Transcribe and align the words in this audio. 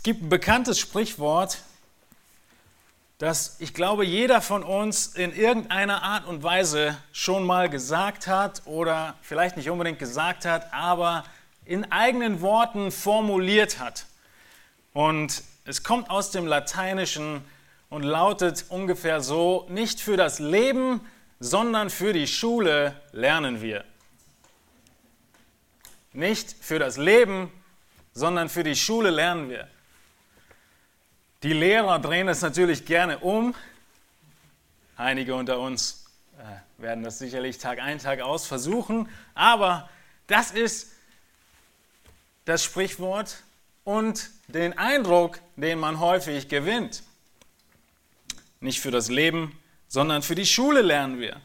Es 0.00 0.04
gibt 0.04 0.22
ein 0.22 0.30
bekanntes 0.30 0.78
Sprichwort, 0.78 1.58
das 3.18 3.56
ich 3.58 3.74
glaube, 3.74 4.02
jeder 4.02 4.40
von 4.40 4.62
uns 4.62 5.08
in 5.08 5.30
irgendeiner 5.36 6.02
Art 6.02 6.26
und 6.26 6.42
Weise 6.42 6.96
schon 7.12 7.44
mal 7.44 7.68
gesagt 7.68 8.26
hat 8.26 8.62
oder 8.64 9.18
vielleicht 9.20 9.58
nicht 9.58 9.68
unbedingt 9.68 9.98
gesagt 9.98 10.46
hat, 10.46 10.72
aber 10.72 11.24
in 11.66 11.92
eigenen 11.92 12.40
Worten 12.40 12.90
formuliert 12.90 13.78
hat. 13.78 14.06
Und 14.94 15.42
es 15.66 15.82
kommt 15.82 16.08
aus 16.08 16.30
dem 16.30 16.46
Lateinischen 16.46 17.44
und 17.90 18.02
lautet 18.02 18.64
ungefähr 18.70 19.20
so, 19.20 19.66
nicht 19.68 20.00
für 20.00 20.16
das 20.16 20.38
Leben, 20.38 21.02
sondern 21.40 21.90
für 21.90 22.14
die 22.14 22.26
Schule 22.26 22.98
lernen 23.12 23.60
wir. 23.60 23.84
Nicht 26.14 26.56
für 26.58 26.78
das 26.78 26.96
Leben, 26.96 27.52
sondern 28.14 28.48
für 28.48 28.64
die 28.64 28.76
Schule 28.76 29.10
lernen 29.10 29.50
wir. 29.50 29.68
Die 31.42 31.54
Lehrer 31.54 31.98
drehen 31.98 32.28
es 32.28 32.42
natürlich 32.42 32.84
gerne 32.84 33.18
um. 33.20 33.54
Einige 34.96 35.34
unter 35.34 35.58
uns 35.58 36.04
äh, 36.38 36.82
werden 36.82 37.02
das 37.02 37.18
sicherlich 37.18 37.56
Tag 37.56 37.78
ein, 37.80 37.98
Tag 37.98 38.20
aus 38.20 38.46
versuchen. 38.46 39.08
Aber 39.34 39.88
das 40.26 40.50
ist 40.50 40.92
das 42.44 42.62
Sprichwort 42.62 43.42
und 43.84 44.28
den 44.48 44.76
Eindruck, 44.76 45.40
den 45.56 45.78
man 45.78 45.98
häufig 45.98 46.48
gewinnt. 46.48 47.02
Nicht 48.60 48.80
für 48.80 48.90
das 48.90 49.08
Leben, 49.08 49.58
sondern 49.88 50.20
für 50.20 50.34
die 50.34 50.44
Schule 50.44 50.82
lernen 50.82 51.20
wir. 51.20 51.40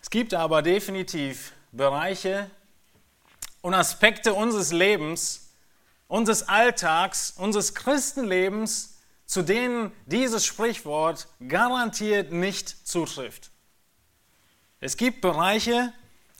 Es 0.00 0.08
gibt 0.08 0.32
aber 0.32 0.62
definitiv 0.62 1.52
Bereiche 1.70 2.50
und 3.60 3.74
Aspekte 3.74 4.32
unseres 4.32 4.72
Lebens, 4.72 5.43
unseres 6.08 6.48
Alltags, 6.48 7.32
unseres 7.32 7.74
Christenlebens, 7.74 8.98
zu 9.26 9.42
denen 9.42 9.92
dieses 10.06 10.44
Sprichwort 10.44 11.28
garantiert 11.48 12.32
nicht 12.32 12.86
zutrifft. 12.86 13.50
Es 14.80 14.96
gibt 14.96 15.20
Bereiche, 15.22 15.92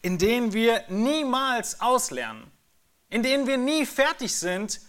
in 0.02 0.18
denen 0.18 0.52
wir 0.52 0.84
niemals 0.88 1.80
auslernen, 1.80 2.50
in 3.08 3.22
denen 3.22 3.46
wir 3.46 3.56
nie 3.56 3.86
fertig 3.86 4.34
sind 4.34 4.80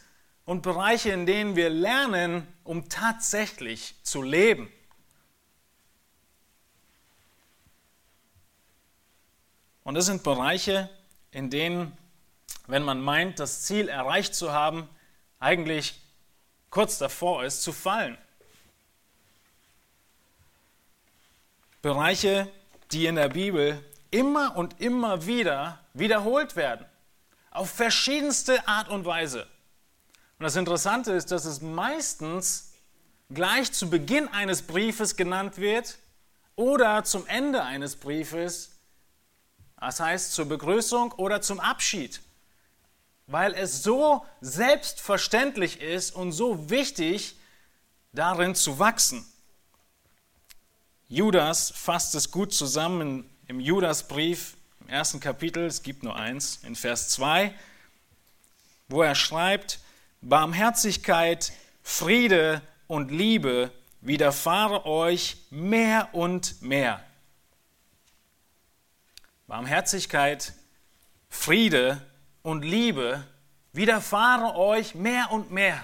und 0.44 0.62
Bereiche, 0.62 1.12
in 1.12 1.26
denen 1.26 1.56
wir 1.56 1.70
lernen, 1.70 2.46
um 2.64 2.90
tatsächlich 2.90 3.96
zu 4.04 4.22
leben. 4.22 4.70
Und 9.86 9.96
es 9.96 10.08
sind 10.08 10.24
Bereiche, 10.24 10.90
in 11.32 11.50
denen 11.50 11.96
wenn 12.68 12.84
man 12.84 13.02
meint, 13.02 13.40
das 13.40 13.64
Ziel 13.64 13.90
erreicht 13.90 14.36
zu 14.36 14.52
haben, 14.52 14.90
eigentlich 15.40 16.02
kurz 16.70 16.98
davor 16.98 17.44
ist 17.44 17.62
zu 17.62 17.72
fallen. 17.72 18.18
Bereiche, 21.82 22.52
die 22.92 23.06
in 23.06 23.16
der 23.16 23.30
Bibel 23.30 23.84
immer 24.10 24.56
und 24.56 24.82
immer 24.82 25.28
wieder 25.28 25.80
wiederholt 25.94 26.56
werden, 26.56 26.86
auf 27.52 27.70
verschiedenste 27.70 28.68
Art 28.68 28.90
und 28.90 29.06
Weise. 29.06 29.44
Und 30.40 30.44
das 30.44 30.56
Interessante 30.56 31.12
ist, 31.12 31.32
dass 31.32 31.46
es 31.46 31.62
meistens 31.62 32.74
gleich 33.30 33.72
zu 33.72 33.90
Beginn 33.90 34.28
eines 34.30 34.64
Briefes 34.64 35.16
genannt 35.16 35.58
wird 35.58 35.98
oder 36.56 37.04
zum 37.04 37.28
Ende 37.28 37.64
eines 37.64 37.96
Briefes, 37.96 38.72
das 39.80 40.00
heißt 40.00 40.34
zur 40.34 40.46
Begrüßung 40.46 41.12
oder 41.14 41.42
zum 41.42 41.60
Abschied 41.60 42.22
weil 43.28 43.54
es 43.54 43.84
so 43.84 44.26
selbstverständlich 44.42 45.82
ist 45.82 46.12
und 46.16 46.32
so 46.32 46.70
wichtig, 46.70 47.36
darin 48.14 48.56
zu 48.56 48.80
wachsen. 48.80 49.26
Judas 51.08 51.72
fasst 51.72 52.16
es 52.16 52.32
gut 52.32 52.54
zusammen 52.54 53.30
im 53.48 53.60
Judasbrief 53.60 54.56
im 54.82 54.90
ersten 54.90 55.20
Kapitel, 55.20 55.66
es 55.66 55.82
gibt 55.82 56.04
nur 56.04 56.16
eins, 56.16 56.60
in 56.64 56.76
Vers 56.76 57.10
2, 57.10 57.54
wo 58.88 59.02
er 59.02 59.16
schreibt, 59.16 59.80
Barmherzigkeit, 60.22 61.52
Friede 61.82 62.62
und 62.88 63.12
Liebe 63.12 63.72
widerfahre 64.02 64.86
euch 64.86 65.38
mehr 65.50 66.10
und 66.14 66.62
mehr. 66.62 67.04
Barmherzigkeit, 69.48 70.54
Friede 71.30 72.02
und 72.46 72.64
Liebe 72.64 73.24
widerfahre 73.74 74.56
euch 74.56 74.94
mehr 74.94 75.32
und 75.32 75.50
mehr. 75.50 75.84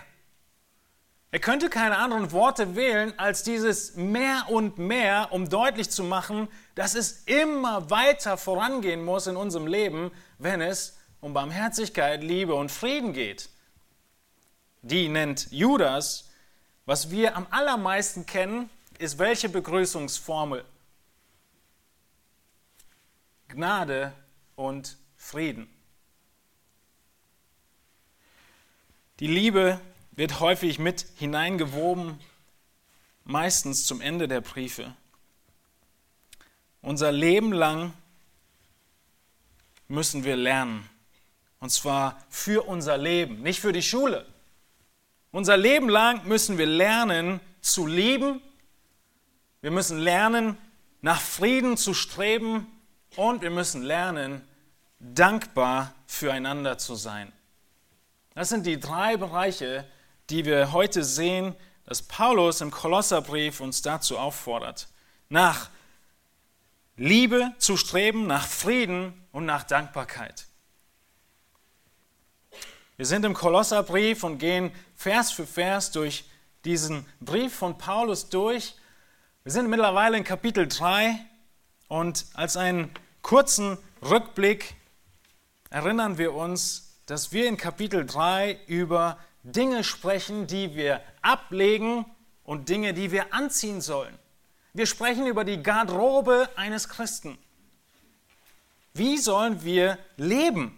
Er 1.32 1.40
könnte 1.40 1.72
keine 1.72 1.98
anderen 1.98 2.32
Worte 2.32 2.76
wählen 2.76 3.18
als 3.18 3.42
dieses 3.42 3.96
mehr 3.96 4.46
und 4.48 4.78
mehr, 4.78 5.30
um 5.32 5.50
deutlich 5.50 5.90
zu 5.90 6.04
machen, 6.04 6.48
dass 6.76 6.94
es 6.94 7.24
immer 7.24 7.90
weiter 7.90 8.38
vorangehen 8.38 9.04
muss 9.04 9.26
in 9.26 9.38
unserem 9.38 9.66
Leben, 9.66 10.12
wenn 10.38 10.62
es 10.62 11.00
um 11.20 11.34
Barmherzigkeit, 11.34 12.22
Liebe 12.22 12.54
und 12.54 12.72
Frieden 12.72 13.14
geht. 13.14 13.50
Die 14.84 15.10
nennt 15.10 15.52
Judas. 15.52 16.30
Was 16.86 17.10
wir 17.10 17.36
am 17.36 17.48
allermeisten 17.50 18.28
kennen, 18.28 18.70
ist 19.00 19.18
welche 19.18 19.50
Begrüßungsformel? 19.50 20.64
Gnade 23.48 24.14
und 24.56 24.98
Frieden. 25.16 25.68
Die 29.22 29.28
Liebe 29.28 29.80
wird 30.14 30.40
häufig 30.40 30.80
mit 30.80 31.06
hineingewoben, 31.16 32.20
meistens 33.24 33.86
zum 33.86 34.02
Ende 34.02 34.28
der 34.28 34.42
Briefe. 34.42 34.96
Unser 36.82 37.12
Leben 37.12 37.54
lang 37.54 37.94
müssen 39.88 40.24
wir 40.24 40.36
lernen. 40.36 40.90
Und 41.60 41.70
zwar 41.70 42.20
für 42.30 42.68
unser 42.68 42.98
Leben, 42.98 43.44
nicht 43.44 43.60
für 43.60 43.72
die 43.72 43.84
Schule. 43.84 44.26
Unser 45.30 45.56
Leben 45.56 45.88
lang 45.88 46.28
müssen 46.28 46.58
wir 46.58 46.66
lernen 46.66 47.42
zu 47.62 47.86
lieben. 47.86 48.42
Wir 49.62 49.70
müssen 49.70 50.00
lernen, 50.00 50.58
nach 51.02 51.22
Frieden 51.22 51.78
zu 51.78 51.94
streben. 51.94 52.66
Und 53.16 53.44
wir 53.44 53.52
müssen 53.52 53.84
lernen, 53.84 54.42
dankbar 54.98 55.94
füreinander 56.08 56.80
zu 56.80 56.96
sein. 56.96 57.32
Das 58.34 58.50
sind 58.50 58.66
die 58.66 58.80
drei 58.80 59.18
Bereiche, 59.18 59.86
die 60.30 60.46
wir 60.46 60.72
heute 60.72 61.04
sehen, 61.04 61.56
dass 61.86 62.02
Paulus 62.02 62.62
im 62.62 62.72
Kolosserbrief 62.72 63.60
uns 63.60 63.82
dazu 63.82 64.18
auffordert. 64.18 64.88
Nach 65.28 65.70
Liebe 66.96 67.54
zu 67.58 67.76
streben, 67.76 68.28
nach 68.28 68.48
Frieden 68.48 69.26
und 69.32 69.46
nach 69.46 69.64
Dankbarkeit. 69.64 70.46
Wir 72.96 73.06
sind 73.06 73.26
im 73.26 73.34
Kolosserbrief 73.34 74.24
und 74.24 74.38
gehen 74.38 74.72
Vers 74.96 75.32
für 75.32 75.48
Vers 75.48 75.92
durch 75.92 76.24
diesen 76.64 77.06
Brief 77.20 77.56
von 77.56 77.78
Paulus 77.78 78.30
durch. 78.30 78.76
Wir 79.44 79.52
sind 79.52 79.70
mittlerweile 79.70 80.18
in 80.18 80.24
Kapitel 80.24 80.68
3 80.68 81.20
und 81.88 82.26
als 82.34 82.56
einen 82.56 82.92
kurzen 83.24 83.78
Rückblick 84.04 84.76
erinnern 85.70 86.18
wir 86.18 86.34
uns 86.34 86.91
dass 87.06 87.32
wir 87.32 87.48
in 87.48 87.58
Kapitel 87.58 88.06
3 88.06 88.60
über 88.68 89.18
Dinge 89.44 89.84
sprechen, 89.84 90.48
die 90.48 90.76
wir 90.76 91.02
ablegen 91.22 92.06
und 92.44 92.70
Dinge, 92.70 92.94
die 92.94 93.12
wir 93.12 93.34
anziehen 93.34 93.82
sollen. 93.82 94.18
Wir 94.74 94.86
sprechen 94.86 95.28
über 95.28 95.44
die 95.44 95.62
Garderobe 95.62 96.50
eines 96.56 96.88
Christen. 96.88 97.38
Wie 98.94 99.18
sollen 99.18 99.64
wir 99.64 99.98
leben? 100.18 100.78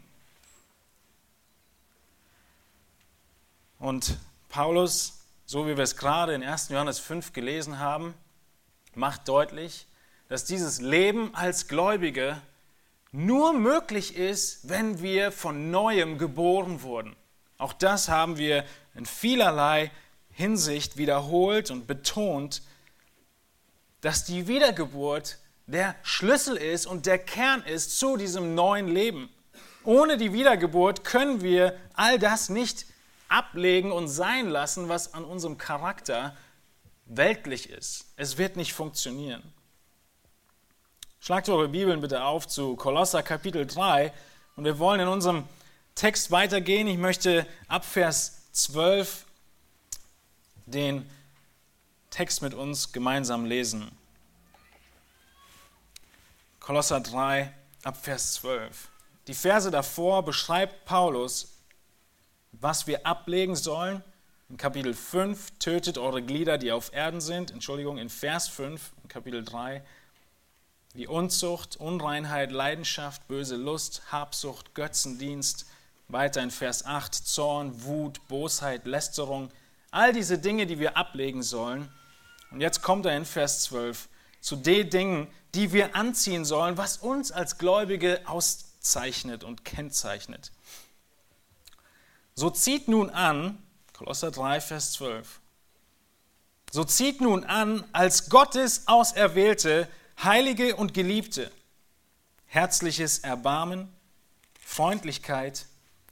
Und 3.79 4.17
Paulus, 4.49 5.25
so 5.45 5.67
wie 5.67 5.75
wir 5.75 5.83
es 5.83 5.97
gerade 5.97 6.33
in 6.33 6.43
1. 6.43 6.69
Johannes 6.69 6.99
5 6.99 7.33
gelesen 7.33 7.79
haben, 7.79 8.13
macht 8.95 9.27
deutlich, 9.27 9.87
dass 10.29 10.45
dieses 10.45 10.79
Leben 10.79 11.35
als 11.35 11.67
Gläubige 11.67 12.41
nur 13.13 13.53
möglich 13.53 14.17
ist, 14.17 14.67
wenn 14.67 15.01
wir 15.01 15.31
von 15.31 15.71
neuem 15.71 16.17
geboren 16.17 16.81
wurden. 16.81 17.15
Auch 17.57 17.71
das 17.71 18.09
haben 18.09 18.37
wir 18.37 18.65
in 18.95 19.05
vielerlei 19.05 19.91
Hinsicht 20.31 20.97
wiederholt 20.97 21.69
und 21.69 21.85
betont, 21.85 22.63
dass 24.01 24.25
die 24.25 24.47
Wiedergeburt 24.47 25.37
der 25.67 25.95
Schlüssel 26.01 26.57
ist 26.57 26.87
und 26.87 27.05
der 27.05 27.19
Kern 27.19 27.61
ist 27.61 27.97
zu 27.99 28.17
diesem 28.17 28.55
neuen 28.55 28.87
Leben. 28.87 29.29
Ohne 29.83 30.17
die 30.17 30.33
Wiedergeburt 30.33 31.03
können 31.03 31.41
wir 31.41 31.77
all 31.93 32.17
das 32.17 32.49
nicht 32.49 32.87
ablegen 33.29 33.91
und 33.91 34.07
sein 34.07 34.49
lassen, 34.49 34.89
was 34.89 35.13
an 35.13 35.23
unserem 35.23 35.59
Charakter 35.59 36.35
weltlich 37.05 37.69
ist. 37.69 38.05
Es 38.15 38.39
wird 38.39 38.55
nicht 38.55 38.73
funktionieren. 38.73 39.43
Schlagt 41.25 41.47
eure 41.47 41.69
Bibeln 41.69 42.01
bitte 42.01 42.21
auf 42.25 42.49
zu 42.49 42.75
Kolosser 42.75 43.23
Kapitel 43.23 43.65
3 43.65 44.11
und 44.57 44.65
wir 44.65 44.77
wollen 44.77 44.99
in 44.99 45.07
unserem 45.07 45.45
Text 45.95 46.31
weitergehen. 46.31 46.85
Ich 46.85 46.97
möchte 46.97 47.47
ab 47.69 47.85
Vers 47.85 48.51
12 48.51 49.23
den 50.65 51.09
Text 52.09 52.41
mit 52.41 52.53
uns 52.53 52.91
gemeinsam 52.91 53.45
lesen. 53.45 53.89
Kolosser 56.59 56.99
3 56.99 57.53
ab 57.83 57.95
Vers 57.95 58.33
12. 58.33 58.89
Die 59.27 59.33
Verse 59.33 59.71
davor 59.71 60.25
beschreibt 60.25 60.83
Paulus, 60.83 61.53
was 62.51 62.85
wir 62.85 63.07
ablegen 63.07 63.55
sollen. 63.55 64.03
In 64.49 64.57
Kapitel 64.57 64.93
5, 64.93 65.51
tötet 65.57 65.97
eure 65.97 66.21
Glieder, 66.21 66.57
die 66.57 66.73
auf 66.73 66.91
Erden 66.91 67.21
sind. 67.21 67.49
Entschuldigung, 67.49 67.97
in 67.97 68.09
Vers 68.09 68.49
5, 68.49 68.91
in 69.03 69.07
Kapitel 69.07 69.41
3, 69.41 69.81
wie 70.93 71.07
Unzucht, 71.07 71.77
Unreinheit, 71.77 72.51
Leidenschaft, 72.51 73.27
böse 73.27 73.55
Lust, 73.55 74.03
Habsucht, 74.11 74.75
Götzendienst. 74.75 75.65
Weiter 76.07 76.43
in 76.43 76.51
Vers 76.51 76.85
8, 76.85 77.15
Zorn, 77.15 77.83
Wut, 77.83 78.27
Bosheit, 78.27 78.85
Lästerung. 78.85 79.49
All 79.89 80.13
diese 80.13 80.37
Dinge, 80.37 80.67
die 80.67 80.79
wir 80.79 80.97
ablegen 80.97 81.41
sollen. 81.41 81.89
Und 82.51 82.61
jetzt 82.61 82.83
kommt 82.83 83.05
er 83.05 83.17
in 83.17 83.25
Vers 83.25 83.63
12 83.63 84.09
zu 84.39 84.55
den 84.55 84.89
Dingen, 84.89 85.27
die 85.55 85.71
wir 85.71 85.95
anziehen 85.95 86.45
sollen, 86.45 86.77
was 86.77 86.97
uns 86.97 87.31
als 87.31 87.57
Gläubige 87.57 88.21
auszeichnet 88.25 89.43
und 89.43 89.65
kennzeichnet. 89.65 90.51
So 92.35 92.49
zieht 92.49 92.87
nun 92.87 93.09
an, 93.09 93.57
Kolosser 93.93 94.31
3, 94.31 94.59
Vers 94.61 94.93
12, 94.93 95.39
so 96.71 96.83
zieht 96.83 97.21
nun 97.21 97.43
an 97.43 97.83
als 97.93 98.29
Gottes 98.29 98.87
Auserwählte, 98.87 99.87
Heilige 100.21 100.75
und 100.75 100.93
Geliebte, 100.93 101.51
herzliches 102.45 103.19
Erbarmen, 103.19 103.93
Freundlichkeit, 104.59 105.65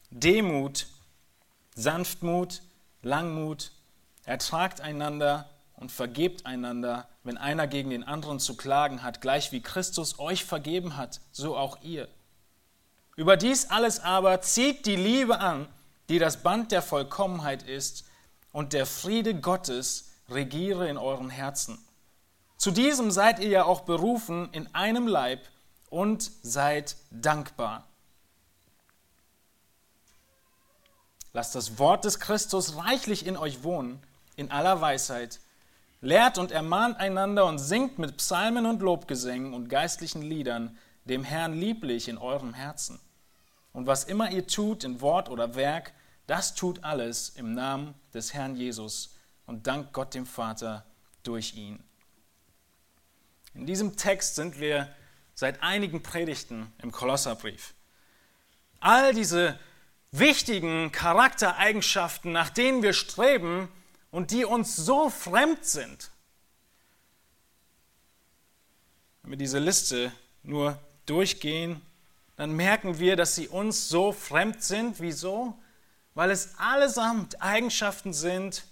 Demut, 0.09 0.87
Sanftmut, 1.75 2.61
Langmut, 3.01 3.71
ertragt 4.25 4.81
einander 4.81 5.49
und 5.75 5.91
vergebt 5.91 6.45
einander, 6.45 7.07
wenn 7.23 7.37
einer 7.37 7.67
gegen 7.67 7.89
den 7.89 8.03
anderen 8.03 8.39
zu 8.39 8.57
klagen 8.57 9.03
hat, 9.03 9.21
gleich 9.21 9.51
wie 9.51 9.61
Christus 9.61 10.19
euch 10.19 10.45
vergeben 10.45 10.97
hat, 10.97 11.21
so 11.31 11.55
auch 11.55 11.81
ihr. 11.81 12.07
Über 13.15 13.37
dies 13.37 13.69
alles 13.69 13.99
aber 13.99 14.41
zieht 14.41 14.85
die 14.85 14.95
Liebe 14.95 15.39
an, 15.39 15.67
die 16.09 16.19
das 16.19 16.43
Band 16.43 16.71
der 16.71 16.81
Vollkommenheit 16.81 17.63
ist, 17.63 18.05
und 18.51 18.73
der 18.73 18.85
Friede 18.85 19.35
Gottes 19.39 20.09
regiere 20.29 20.89
in 20.89 20.97
euren 20.97 21.29
Herzen. 21.29 21.77
Zu 22.61 22.69
diesem 22.69 23.09
seid 23.09 23.39
ihr 23.39 23.49
ja 23.49 23.63
auch 23.63 23.81
berufen 23.81 24.47
in 24.51 24.71
einem 24.75 25.07
Leib 25.07 25.47
und 25.89 26.29
seid 26.43 26.95
dankbar. 27.09 27.87
Lasst 31.33 31.55
das 31.55 31.79
Wort 31.79 32.05
des 32.05 32.19
Christus 32.19 32.77
reichlich 32.77 33.25
in 33.25 33.35
euch 33.35 33.63
wohnen, 33.63 33.99
in 34.35 34.51
aller 34.51 34.79
Weisheit. 34.79 35.39
Lehrt 36.01 36.37
und 36.37 36.51
ermahnt 36.51 36.99
einander 36.99 37.47
und 37.47 37.57
singt 37.57 37.97
mit 37.97 38.17
Psalmen 38.17 38.67
und 38.67 38.83
Lobgesängen 38.83 39.55
und 39.55 39.67
geistlichen 39.67 40.21
Liedern 40.21 40.77
dem 41.05 41.23
Herrn 41.23 41.59
lieblich 41.59 42.09
in 42.09 42.19
eurem 42.19 42.53
Herzen. 42.53 42.99
Und 43.73 43.87
was 43.87 44.03
immer 44.03 44.29
ihr 44.29 44.45
tut 44.45 44.83
in 44.83 45.01
Wort 45.01 45.29
oder 45.29 45.55
Werk, 45.55 45.93
das 46.27 46.53
tut 46.53 46.83
alles 46.83 47.29
im 47.29 47.55
Namen 47.55 47.95
des 48.13 48.35
Herrn 48.35 48.55
Jesus 48.55 49.15
und 49.47 49.65
dank 49.65 49.93
Gott 49.93 50.13
dem 50.13 50.27
Vater 50.27 50.85
durch 51.23 51.55
ihn. 51.55 51.83
In 53.53 53.65
diesem 53.65 53.97
Text 53.97 54.35
sind 54.35 54.59
wir 54.59 54.93
seit 55.33 55.61
einigen 55.61 56.03
Predigten 56.03 56.71
im 56.81 56.91
Kolosserbrief. 56.91 57.73
All 58.79 59.13
diese 59.13 59.59
wichtigen 60.11 60.91
Charaktereigenschaften, 60.91 62.31
nach 62.31 62.49
denen 62.49 62.83
wir 62.83 62.93
streben 62.93 63.69
und 64.09 64.31
die 64.31 64.45
uns 64.45 64.75
so 64.75 65.09
fremd 65.09 65.65
sind. 65.65 66.11
Wenn 69.21 69.31
wir 69.31 69.37
diese 69.37 69.59
Liste 69.59 70.11
nur 70.43 70.77
durchgehen, 71.05 71.81
dann 72.35 72.53
merken 72.53 72.99
wir, 72.99 73.15
dass 73.15 73.35
sie 73.35 73.47
uns 73.47 73.87
so 73.87 74.11
fremd 74.11 74.63
sind. 74.63 74.99
Wieso? 74.99 75.57
Weil 76.13 76.31
es 76.31 76.55
allesamt 76.57 77.41
Eigenschaften 77.41 78.13
sind, 78.13 78.63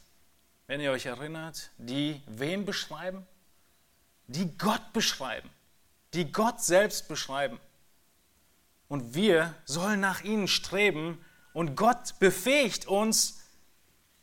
wenn 0.67 0.81
ihr 0.81 0.91
euch 0.91 1.05
erinnert, 1.05 1.69
die 1.77 2.21
wen 2.27 2.65
beschreiben? 2.65 3.25
Die 4.29 4.55
Gott 4.59 4.93
beschreiben, 4.93 5.49
die 6.13 6.31
Gott 6.31 6.61
selbst 6.61 7.07
beschreiben. 7.07 7.59
Und 8.87 9.15
wir 9.15 9.55
sollen 9.65 9.99
nach 9.99 10.23
ihnen 10.23 10.47
streben 10.47 11.19
und 11.53 11.75
Gott 11.75 12.19
befähigt 12.19 12.87
uns, 12.87 13.41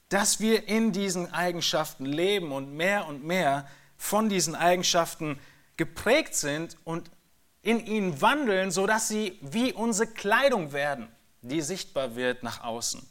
dass 0.09 0.39
wir 0.39 0.69
in 0.69 0.93
diesen 0.93 1.33
Eigenschaften 1.33 2.07
leben 2.07 2.53
und 2.53 2.73
mehr 2.73 3.09
und 3.09 3.25
mehr 3.25 3.69
von 3.97 4.29
diesen 4.29 4.55
Eigenschaften 4.55 5.41
geprägt 5.77 6.37
sind 6.37 6.77
und 6.85 7.11
in 7.63 7.85
ihnen 7.85 8.21
wandeln, 8.21 8.71
sodass 8.71 9.09
sie 9.09 9.37
wie 9.41 9.73
unsere 9.73 10.09
Kleidung 10.09 10.73
werden, 10.73 11.09
die 11.43 11.63
sichtbar 11.63 12.15
wird 12.15 12.45
nach 12.45 12.63
außen. 12.63 13.05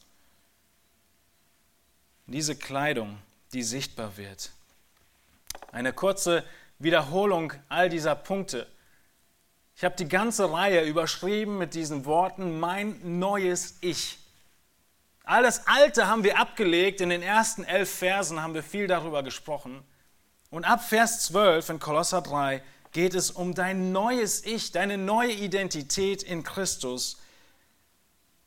Diese 2.28 2.56
Kleidung, 2.56 3.20
die 3.52 3.64
sichtbar 3.64 4.16
wird. 4.16 4.52
Eine 5.74 5.92
kurze 5.92 6.46
Wiederholung 6.80 7.54
all 7.70 7.90
dieser 7.90 8.16
Punkte. 8.16 8.68
Ich 9.76 9.84
habe 9.84 9.96
die 9.96 10.08
ganze 10.08 10.52
Reihe 10.52 10.84
überschrieben 10.86 11.58
mit 11.58 11.74
diesen 11.74 12.06
Worten, 12.06 12.60
mein 12.60 13.20
neues 13.20 13.78
Ich. 13.82 14.20
Alles 15.24 15.68
Alte 15.68 16.08
haben 16.08 16.24
wir 16.24 16.40
abgelegt, 16.40 17.02
in 17.02 17.10
den 17.10 17.22
ersten 17.22 17.64
elf 17.64 17.90
Versen 17.90 18.42
haben 18.42 18.54
wir 18.54 18.64
viel 18.64 18.88
darüber 18.88 19.24
gesprochen. 19.24 19.84
Und 20.50 20.66
ab 20.66 20.88
Vers 20.88 21.26
12 21.26 21.70
in 21.70 21.80
Kolosser 21.80 22.22
3 22.22 22.62
geht 22.92 23.16
es 23.16 23.32
um 23.32 23.54
dein 23.54 23.92
neues 23.92 24.46
Ich, 24.46 24.72
deine 24.72 24.98
neue 24.98 25.32
Identität 25.32 26.24
in 26.24 26.44
Christus, 26.44 27.18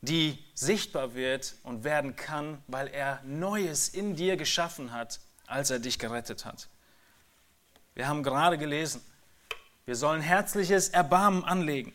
die 0.01 0.43
sichtbar 0.55 1.13
wird 1.13 1.55
und 1.63 1.83
werden 1.83 2.15
kann, 2.15 2.63
weil 2.67 2.87
er 2.87 3.21
Neues 3.25 3.89
in 3.89 4.15
dir 4.15 4.37
geschaffen 4.37 4.91
hat, 4.93 5.19
als 5.45 5.69
er 5.69 5.79
dich 5.79 5.99
gerettet 5.99 6.45
hat. 6.45 6.69
Wir 7.99 8.07
haben 8.07 8.23
gerade 8.23 8.57
gelesen, 8.57 9.01
wir 9.85 9.93
sollen 9.93 10.21
herzliches 10.21 10.87
Erbarmen 10.87 11.43
anlegen. 11.43 11.91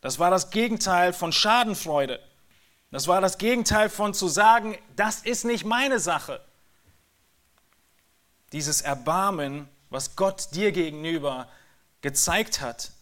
Das 0.00 0.20
war 0.20 0.30
das 0.30 0.50
Gegenteil 0.50 1.12
von 1.12 1.32
Schadenfreude. 1.32 2.20
Das 2.92 3.08
war 3.08 3.20
das 3.20 3.36
Gegenteil 3.36 3.90
von 3.90 4.14
zu 4.14 4.28
sagen, 4.28 4.78
das 4.94 5.18
ist 5.18 5.44
nicht 5.44 5.64
meine 5.64 5.98
Sache. 5.98 6.40
Dieses 8.52 8.80
Erbarmen, 8.80 9.68
was 9.90 10.14
Gott 10.14 10.54
dir 10.54 10.70
gegenüber 10.70 11.48
gezeigt 12.00 12.60
hat, 12.60 12.92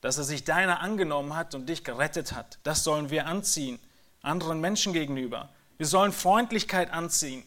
dass 0.00 0.18
er 0.18 0.24
sich 0.24 0.42
deiner 0.42 0.80
angenommen 0.80 1.36
hat 1.36 1.54
und 1.54 1.68
dich 1.68 1.84
gerettet 1.84 2.32
hat, 2.32 2.58
das 2.64 2.82
sollen 2.82 3.10
wir 3.10 3.28
anziehen, 3.28 3.78
anderen 4.22 4.60
Menschen 4.60 4.92
gegenüber. 4.92 5.50
Wir 5.76 5.86
sollen 5.86 6.10
Freundlichkeit 6.10 6.90
anziehen. 6.90 7.44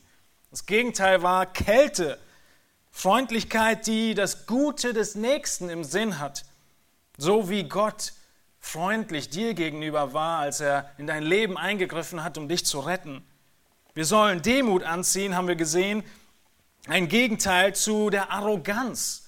Das 0.50 0.66
Gegenteil 0.66 1.24
war 1.24 1.46
Kälte, 1.46 2.18
Freundlichkeit, 2.98 3.86
die 3.86 4.16
das 4.16 4.48
Gute 4.48 4.92
des 4.92 5.14
Nächsten 5.14 5.70
im 5.70 5.84
Sinn 5.84 6.18
hat, 6.18 6.46
so 7.16 7.48
wie 7.48 7.66
Gott 7.66 8.14
freundlich 8.60 9.30
dir 9.30 9.54
gegenüber 9.54 10.14
war, 10.14 10.40
als 10.40 10.62
er 10.62 10.90
in 10.98 11.06
dein 11.06 11.22
Leben 11.22 11.60
eingegriffen 11.60 12.24
hat, 12.24 12.40
um 12.40 12.48
dich 12.48 12.66
zu 12.66 12.80
retten. 12.80 13.24
Wir 13.94 14.04
sollen 14.04 14.42
Demut 14.42 14.82
anziehen, 14.82 15.36
haben 15.36 15.48
wir 15.48 15.56
gesehen, 15.56 16.04
ein 16.88 17.08
Gegenteil 17.08 17.76
zu 17.76 18.10
der 18.10 18.32
Arroganz. 18.32 19.28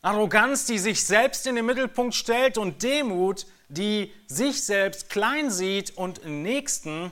Arroganz, 0.00 0.64
die 0.64 0.78
sich 0.78 1.04
selbst 1.04 1.48
in 1.48 1.56
den 1.56 1.66
Mittelpunkt 1.66 2.14
stellt 2.14 2.56
und 2.56 2.84
Demut, 2.84 3.46
die 3.68 4.12
sich 4.28 4.62
selbst 4.62 5.10
klein 5.10 5.50
sieht 5.50 5.96
und 5.96 6.22
den 6.22 6.42
Nächsten 6.42 7.10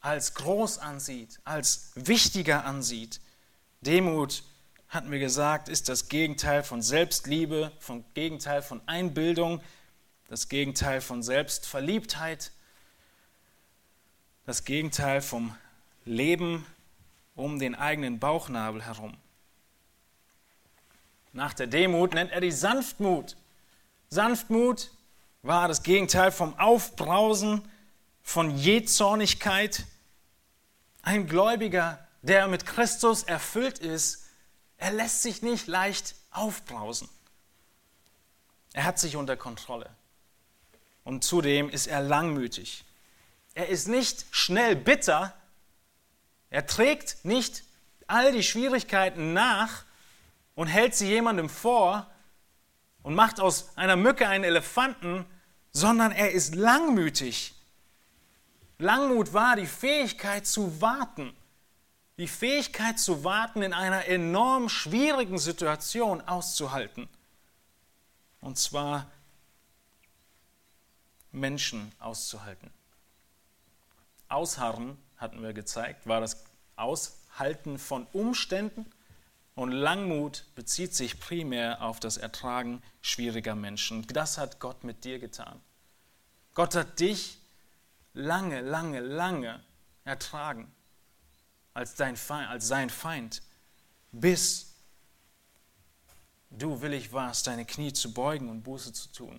als 0.00 0.32
groß 0.32 0.78
ansieht, 0.78 1.40
als 1.44 1.92
wichtiger 1.94 2.64
ansieht. 2.64 3.20
Demut, 3.80 4.42
hatten 4.88 5.10
wir 5.10 5.18
gesagt, 5.18 5.68
ist 5.68 5.88
das 5.88 6.08
Gegenteil 6.08 6.62
von 6.62 6.82
Selbstliebe, 6.82 7.72
vom 7.78 8.04
Gegenteil 8.14 8.62
von 8.62 8.80
Einbildung, 8.86 9.60
das 10.28 10.48
Gegenteil 10.48 11.00
von 11.00 11.22
Selbstverliebtheit, 11.22 12.50
das 14.46 14.64
Gegenteil 14.64 15.20
vom 15.20 15.54
Leben 16.04 16.66
um 17.36 17.58
den 17.58 17.74
eigenen 17.74 18.18
Bauchnabel 18.18 18.84
herum. 18.84 19.16
Nach 21.32 21.54
der 21.54 21.68
Demut 21.68 22.14
nennt 22.14 22.32
er 22.32 22.40
die 22.40 22.50
Sanftmut. 22.50 23.36
Sanftmut 24.08 24.90
war 25.42 25.68
das 25.68 25.82
Gegenteil 25.82 26.32
vom 26.32 26.58
Aufbrausen, 26.58 27.62
von 28.22 28.56
Jähzornigkeit. 28.56 29.86
Ein 31.02 31.28
Gläubiger 31.28 32.07
der 32.28 32.46
mit 32.48 32.66
Christus 32.66 33.22
erfüllt 33.22 33.78
ist, 33.78 34.26
er 34.76 34.92
lässt 34.92 35.22
sich 35.22 35.42
nicht 35.42 35.66
leicht 35.66 36.14
aufbrausen. 36.30 37.08
Er 38.72 38.84
hat 38.84 38.98
sich 38.98 39.16
unter 39.16 39.36
Kontrolle. 39.36 39.90
Und 41.04 41.24
zudem 41.24 41.68
ist 41.70 41.86
er 41.86 42.02
langmütig. 42.02 42.84
er 43.54 43.68
ist 43.68 43.88
nicht 43.88 44.26
schnell 44.30 44.76
bitter, 44.76 45.34
er 46.50 46.66
trägt 46.66 47.24
nicht 47.24 47.64
all 48.06 48.32
die 48.32 48.42
Schwierigkeiten 48.42 49.32
nach 49.32 49.84
und 50.54 50.68
hält 50.68 50.94
sie 50.94 51.08
jemandem 51.08 51.48
vor 51.48 52.10
und 53.02 53.14
macht 53.14 53.40
aus 53.40 53.76
einer 53.76 53.96
Mücke 53.96 54.28
einen 54.28 54.44
Elefanten, 54.44 55.26
sondern 55.72 56.12
er 56.12 56.32
ist 56.32 56.54
langmütig. 56.54 57.54
Langmut 58.78 59.32
war 59.32 59.56
die 59.56 59.66
Fähigkeit 59.66 60.46
zu 60.46 60.80
warten. 60.80 61.36
Die 62.18 62.26
Fähigkeit 62.26 62.98
zu 62.98 63.22
warten, 63.22 63.62
in 63.62 63.72
einer 63.72 64.06
enorm 64.06 64.68
schwierigen 64.68 65.38
Situation 65.38 66.20
auszuhalten. 66.20 67.08
Und 68.40 68.58
zwar 68.58 69.08
Menschen 71.30 71.92
auszuhalten. 72.00 72.72
Ausharren, 74.28 74.98
hatten 75.16 75.42
wir 75.42 75.52
gezeigt, 75.52 76.06
war 76.06 76.20
das 76.20 76.44
Aushalten 76.76 77.78
von 77.78 78.06
Umständen 78.12 78.86
und 79.54 79.70
Langmut 79.72 80.44
bezieht 80.54 80.94
sich 80.94 81.20
primär 81.20 81.82
auf 81.82 82.00
das 82.00 82.16
Ertragen 82.16 82.82
schwieriger 83.00 83.54
Menschen. 83.54 84.06
Das 84.08 84.38
hat 84.38 84.58
Gott 84.58 84.82
mit 84.82 85.04
dir 85.04 85.18
getan. 85.20 85.60
Gott 86.54 86.74
hat 86.74 86.98
dich 86.98 87.38
lange, 88.12 88.60
lange, 88.60 89.00
lange 89.00 89.62
ertragen 90.04 90.72
als, 91.78 91.94
dein 91.94 92.16
Feind, 92.16 92.50
als 92.50 92.66
sein 92.66 92.90
Feind, 92.90 93.40
bis 94.10 94.74
du 96.50 96.80
willig 96.82 97.12
warst, 97.12 97.46
deine 97.46 97.64
Knie 97.64 97.92
zu 97.92 98.12
beugen 98.12 98.48
und 98.50 98.62
Buße 98.62 98.92
zu 98.92 99.12
tun. 99.12 99.38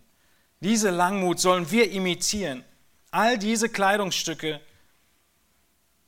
Diese 0.61 0.89
Langmut 0.89 1.41
sollen 1.41 1.69
wir 1.69 1.91
imitieren. 1.91 2.63
All 3.11 3.37
diese 3.37 3.67
Kleidungsstücke, 3.67 4.61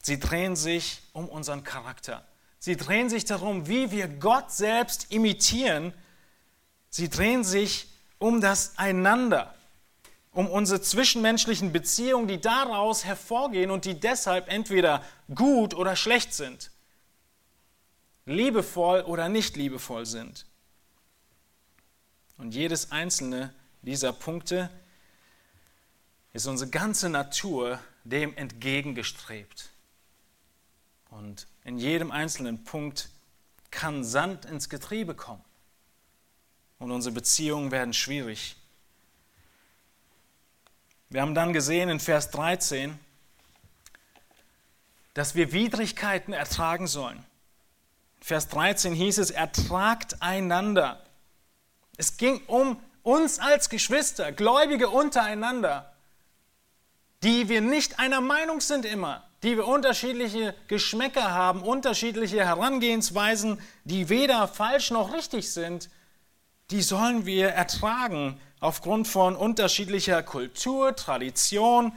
sie 0.02 0.20
drehen 0.20 0.56
sich 0.56 1.02
um 1.12 1.28
unseren 1.28 1.64
Charakter. 1.64 2.26
Sie 2.60 2.78
drehen 2.78 3.10
sich 3.10 3.26
darum, 3.26 3.68
wie 3.68 3.92
wir 3.92 4.08
Gott 4.08 4.52
selbst 4.52 5.12
imitieren. 5.12 5.94
Sie 6.90 7.10
drehen 7.10 7.44
sich 7.44 7.88
um 8.20 8.40
das 8.40 8.78
Einander, 8.78 9.54
um 10.32 10.48
unsere 10.48 10.82
zwischenmenschlichen 10.82 11.74
Beziehungen, 11.74 12.28
die 12.28 12.40
daraus 12.40 13.04
hervorgehen 13.04 13.70
und 13.70 13.86
die 13.86 14.00
deshalb 14.00 14.48
entweder 14.48 15.04
gut 15.34 15.74
oder 15.74 15.96
schlecht 15.96 16.34
sind, 16.34 16.72
liebevoll 18.26 19.02
oder 19.02 19.28
nicht 19.30 19.58
liebevoll 19.58 20.06
sind. 20.06 20.46
Und 22.38 22.54
jedes 22.54 22.92
einzelne 22.92 23.54
dieser 23.82 24.14
Punkte 24.14 24.70
ist 26.34 26.48
unsere 26.48 26.70
ganze 26.70 27.10
Natur 27.10 27.80
dem 28.04 28.36
entgegengestrebt. 28.38 29.70
Und 31.10 31.46
in 31.66 31.78
jedem 31.78 32.10
einzelnen 32.10 32.64
Punkt 32.64 33.10
kann 33.70 34.04
Sand 34.04 34.46
ins 34.46 34.70
Getriebe 34.70 35.14
kommen. 35.14 35.44
Und 36.80 36.92
unsere 36.92 37.14
Beziehungen 37.14 37.72
werden 37.72 37.94
schwierig. 37.94 38.56
Wir 41.12 41.22
haben 41.22 41.36
dann 41.36 41.51
gesehen 41.51 41.89
in 41.89 42.00
Vers 42.00 42.32
13, 42.32 42.98
dass 45.13 45.36
wir 45.36 45.51
Widrigkeiten 45.51 46.32
ertragen 46.32 46.88
sollen. 46.88 47.22
Vers 48.22 48.48
13 48.48 48.94
hieß 48.94 49.18
es, 49.18 49.30
ertragt 49.30 50.22
einander. 50.22 51.03
Es 51.98 52.15
ging 52.15 52.41
um 52.48 52.80
uns 53.03 53.39
als 53.39 53.68
Geschwister, 53.68 54.32
Gläubige 54.32 54.88
untereinander, 54.88 55.91
die 57.24 57.50
wir 57.50 57.60
nicht 57.60 58.00
einer 58.00 58.22
Meinung 58.22 58.62
sind 58.62 58.86
immer, 58.86 59.27
die 59.44 59.58
wir 59.58 59.68
unterschiedliche 59.68 60.56
Geschmäcker 60.70 61.32
haben, 61.32 61.62
unterschiedliche 61.62 62.46
Herangehensweisen, 62.46 63.60
die 63.84 64.08
weder 64.08 64.48
falsch 64.48 64.91
noch 64.91 65.13
richtig 65.13 65.51
sind, 65.51 65.89
die 66.72 66.82
sollen 66.82 67.25
wir 67.25 67.50
ertragen 67.50 68.40
aufgrund 68.60 69.08
von 69.08 69.36
unterschiedlicher 69.36 70.24
Kultur, 70.24 70.96
Tradition 70.96 71.94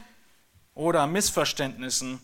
oder 0.75 1.07
Missverständnissen 1.07 2.21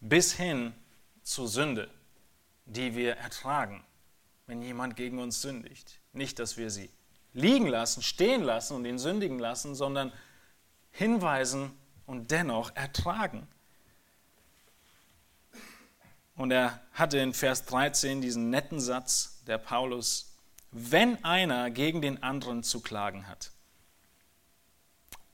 bis 0.00 0.32
hin 0.32 0.74
zur 1.22 1.48
Sünde, 1.48 1.88
die 2.66 2.96
wir 2.96 3.16
ertragen, 3.16 3.84
wenn 4.46 4.62
jemand 4.62 4.96
gegen 4.96 5.20
uns 5.20 5.40
sündigt. 5.40 6.00
Nicht, 6.12 6.38
dass 6.38 6.56
wir 6.56 6.70
sie 6.70 6.90
liegen 7.32 7.68
lassen, 7.68 8.02
stehen 8.02 8.42
lassen 8.42 8.74
und 8.74 8.84
ihn 8.84 8.98
sündigen 8.98 9.38
lassen, 9.38 9.74
sondern 9.74 10.12
hinweisen 10.90 11.70
und 12.06 12.30
dennoch 12.30 12.74
ertragen. 12.74 13.46
Und 16.34 16.50
er 16.50 16.80
hatte 16.92 17.18
in 17.18 17.32
Vers 17.32 17.64
13 17.66 18.20
diesen 18.20 18.50
netten 18.50 18.80
Satz 18.80 19.42
der 19.46 19.58
Paulus, 19.58 20.31
wenn 20.72 21.22
einer 21.24 21.70
gegen 21.70 22.02
den 22.02 22.22
anderen 22.22 22.62
zu 22.62 22.80
klagen 22.80 23.28
hat. 23.28 23.52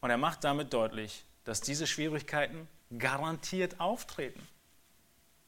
Und 0.01 0.11
er 0.11 0.19
macht 0.19 0.45
damit 0.45 0.73
deutlich, 0.73 1.25
dass 1.45 1.61
diese 1.61 1.87
Schwierigkeiten 1.87 2.69
garantiert 2.99 3.81
auftreten. 3.81 4.47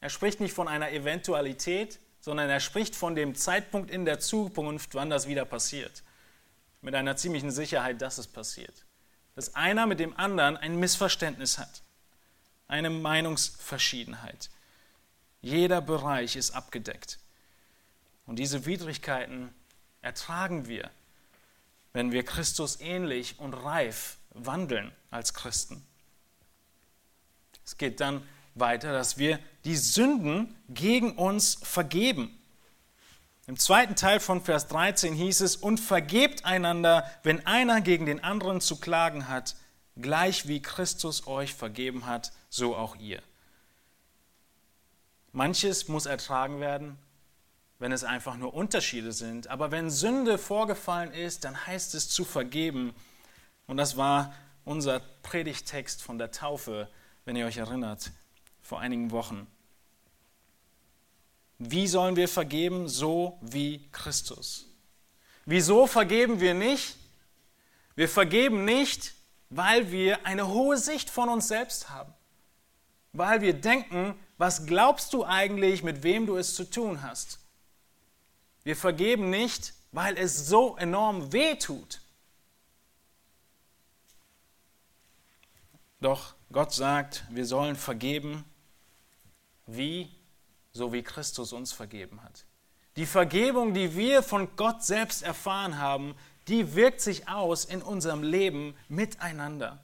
Er 0.01 0.11
spricht 0.11 0.41
nicht 0.41 0.55
von 0.55 0.69
einer 0.69 0.91
Eventualität, 0.91 2.01
sondern 2.21 2.49
er 2.49 2.61
spricht 2.61 2.97
von 2.97 3.15
dem 3.15 3.35
Zeitpunkt 3.35 3.91
in 3.91 4.05
der 4.05 4.21
Zukunft, 4.21 4.95
wann 4.95 5.11
das 5.11 5.29
wieder 5.29 5.45
passiert. 5.45 6.03
Mit 6.81 6.95
einer 6.95 7.17
ziemlichen 7.17 7.51
Sicherheit, 7.51 8.01
dass 8.01 8.19
es 8.19 8.27
passiert 8.27 8.85
dass 9.35 9.55
einer 9.55 9.87
mit 9.87 10.01
dem 10.01 10.15
anderen 10.19 10.57
ein 10.57 10.79
Missverständnis 10.79 11.59
hat, 11.59 11.83
eine 12.69 12.91
Meinungsverschiedenheit. 12.91 14.51
Jeder 15.41 15.81
Bereich 15.81 16.37
ist 16.37 16.51
abgedeckt. 16.51 17.19
Und 18.27 18.39
diese 18.39 18.67
Widrigkeiten 18.67 19.55
ertragen 20.03 20.67
wir, 20.67 20.91
wenn 21.93 22.13
wir 22.13 22.25
Christus 22.25 22.81
ähnlich 22.81 23.39
und 23.39 23.55
reif 23.55 24.19
wandeln 24.31 24.93
als 25.11 25.35
Christen. 25.35 25.85
Es 27.65 27.77
geht 27.77 28.01
dann 28.01 28.27
weiter, 28.55 28.93
dass 28.93 29.19
wir 29.19 29.39
die 29.65 29.77
Sünden 29.77 30.57
gegen 30.69 31.17
uns 31.17 31.59
vergeben. 31.63 32.37
Im 33.47 33.59
zweiten 33.59 33.97
Teil 33.97 34.21
von 34.21 34.43
Vers 34.43 34.69
13 34.69 35.15
hieß 35.15 35.41
es, 35.41 35.57
und 35.57 35.79
vergebt 35.79 36.45
einander, 36.45 37.11
wenn 37.23 37.47
einer 37.47 37.81
gegen 37.81 38.07
den 38.07 38.23
anderen 38.23 38.61
zu 38.61 38.77
klagen 38.77 39.29
hat, 39.29 39.57
gleich 39.97 40.47
wie 40.47 40.63
Christus 40.63 41.27
euch 41.27 41.55
vergeben 41.55 42.07
hat, 42.07 42.33
so 42.49 42.77
auch 42.77 42.97
ihr. 42.97 43.23
Manches 45.33 45.89
muss 45.89 46.07
ertragen 46.07 46.61
werden, 46.61 46.99
wenn 47.81 47.93
es 47.93 48.05
einfach 48.05 48.37
nur 48.37 48.55
Unterschiede 48.55 49.11
sind. 49.11 49.49
Aber 49.49 49.73
wenn 49.73 49.91
Sünde 49.91 50.39
vorgefallen 50.39 51.13
ist, 51.13 51.45
dann 51.45 51.67
heißt 51.67 51.95
es 51.95 52.09
zu 52.09 52.25
vergeben. 52.25 52.95
Und 53.67 53.79
das 53.79 53.97
war 53.97 54.35
unser 54.65 55.01
Predigtext 55.23 56.03
von 56.03 56.19
der 56.19 56.31
Taufe, 56.31 56.89
wenn 57.25 57.37
ihr 57.37 57.47
euch 57.47 57.57
erinnert, 57.57 58.13
vor 58.61 58.81
einigen 58.81 59.11
Wochen. 59.11 59.47
Wie 61.59 61.89
sollen 61.89 62.17
wir 62.17 62.29
vergeben? 62.29 62.87
So 62.87 63.39
wie 63.41 63.89
Christus. 63.93 64.67
Wieso 65.47 65.87
vergeben 65.87 66.39
wir 66.39 66.55
nicht? 66.55 66.97
Wir 67.97 68.09
vergeben 68.09 68.67
nicht, 68.67 69.15
weil 69.49 69.91
wir 69.91 70.27
eine 70.27 70.49
hohe 70.49 70.77
Sicht 70.77 71.09
von 71.09 71.31
uns 71.31 71.49
selbst 71.49 71.89
haben. 71.89 72.13
Weil 73.13 73.41
wir 73.41 73.55
denken, 73.55 74.15
was 74.37 74.67
glaubst 74.67 75.15
du 75.15 75.25
eigentlich, 75.25 75.83
mit 75.83 76.03
wem 76.03 76.27
du 76.27 76.37
es 76.37 76.55
zu 76.55 76.65
tun 76.65 77.03
hast? 77.03 77.40
Wir 78.65 78.77
vergeben 78.77 79.31
nicht, 79.31 79.75
weil 79.93 80.17
es 80.17 80.47
so 80.47 80.77
enorm 80.77 81.33
weh 81.33 81.57
tut. 81.57 82.01
Doch 86.01 86.35
Gott 86.53 86.73
sagt, 86.73 87.25
wir 87.31 87.47
sollen 87.47 87.77
vergeben, 87.77 88.45
wie 89.67 90.11
so 90.73 90.93
wie 90.93 91.03
Christus 91.03 91.53
uns 91.53 91.73
vergeben 91.73 92.23
hat. 92.23 92.45
Die 92.97 93.07
Vergebung, 93.07 93.75
die 93.75 93.95
wir 93.97 94.23
von 94.23 94.57
Gott 94.57 94.85
selbst 94.85 95.23
erfahren 95.23 95.79
haben, 95.79 96.15
die 96.49 96.75
wirkt 96.75 97.01
sich 97.01 97.29
aus 97.29 97.65
in 97.65 97.83
unserem 97.83 98.23
Leben 98.23 98.75
miteinander. 98.89 99.79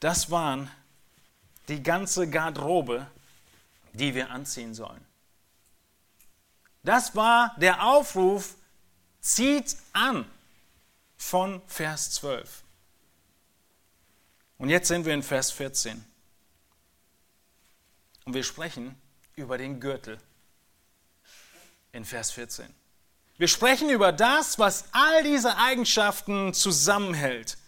Das 0.00 0.30
waren 0.30 0.70
die 1.68 1.82
ganze 1.82 2.28
Garderobe, 2.28 3.06
die 3.92 4.14
wir 4.14 4.30
anziehen 4.30 4.74
sollen. 4.74 5.04
Das 6.82 7.14
war 7.14 7.54
der 7.58 7.84
Aufruf, 7.84 8.56
zieht 9.20 9.76
an 9.92 10.28
von 11.16 11.62
Vers 11.66 12.10
12. 12.12 12.62
Und 14.58 14.68
jetzt 14.68 14.88
sind 14.88 15.04
wir 15.04 15.14
in 15.14 15.22
Vers 15.22 15.50
14. 15.52 16.04
Und 18.24 18.34
wir 18.34 18.44
sprechen 18.44 18.96
über 19.36 19.58
den 19.58 19.80
Gürtel 19.80 20.18
in 21.92 22.04
Vers 22.04 22.32
14. 22.32 22.72
Wir 23.38 23.48
sprechen 23.48 23.90
über 23.90 24.12
das, 24.12 24.58
was 24.58 24.84
all 24.92 25.22
diese 25.24 25.56
Eigenschaften 25.56 26.54
zusammenhält. 26.54 27.58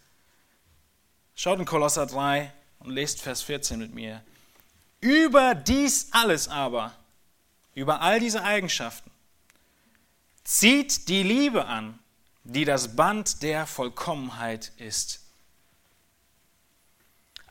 Schaut 1.34 1.58
in 1.58 1.64
Kolosser 1.64 2.06
3 2.06 2.52
und 2.78 2.90
lest 2.90 3.20
Vers 3.20 3.42
14 3.42 3.78
mit 3.78 3.94
mir. 3.94 4.22
Über 5.00 5.54
dies 5.54 6.08
alles 6.12 6.48
aber, 6.48 6.96
über 7.74 8.00
all 8.00 8.20
diese 8.20 8.42
Eigenschaften, 8.42 9.10
zieht 10.44 11.08
die 11.08 11.22
Liebe 11.22 11.66
an, 11.66 11.98
die 12.44 12.64
das 12.64 12.96
Band 12.96 13.42
der 13.42 13.66
Vollkommenheit 13.66 14.72
ist. 14.76 15.20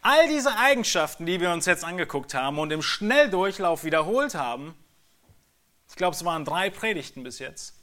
All 0.02 0.28
diese 0.28 0.56
Eigenschaften, 0.58 1.26
die 1.26 1.40
wir 1.40 1.52
uns 1.52 1.66
jetzt 1.66 1.84
angeguckt 1.84 2.34
haben 2.34 2.60
und 2.60 2.72
im 2.72 2.82
Schnelldurchlauf 2.82 3.84
wiederholt 3.84 4.36
haben, 4.36 4.76
ich 5.90 5.96
glaube, 5.96 6.16
es 6.16 6.26
waren 6.26 6.46
drei 6.46 6.70
Predigten 6.70 7.24
bis 7.24 7.40
jetzt, 7.40 7.76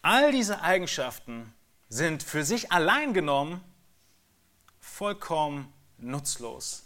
all 0.00 0.32
diese 0.32 0.62
Eigenschaften 0.62 1.54
sind 1.88 2.22
für 2.22 2.44
sich 2.44 2.72
allein 2.72 3.12
genommen 3.12 3.62
vollkommen 4.80 5.72
nutzlos. 5.98 6.84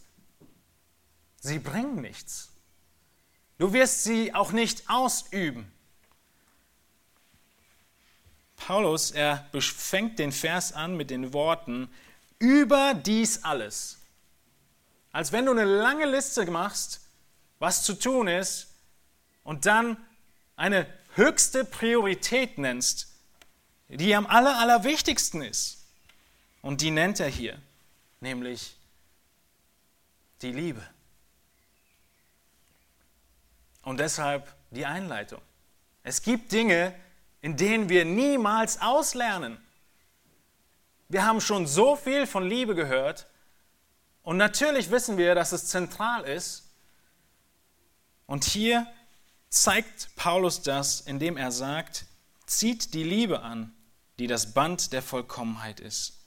Sie 1.41 1.59
bringen 1.59 2.01
nichts. 2.01 2.51
Du 3.59 3.73
wirst 3.73 4.05
sie 4.05 4.35
auch 4.35 4.53
nicht 4.53 4.89
ausüben. 4.89 5.71
Paulus, 8.57 9.11
er 9.11 9.49
fängt 9.61 10.19
den 10.19 10.33
Vers 10.33 10.73
an 10.73 10.97
mit 10.97 11.11
den 11.11 11.33
Worten, 11.33 11.89
über 12.39 12.95
dies 12.95 13.45
alles. 13.45 13.99
Als 15.13 15.33
wenn 15.33 15.47
du 15.47 15.53
eine 15.53 15.65
lange 15.65 16.07
Liste 16.07 16.51
machst, 16.51 17.01
was 17.59 17.83
zu 17.83 17.95
tun 17.95 18.29
ist, 18.29 18.69
und 19.45 19.65
dann 19.65 19.97
eine 20.57 20.87
höchste 21.15 21.65
Priorität 21.65 22.59
nennst, 22.59 23.15
die 23.89 24.15
am 24.15 24.27
aller, 24.27 24.59
allerwichtigsten 24.59 25.41
ist. 25.41 25.87
Und 26.63 26.81
die 26.81 26.91
nennt 26.91 27.21
er 27.21 27.29
hier, 27.29 27.63
nämlich 28.21 28.77
die 30.43 30.51
Liebe. 30.51 30.85
Und 33.87 34.01
deshalb 34.01 34.53
die 34.73 34.85
Einleitung. 34.85 35.41
Es 36.03 36.21
gibt 36.21 36.51
Dinge, 36.51 36.93
in 37.41 37.57
denen 37.57 37.89
wir 37.89 38.05
niemals 38.05 38.81
auslernen. 38.81 39.65
Wir 41.09 41.25
haben 41.25 41.41
schon 41.41 41.69
so 41.69 41.95
viel 41.95 42.27
von 42.27 42.49
Liebe 42.49 42.75
gehört 42.75 43.29
und 44.25 44.39
natürlich 44.39 44.91
wissen 44.91 45.19
wir, 45.19 45.37
dass 45.37 45.53
es 45.53 45.69
zentral 45.69 46.25
ist. 46.25 46.69
Und 48.27 48.43
hier 48.43 48.89
zeigt 49.51 50.09
Paulus 50.17 50.63
das, 50.63 51.01
indem 51.01 51.37
er 51.37 51.53
sagt, 51.53 52.07
zieht 52.45 52.93
die 52.93 53.05
Liebe 53.05 53.43
an, 53.43 53.73
die 54.19 54.27
das 54.27 54.53
Band 54.53 54.93
der 54.93 55.03
Vollkommenheit 55.03 55.79
ist. 55.79 56.25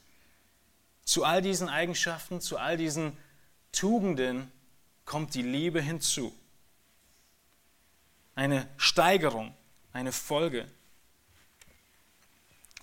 Zu 1.04 1.24
all 1.24 1.42
diesen 1.42 1.68
Eigenschaften, 1.68 2.40
zu 2.40 2.56
all 2.56 2.78
diesen 2.78 3.18
Tugenden 3.70 4.50
kommt 5.04 5.34
die 5.34 5.42
Liebe 5.42 5.82
hinzu. 5.82 6.34
Eine 8.34 8.68
Steigerung, 8.76 9.54
eine 9.92 10.12
Folge. 10.12 10.66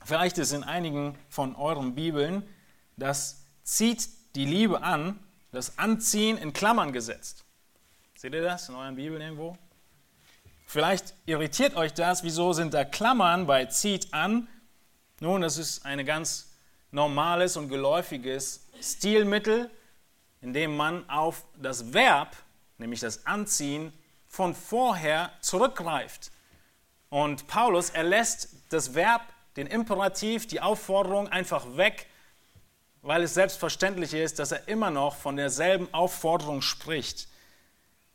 Vielleicht 0.03 0.37
ist 0.37 0.51
in 0.51 0.63
einigen 0.63 1.17
von 1.29 1.55
euren 1.55 1.95
Bibeln 1.95 2.47
das 2.97 3.45
zieht 3.63 4.09
die 4.35 4.45
Liebe 4.45 4.81
an, 4.81 5.19
das 5.51 5.77
Anziehen 5.77 6.37
in 6.37 6.51
Klammern 6.51 6.91
gesetzt. 6.91 7.45
Seht 8.15 8.33
ihr 8.33 8.41
das 8.41 8.69
in 8.69 8.75
euren 8.75 8.95
Bibeln 8.95 9.21
irgendwo? 9.21 9.55
Vielleicht 10.65 11.13
irritiert 11.25 11.75
euch 11.75 11.93
das, 11.93 12.23
wieso 12.23 12.51
sind 12.53 12.73
da 12.73 12.83
Klammern 12.83 13.45
bei 13.45 13.65
zieht 13.65 14.13
an? 14.13 14.47
Nun, 15.19 15.41
das 15.41 15.57
ist 15.57 15.85
ein 15.85 16.03
ganz 16.05 16.51
normales 16.91 17.55
und 17.55 17.69
geläufiges 17.69 18.67
Stilmittel, 18.81 19.69
in 20.41 20.53
dem 20.53 20.75
man 20.75 21.07
auf 21.09 21.45
das 21.55 21.93
Verb, 21.93 22.35
nämlich 22.79 22.99
das 22.99 23.25
Anziehen, 23.25 23.93
von 24.27 24.53
vorher 24.53 25.31
zurückgreift. 25.41 26.31
Und 27.09 27.47
Paulus, 27.47 27.89
er 27.89 28.03
lässt 28.03 28.49
das 28.69 28.93
Verb 28.93 29.21
den 29.55 29.67
Imperativ, 29.67 30.47
die 30.47 30.61
Aufforderung 30.61 31.27
einfach 31.29 31.77
weg, 31.77 32.07
weil 33.01 33.23
es 33.23 33.33
selbstverständlich 33.33 34.13
ist, 34.13 34.39
dass 34.39 34.51
er 34.51 34.67
immer 34.67 34.91
noch 34.91 35.15
von 35.15 35.37
derselben 35.37 35.91
Aufforderung 35.93 36.61
spricht. 36.61 37.27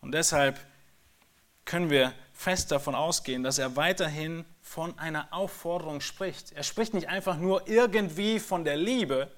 Und 0.01 0.13
deshalb 0.13 0.61
können 1.65 1.91
wir 1.91 2.13
fest 2.33 2.71
davon 2.71 2.95
ausgehen, 2.95 3.43
dass 3.43 3.59
er 3.59 3.77
weiterhin 3.77 4.45
von 4.61 4.99
einer 4.99 5.33
Aufforderung 5.33 6.01
spricht. 6.01 6.53
Er 6.53 6.63
spricht 6.63 6.95
nicht 6.95 7.09
einfach 7.09 7.37
nur 7.37 7.69
irgendwie 7.69 8.39
von 8.39 8.65
der 8.65 8.77
Liebe, 8.77 9.31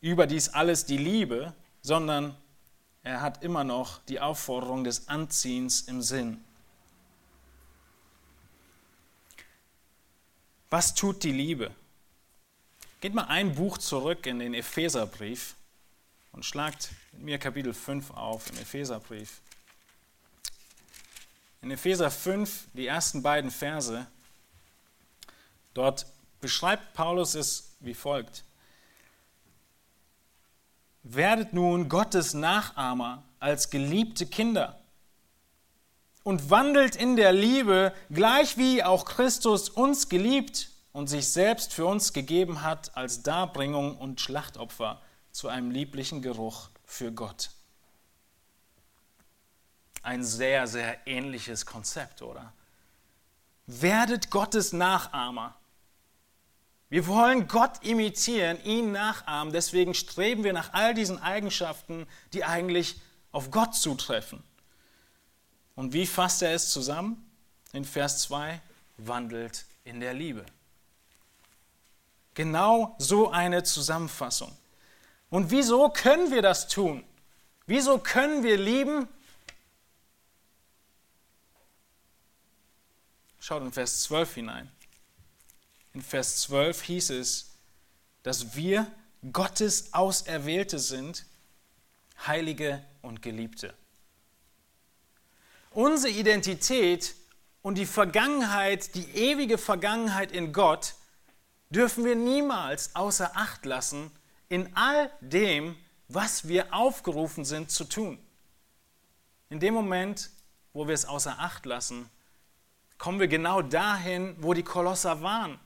über 0.00 0.26
dies 0.26 0.50
alles 0.50 0.84
die 0.84 0.98
Liebe, 0.98 1.54
sondern 1.80 2.36
er 3.04 3.20
hat 3.20 3.42
immer 3.42 3.64
noch 3.64 4.00
die 4.06 4.18
Aufforderung 4.18 4.82
des 4.82 5.08
Anziehens 5.08 5.82
im 5.82 6.02
Sinn. 6.02 6.42
Was 10.70 10.94
tut 10.94 11.22
die 11.22 11.32
Liebe? 11.32 11.70
Geht 13.00 13.14
mal 13.14 13.26
ein 13.26 13.54
Buch 13.54 13.76
zurück 13.78 14.26
in 14.26 14.38
den 14.38 14.54
Epheserbrief 14.54 15.54
und 16.32 16.44
schlagt 16.44 16.90
mit 17.12 17.22
mir 17.22 17.38
Kapitel 17.38 17.74
5 17.74 18.10
auf 18.10 18.50
im 18.50 18.58
Epheserbrief. 18.58 19.40
In 21.60 21.70
Epheser 21.70 22.10
5, 22.10 22.68
die 22.72 22.86
ersten 22.86 23.22
beiden 23.22 23.50
Verse, 23.50 24.06
dort 25.74 26.06
beschreibt 26.40 26.94
Paulus 26.94 27.34
es 27.34 27.74
wie 27.80 27.94
folgt. 27.94 28.44
Werdet 31.04 31.52
nun 31.52 31.88
Gottes 31.88 32.32
Nachahmer 32.34 33.22
als 33.38 33.68
geliebte 33.68 34.26
Kinder 34.26 34.80
und 36.22 36.48
wandelt 36.48 36.96
in 36.96 37.16
der 37.16 37.32
Liebe, 37.32 37.92
gleich 38.10 38.56
wie 38.56 38.82
auch 38.82 39.04
Christus 39.04 39.68
uns 39.68 40.08
geliebt 40.08 40.70
und 40.92 41.08
sich 41.08 41.28
selbst 41.28 41.74
für 41.74 41.84
uns 41.84 42.14
gegeben 42.14 42.62
hat 42.62 42.96
als 42.96 43.22
Darbringung 43.22 43.98
und 43.98 44.20
Schlachtopfer 44.20 45.02
zu 45.30 45.48
einem 45.48 45.70
lieblichen 45.70 46.22
Geruch 46.22 46.70
für 46.86 47.12
Gott. 47.12 47.50
Ein 50.02 50.24
sehr, 50.24 50.66
sehr 50.66 51.06
ähnliches 51.06 51.66
Konzept, 51.66 52.22
oder? 52.22 52.52
Werdet 53.66 54.30
Gottes 54.30 54.72
Nachahmer. 54.72 55.54
Wir 56.94 57.08
wollen 57.08 57.48
Gott 57.48 57.82
imitieren, 57.82 58.62
ihn 58.62 58.92
nachahmen, 58.92 59.52
deswegen 59.52 59.94
streben 59.94 60.44
wir 60.44 60.52
nach 60.52 60.74
all 60.74 60.94
diesen 60.94 61.20
Eigenschaften, 61.20 62.06
die 62.32 62.44
eigentlich 62.44 63.00
auf 63.32 63.50
Gott 63.50 63.74
zutreffen. 63.74 64.44
Und 65.74 65.92
wie 65.92 66.06
fasst 66.06 66.42
er 66.42 66.54
es 66.54 66.70
zusammen? 66.70 67.28
In 67.72 67.84
Vers 67.84 68.22
2, 68.22 68.60
wandelt 68.98 69.64
in 69.82 69.98
der 69.98 70.14
Liebe. 70.14 70.46
Genau 72.34 72.94
so 73.00 73.28
eine 73.28 73.64
Zusammenfassung. 73.64 74.56
Und 75.30 75.50
wieso 75.50 75.88
können 75.88 76.30
wir 76.30 76.42
das 76.42 76.68
tun? 76.68 77.02
Wieso 77.66 77.98
können 77.98 78.44
wir 78.44 78.56
lieben? 78.56 79.08
Schaut 83.40 83.64
in 83.64 83.72
Vers 83.72 84.04
12 84.04 84.34
hinein. 84.34 84.70
In 85.94 86.02
Vers 86.02 86.40
12 86.42 86.82
hieß 86.82 87.10
es, 87.10 87.52
dass 88.24 88.56
wir 88.56 88.86
Gottes 89.32 89.94
Auserwählte 89.94 90.78
sind, 90.78 91.24
Heilige 92.26 92.84
und 93.00 93.22
Geliebte. 93.22 93.74
Unsere 95.70 96.12
Identität 96.12 97.14
und 97.62 97.78
die 97.78 97.86
Vergangenheit, 97.86 98.94
die 98.94 99.08
ewige 99.10 99.56
Vergangenheit 99.56 100.32
in 100.32 100.52
Gott, 100.52 100.94
dürfen 101.70 102.04
wir 102.04 102.16
niemals 102.16 102.94
außer 102.94 103.36
Acht 103.36 103.64
lassen 103.64 104.10
in 104.48 104.74
all 104.76 105.10
dem, 105.20 105.76
was 106.08 106.46
wir 106.48 106.74
aufgerufen 106.74 107.44
sind 107.44 107.70
zu 107.70 107.84
tun. 107.84 108.18
In 109.48 109.60
dem 109.60 109.74
Moment, 109.74 110.30
wo 110.72 110.86
wir 110.86 110.94
es 110.94 111.06
außer 111.06 111.38
Acht 111.38 111.66
lassen, 111.66 112.10
kommen 112.98 113.20
wir 113.20 113.28
genau 113.28 113.62
dahin, 113.62 114.36
wo 114.40 114.54
die 114.54 114.62
Kolosser 114.62 115.22
waren. 115.22 115.58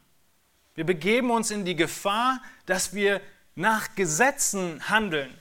Wir 0.78 0.86
begeben 0.86 1.30
uns 1.32 1.50
in 1.50 1.64
die 1.64 1.74
Gefahr, 1.74 2.40
dass 2.64 2.94
wir 2.94 3.20
nach 3.56 3.96
Gesetzen 3.96 4.88
handeln. 4.88 5.36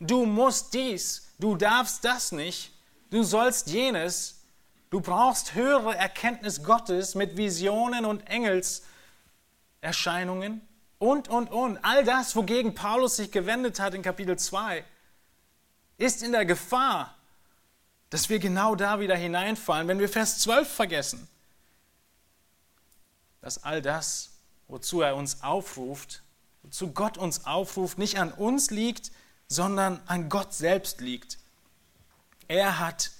Du 0.00 0.26
musst 0.26 0.74
dies, 0.74 1.28
du 1.38 1.54
darfst 1.54 2.04
das 2.04 2.32
nicht, 2.32 2.72
du 3.10 3.22
sollst 3.22 3.70
jenes. 3.70 4.40
Du 4.90 5.00
brauchst 5.00 5.54
höhere 5.54 5.96
Erkenntnis 5.96 6.64
Gottes 6.64 7.14
mit 7.14 7.36
Visionen 7.36 8.04
und 8.04 8.26
Engelserscheinungen 8.26 10.60
und, 10.98 11.28
und, 11.28 11.52
und. 11.52 11.78
All 11.84 12.02
das, 12.02 12.34
wogegen 12.34 12.74
Paulus 12.74 13.14
sich 13.14 13.30
gewendet 13.30 13.78
hat 13.78 13.94
in 13.94 14.02
Kapitel 14.02 14.36
2, 14.36 14.84
ist 15.96 16.24
in 16.24 16.32
der 16.32 16.44
Gefahr, 16.44 17.14
dass 18.10 18.28
wir 18.28 18.40
genau 18.40 18.74
da 18.74 18.98
wieder 18.98 19.14
hineinfallen, 19.14 19.86
wenn 19.86 20.00
wir 20.00 20.08
Vers 20.08 20.40
12 20.40 20.68
vergessen. 20.68 21.28
Dass 23.42 23.62
all 23.62 23.80
das 23.80 24.31
wozu 24.72 25.02
er 25.02 25.16
uns 25.16 25.42
aufruft, 25.42 26.22
wozu 26.62 26.92
Gott 26.92 27.18
uns 27.18 27.44
aufruft, 27.44 27.98
nicht 27.98 28.18
an 28.18 28.32
uns 28.32 28.70
liegt, 28.70 29.12
sondern 29.46 30.00
an 30.06 30.30
Gott 30.30 30.54
selbst 30.54 31.02
liegt. 31.02 31.38
Er 32.48 32.78
hat 32.78 33.10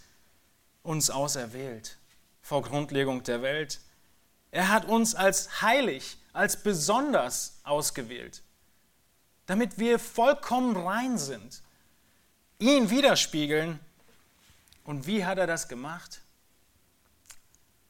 uns 0.83 1.11
auserwählt 1.11 1.99
vor 2.41 2.63
Grundlegung 2.63 3.23
der 3.23 3.43
Welt. 3.43 3.81
Er 4.51 4.71
hat 4.71 4.87
uns 4.87 5.15
als 5.15 5.61
heilig, 5.61 6.17
als 6.33 6.63
besonders 6.63 7.61
ausgewählt, 7.65 8.43
damit 9.45 9.77
wir 9.77 9.99
vollkommen 9.99 10.75
rein 10.75 11.19
sind, 11.19 11.63
ihn 12.59 12.89
widerspiegeln. 12.89 13.79
Und 14.85 15.07
wie 15.07 15.27
hat 15.27 15.37
er 15.37 15.47
das 15.47 15.69
gemacht? 15.69 16.23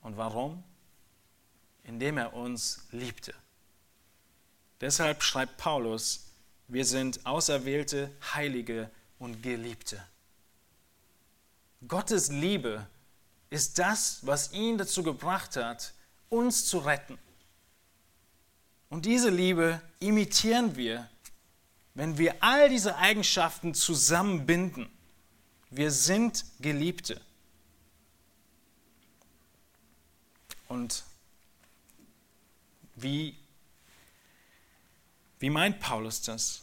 Und 0.00 0.16
warum? 0.16 0.64
Indem 1.84 2.18
er 2.18 2.34
uns 2.34 2.88
liebte. 2.90 3.32
Deshalb 4.82 5.22
schreibt 5.22 5.58
Paulus, 5.58 6.26
wir 6.66 6.84
sind 6.84 7.24
auserwählte, 7.24 8.10
heilige 8.34 8.90
und 9.20 9.40
Geliebte. 9.40 10.02
Gottes 11.86 12.30
Liebe 12.30 12.86
ist 13.48 13.78
das, 13.78 14.18
was 14.22 14.52
ihn 14.52 14.78
dazu 14.78 15.04
gebracht 15.04 15.56
hat, 15.56 15.94
uns 16.28 16.66
zu 16.66 16.78
retten. 16.78 17.16
Und 18.90 19.04
diese 19.04 19.30
Liebe 19.30 19.80
imitieren 20.00 20.74
wir, 20.74 21.08
wenn 21.94 22.18
wir 22.18 22.34
all 22.40 22.68
diese 22.68 22.96
Eigenschaften 22.96 23.74
zusammenbinden. 23.74 24.90
Wir 25.70 25.92
sind 25.92 26.44
Geliebte. 26.58 27.20
Und 30.66 31.04
wie, 32.96 33.36
wie 35.42 35.50
meint 35.50 35.80
Paulus 35.80 36.22
das? 36.22 36.62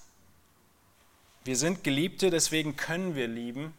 Wir 1.43 1.57
sind 1.57 1.83
Geliebte, 1.83 2.29
deswegen 2.29 2.77
können 2.77 3.13
wir 3.13 3.27
lieben. 3.27 3.73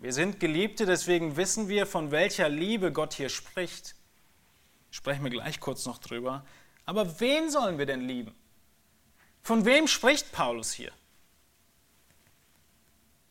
Wir 0.00 0.12
sind 0.12 0.40
Geliebte, 0.40 0.84
deswegen 0.84 1.36
wissen 1.36 1.68
wir, 1.68 1.86
von 1.86 2.10
welcher 2.10 2.48
Liebe 2.48 2.90
Gott 2.90 3.14
hier 3.14 3.28
spricht. 3.28 3.94
Sprechen 4.90 5.22
wir 5.22 5.30
gleich 5.30 5.60
kurz 5.60 5.86
noch 5.86 5.98
drüber. 5.98 6.44
Aber 6.86 7.20
wen 7.20 7.52
sollen 7.52 7.78
wir 7.78 7.86
denn 7.86 8.00
lieben? 8.00 8.34
Von 9.42 9.64
wem 9.64 9.86
spricht 9.86 10.32
Paulus 10.32 10.72
hier? 10.72 10.90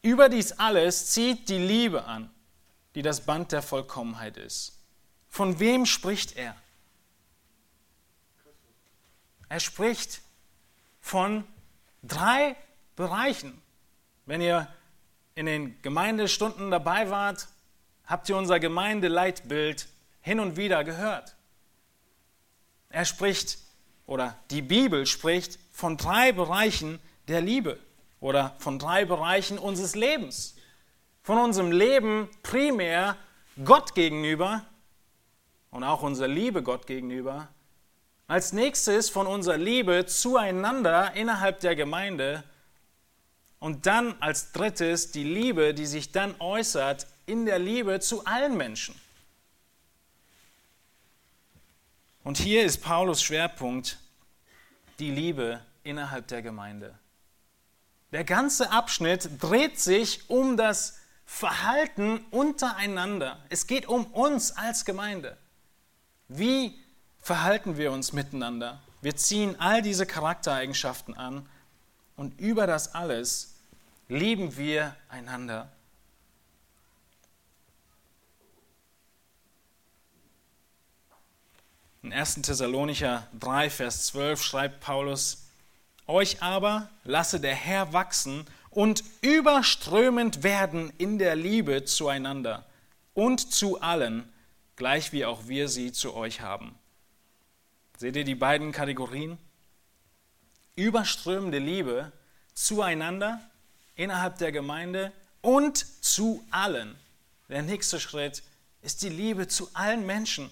Über 0.02 0.30
dies 0.30 0.54
alles 0.54 1.08
zieht 1.08 1.50
die 1.50 1.58
Liebe 1.58 2.06
an, 2.06 2.32
die 2.96 3.02
das 3.02 3.26
Band 3.26 3.52
der 3.52 3.64
Vollkommenheit 3.64 4.38
ist. 4.38 4.80
Von 5.28 5.60
wem 5.60 5.86
spricht 5.86 6.38
er? 6.38 6.56
Er 9.50 9.60
spricht 9.60 10.22
von 11.10 11.44
drei 12.04 12.56
Bereichen. 12.96 13.60
Wenn 14.28 14.42
ihr 14.42 14.68
in 15.34 15.48
den 15.48 15.82
Gemeindestunden 15.82 16.70
dabei 16.70 17.10
wart, 17.10 17.48
habt 18.06 18.30
ihr 18.30 18.38
unser 18.38 18.60
Gemeindeleitbild 18.60 19.88
hin 20.22 20.40
und 20.40 20.56
wieder 20.56 20.84
gehört. 20.84 21.36
Er 22.90 23.06
spricht, 23.06 23.58
oder 24.06 24.38
die 24.52 24.62
Bibel 24.62 25.08
spricht, 25.08 25.58
von 25.72 25.98
drei 25.98 26.32
Bereichen 26.32 27.00
der 27.28 27.42
Liebe 27.42 27.80
oder 28.20 28.56
von 28.60 28.78
drei 28.78 29.06
Bereichen 29.06 29.58
unseres 29.58 29.96
Lebens. 29.96 30.58
Von 31.24 31.40
unserem 31.40 31.72
Leben 31.72 32.30
primär 32.44 33.18
Gott 33.66 33.96
gegenüber 33.96 34.64
und 35.72 35.84
auch 35.84 36.04
unserer 36.04 36.28
Liebe 36.28 36.62
Gott 36.62 36.86
gegenüber. 36.86 37.48
Als 38.30 38.54
nächstes 38.54 39.10
von 39.10 39.26
unserer 39.26 39.58
Liebe 39.58 40.06
zueinander 40.06 41.14
innerhalb 41.16 41.62
der 41.62 41.76
Gemeinde 41.76 42.44
und 43.58 43.88
dann 43.88 44.22
als 44.22 44.52
drittes 44.52 45.12
die 45.12 45.24
Liebe, 45.24 45.74
die 45.74 45.88
sich 45.88 46.12
dann 46.12 46.36
äußert 46.40 47.08
in 47.26 47.48
der 47.48 47.58
Liebe 47.58 48.00
zu 48.00 48.24
allen 48.26 48.56
Menschen. 48.56 48.94
Und 52.24 52.38
hier 52.38 52.64
ist 52.66 52.84
Paulus 52.84 53.24
Schwerpunkt 53.24 53.98
die 55.00 55.10
Liebe 55.10 55.66
innerhalb 55.82 56.28
der 56.28 56.44
Gemeinde. 56.44 56.94
Der 58.12 58.26
ganze 58.26 58.70
Abschnitt 58.70 59.42
dreht 59.42 59.80
sich 59.80 60.30
um 60.30 60.56
das 60.56 61.00
Verhalten 61.26 62.24
untereinander. 62.30 63.44
Es 63.50 63.66
geht 63.66 63.88
um 63.88 64.06
uns 64.06 64.52
als 64.52 64.86
Gemeinde. 64.86 65.36
Wie 66.28 66.80
verhalten 67.30 67.78
wir 67.78 67.92
uns 67.92 68.12
miteinander? 68.12 68.82
Wir 69.02 69.16
ziehen 69.16 69.56
all 69.60 69.84
diese 69.84 70.08
Charaktereigenschaften 70.08 71.16
an 71.16 71.48
und 72.16 72.42
über 72.42 72.66
das 72.66 72.96
alles 72.96 73.54
lieben 74.08 74.58
wir 74.58 74.96
einander. 75.10 75.72
In 82.02 82.12
1. 82.12 82.42
Thessalonicher 82.42 83.28
3, 83.40 83.70
Vers 83.70 84.08
12 84.08 84.42
schreibt 84.42 84.80
Paulus, 84.80 85.46
Euch 86.08 86.42
aber 86.42 86.90
lasse 87.04 87.40
der 87.40 87.54
Herr 87.54 87.94
wachsen 87.94 88.48
und 88.72 89.04
überströmend 89.22 90.42
werden 90.42 90.92
in 90.98 91.20
der 91.20 91.36
Liebe 91.36 91.86
zueinander 91.86 92.66
und 93.14 93.54
zu 93.54 93.82
allen, 93.82 94.34
gleich 94.78 95.12
wie 95.12 95.26
auch 95.26 95.48
wir 95.48 95.70
sie 95.70 95.92
zu 95.92 96.16
euch 96.16 96.42
haben. 96.42 96.79
Seht 98.00 98.16
ihr 98.16 98.24
die 98.24 98.36
beiden 98.36 98.72
Kategorien? 98.72 99.38
überströmende 100.80 101.60
Liebe 101.60 102.12
zueinander, 102.54 103.42
innerhalb 103.96 104.38
der 104.38 104.52
Gemeinde 104.52 105.12
und 105.42 105.86
zu 106.02 106.46
allen. 106.52 106.96
Der 107.50 107.62
nächste 107.62 108.00
Schritt 108.00 108.44
ist 108.82 109.02
die 109.02 109.10
Liebe 109.10 109.48
zu 109.48 109.70
allen 109.74 110.06
Menschen. 110.06 110.50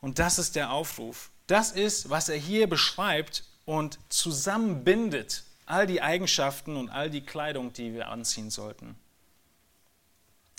Und 0.00 0.20
das 0.20 0.38
ist 0.38 0.54
der 0.54 0.70
Aufruf. 0.70 1.30
Das 1.48 1.72
ist, 1.72 2.10
was 2.10 2.28
er 2.28 2.36
hier 2.36 2.68
beschreibt 2.68 3.42
und 3.64 3.98
zusammenbindet 4.08 5.42
all 5.66 5.86
die 5.86 6.00
Eigenschaften 6.00 6.76
und 6.76 6.90
all 6.90 7.10
die 7.10 7.22
Kleidung, 7.22 7.72
die 7.72 7.92
wir 7.92 8.08
anziehen 8.08 8.50
sollten. 8.50 8.94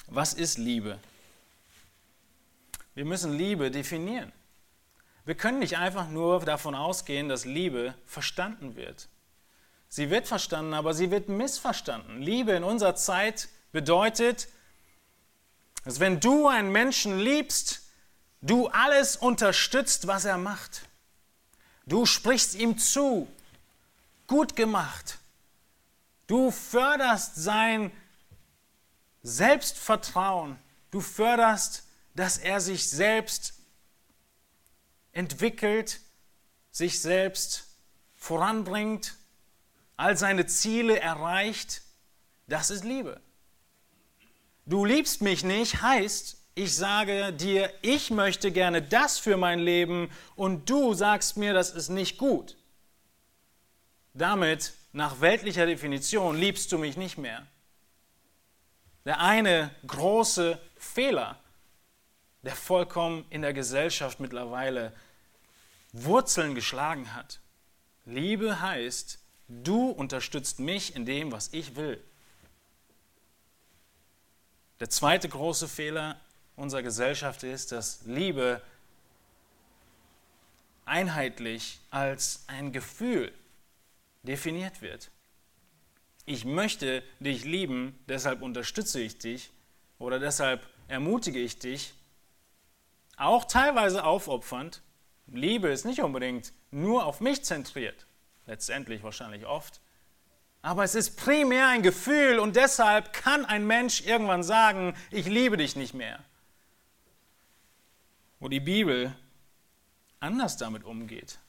Was 0.07 0.33
ist 0.33 0.57
Liebe? 0.57 0.99
Wir 2.93 3.05
müssen 3.05 3.37
Liebe 3.37 3.71
definieren. 3.71 4.33
Wir 5.25 5.35
können 5.35 5.59
nicht 5.59 5.77
einfach 5.77 6.09
nur 6.09 6.39
davon 6.41 6.75
ausgehen, 6.75 7.29
dass 7.29 7.45
Liebe 7.45 7.93
verstanden 8.05 8.75
wird. 8.75 9.09
Sie 9.87 10.09
wird 10.09 10.27
verstanden, 10.27 10.73
aber 10.73 10.93
sie 10.93 11.11
wird 11.11 11.29
missverstanden. 11.29 12.21
Liebe 12.21 12.51
in 12.51 12.63
unserer 12.63 12.95
Zeit 12.95 13.49
bedeutet, 13.71 14.47
dass 15.83 15.99
wenn 15.99 16.19
du 16.19 16.47
einen 16.47 16.71
Menschen 16.71 17.19
liebst, 17.19 17.81
du 18.41 18.67
alles 18.67 19.15
unterstützt, 19.15 20.07
was 20.07 20.25
er 20.25 20.37
macht. 20.37 20.83
Du 21.85 22.05
sprichst 22.05 22.55
ihm 22.55 22.77
zu, 22.77 23.27
gut 24.27 24.55
gemacht. 24.55 25.17
Du 26.27 26.51
förderst 26.51 27.35
sein 27.35 27.91
Selbstvertrauen. 29.23 30.57
Du 30.91 31.01
förderst, 31.01 31.83
dass 32.13 32.37
er 32.37 32.61
sich 32.61 32.87
selbst 32.89 33.58
entwickelt, 35.11 35.99
sich 36.71 37.01
selbst 37.01 37.67
voranbringt, 38.15 39.15
all 39.97 40.17
seine 40.17 40.45
Ziele 40.45 40.99
erreicht, 40.99 41.81
das 42.47 42.69
ist 42.69 42.83
Liebe. 42.83 43.21
Du 44.65 44.85
liebst 44.85 45.21
mich 45.21 45.43
nicht 45.43 45.81
heißt, 45.81 46.37
ich 46.55 46.75
sage 46.75 47.31
dir, 47.33 47.71
ich 47.81 48.11
möchte 48.11 48.51
gerne 48.51 48.81
das 48.81 49.17
für 49.17 49.37
mein 49.37 49.59
Leben 49.59 50.09
und 50.35 50.69
du 50.69 50.93
sagst 50.93 51.37
mir, 51.37 51.53
das 51.53 51.71
ist 51.71 51.89
nicht 51.89 52.17
gut. 52.17 52.57
Damit, 54.13 54.73
nach 54.91 55.21
weltlicher 55.21 55.65
Definition, 55.65 56.35
liebst 56.35 56.71
du 56.71 56.77
mich 56.77 56.97
nicht 56.97 57.17
mehr. 57.17 57.47
Der 59.05 59.21
eine 59.21 59.71
große 59.87 60.59
Fehler, 60.77 61.39
der 62.43 62.55
vollkommen 62.55 63.25
in 63.29 63.41
der 63.41 63.53
Gesellschaft 63.53 64.19
mittlerweile 64.19 64.93
Wurzeln 65.91 66.55
geschlagen 66.55 67.13
hat. 67.13 67.39
Liebe 68.05 68.61
heißt, 68.61 69.19
du 69.47 69.89
unterstützt 69.89 70.59
mich 70.59 70.95
in 70.95 71.05
dem, 71.05 71.31
was 71.31 71.53
ich 71.53 71.75
will. 71.75 72.01
Der 74.79 74.89
zweite 74.89 75.27
große 75.27 75.67
Fehler 75.67 76.19
unserer 76.55 76.83
Gesellschaft 76.83 77.43
ist, 77.43 77.71
dass 77.71 78.01
Liebe 78.05 78.61
einheitlich 80.85 81.79
als 81.91 82.43
ein 82.47 82.71
Gefühl 82.71 83.31
definiert 84.23 84.81
wird. 84.81 85.11
Ich 86.25 86.45
möchte 86.45 87.03
dich 87.19 87.43
lieben, 87.43 87.97
deshalb 88.07 88.41
unterstütze 88.41 89.01
ich 89.01 89.17
dich 89.17 89.51
oder 89.97 90.19
deshalb 90.19 90.65
ermutige 90.87 91.39
ich 91.39 91.59
dich, 91.59 91.93
auch 93.19 93.45
teilweise 93.45 94.03
aufopfernd, 94.03 94.81
Liebe 95.27 95.69
ist 95.69 95.85
nicht 95.85 96.01
unbedingt 96.01 96.53
nur 96.71 97.05
auf 97.05 97.21
mich 97.21 97.43
zentriert, 97.43 98.07
letztendlich 98.47 99.03
wahrscheinlich 99.03 99.45
oft, 99.45 99.81
aber 100.61 100.83
es 100.83 100.95
ist 100.95 101.15
primär 101.17 101.67
ein 101.67 101.83
Gefühl 101.83 102.39
und 102.39 102.55
deshalb 102.55 103.13
kann 103.13 103.45
ein 103.45 103.65
Mensch 103.65 104.01
irgendwann 104.01 104.43
sagen, 104.43 104.95
ich 105.11 105.25
liebe 105.27 105.57
dich 105.57 105.75
nicht 105.75 105.93
mehr. 105.93 106.19
Wo 108.39 108.47
die 108.47 108.59
Bibel 108.59 109.15
anders 110.19 110.57
damit 110.57 110.83
umgeht. 110.83 111.39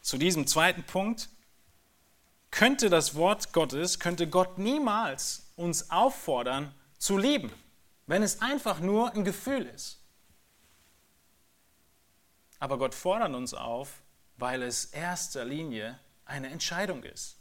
Zu 0.00 0.18
diesem 0.18 0.46
zweiten 0.46 0.84
Punkt. 0.84 1.28
Könnte 2.50 2.88
das 2.88 3.14
Wort 3.14 3.52
Gottes, 3.52 4.00
könnte 4.00 4.26
Gott 4.26 4.56
niemals 4.56 5.52
uns 5.56 5.90
auffordern 5.90 6.74
zu 6.96 7.18
lieben, 7.18 7.52
wenn 8.08 8.22
es 8.22 8.40
einfach 8.40 8.80
nur 8.80 9.12
ein 9.12 9.22
Gefühl 9.22 9.66
ist. 9.66 10.00
Aber 12.58 12.78
Gott 12.78 12.94
fordert 12.94 13.34
uns 13.34 13.54
auf, 13.54 14.00
weil 14.38 14.62
es 14.62 14.86
erster 14.86 15.44
Linie 15.44 16.00
eine 16.24 16.48
Entscheidung 16.48 17.04
ist. 17.04 17.36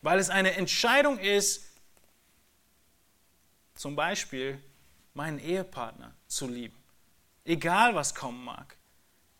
Weil 0.00 0.20
es 0.20 0.30
eine 0.30 0.54
Entscheidung 0.54 1.18
ist, 1.18 1.64
zum 3.74 3.96
Beispiel 3.96 4.62
meinen 5.14 5.40
Ehepartner 5.40 6.14
zu 6.28 6.46
lieben, 6.46 6.78
egal 7.44 7.94
was 7.94 8.14
kommen 8.14 8.44
mag. 8.44 8.76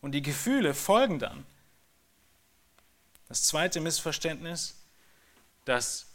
Und 0.01 0.13
die 0.13 0.23
Gefühle 0.23 0.75
folgen 0.75 1.21
dann. 1.21 1.47
Das 3.29 3.45
zweite 3.45 3.81
Missverständnis, 3.81 4.75
dass 5.65 6.07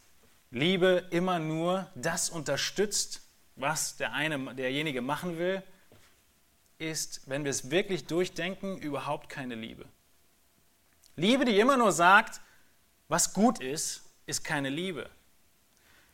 Liebe 0.51 1.07
immer 1.11 1.39
nur 1.39 1.89
das 1.95 2.29
unterstützt, 2.29 3.22
was 3.55 3.97
der 3.97 4.13
eine, 4.13 4.55
derjenige 4.55 5.01
machen 5.01 5.37
will, 5.37 5.63
ist, 6.79 7.29
wenn 7.29 7.43
wir 7.43 7.51
es 7.51 7.69
wirklich 7.69 8.05
durchdenken, 8.05 8.77
überhaupt 8.77 9.29
keine 9.29 9.55
Liebe. 9.55 9.85
Liebe, 11.15 11.45
die 11.45 11.59
immer 11.59 11.77
nur 11.77 11.91
sagt, 11.91 12.41
was 13.07 13.33
gut 13.33 13.59
ist, 13.59 14.03
ist 14.25 14.43
keine 14.43 14.69
Liebe. 14.69 15.09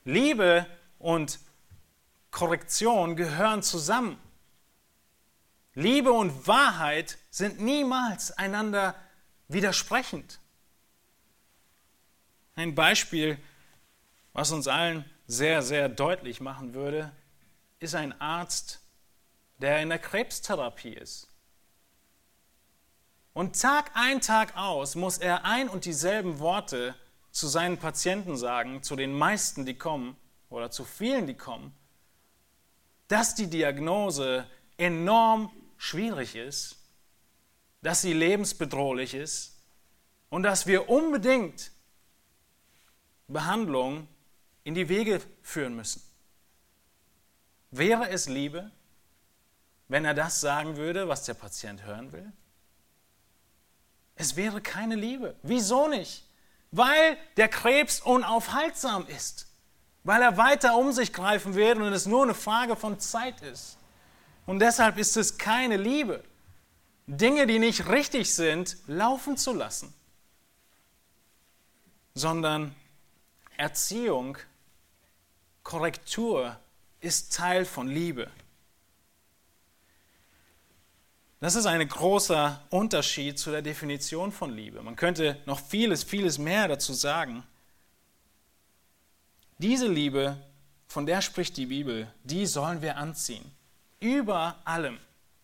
Liebe 0.03 0.65
und 0.97 1.39
Korrektion 2.31 3.15
gehören 3.15 3.63
zusammen. 3.63 4.19
Liebe 5.73 6.11
und 6.11 6.47
Wahrheit 6.47 7.17
sind 7.29 7.61
niemals 7.61 8.31
einander 8.31 8.95
widersprechend. 9.47 10.39
Ein 12.55 12.75
Beispiel, 12.75 13.37
was 14.33 14.51
uns 14.51 14.67
allen 14.67 15.05
sehr, 15.27 15.61
sehr 15.61 15.87
deutlich 15.87 16.41
machen 16.41 16.73
würde, 16.73 17.11
ist 17.79 17.95
ein 17.95 18.19
Arzt, 18.19 18.79
der 19.57 19.81
in 19.81 19.89
der 19.89 19.99
Krebstherapie 19.99 20.93
ist. 20.93 21.27
Und 23.33 23.61
Tag 23.61 23.91
ein, 23.93 24.21
Tag 24.21 24.57
aus 24.57 24.95
muss 24.95 25.17
er 25.17 25.45
ein 25.45 25.69
und 25.69 25.85
dieselben 25.85 26.39
Worte 26.39 26.95
zu 27.31 27.47
seinen 27.47 27.77
Patienten 27.77 28.37
sagen, 28.37 28.83
zu 28.83 28.95
den 28.95 29.13
meisten, 29.13 29.65
die 29.65 29.77
kommen, 29.77 30.17
oder 30.49 30.71
zu 30.71 30.83
vielen, 30.83 31.27
die 31.27 31.35
kommen, 31.35 31.73
dass 33.07 33.35
die 33.35 33.47
Diagnose 33.47 34.45
enorm 34.77 35.51
schwierig 35.77 36.35
ist, 36.35 36.77
dass 37.81 38.01
sie 38.01 38.13
lebensbedrohlich 38.13 39.13
ist 39.13 39.57
und 40.29 40.43
dass 40.43 40.67
wir 40.67 40.89
unbedingt 40.89 41.71
Behandlung 43.27 44.07
in 44.63 44.73
die 44.73 44.89
Wege 44.89 45.21
führen 45.41 45.75
müssen. 45.75 46.01
Wäre 47.71 48.09
es 48.09 48.27
Liebe, 48.27 48.71
wenn 49.87 50.05
er 50.05 50.13
das 50.13 50.41
sagen 50.41 50.77
würde, 50.77 51.07
was 51.07 51.23
der 51.23 51.33
Patient 51.33 51.83
hören 51.83 52.11
will? 52.11 52.31
Es 54.15 54.35
wäre 54.35 54.61
keine 54.61 54.95
Liebe. 54.95 55.35
Wieso 55.43 55.87
nicht? 55.87 56.25
Weil 56.71 57.17
der 57.37 57.47
Krebs 57.47 58.01
unaufhaltsam 58.01 59.07
ist. 59.07 59.47
Weil 60.03 60.21
er 60.21 60.37
weiter 60.37 60.77
um 60.77 60.91
sich 60.91 61.13
greifen 61.13 61.55
wird 61.55 61.77
und 61.77 61.93
es 61.93 62.05
nur 62.05 62.23
eine 62.23 62.33
Frage 62.33 62.75
von 62.75 62.99
Zeit 62.99 63.41
ist. 63.41 63.77
Und 64.45 64.59
deshalb 64.59 64.97
ist 64.97 65.15
es 65.15 65.37
keine 65.37 65.77
Liebe, 65.77 66.23
Dinge, 67.05 67.47
die 67.47 67.59
nicht 67.59 67.87
richtig 67.87 68.33
sind, 68.33 68.77
laufen 68.87 69.37
zu 69.37 69.53
lassen, 69.53 69.93
sondern 72.13 72.75
Erziehung, 73.57 74.37
Korrektur 75.63 76.59
ist 77.01 77.33
Teil 77.33 77.65
von 77.65 77.87
Liebe. 77.87 78.29
Das 81.39 81.55
ist 81.55 81.65
ein 81.65 81.87
großer 81.87 82.61
Unterschied 82.69 83.39
zu 83.39 83.51
der 83.51 83.61
Definition 83.61 84.31
von 84.31 84.53
Liebe. 84.53 84.81
Man 84.83 84.97
könnte 84.97 85.37
noch 85.45 85.59
vieles, 85.59 86.03
vieles 86.03 86.37
mehr 86.37 86.67
dazu 86.67 86.93
sagen. 86.93 87.43
Diese 89.57 89.87
Liebe, 89.87 90.37
von 90.87 91.05
der 91.05 91.21
spricht 91.21 91.55
die 91.55 91.67
Bibel, 91.67 92.11
die 92.23 92.45
sollen 92.45 92.81
wir 92.81 92.97
anziehen. 92.97 93.49
Über 94.01 94.57
allem. 94.65 94.97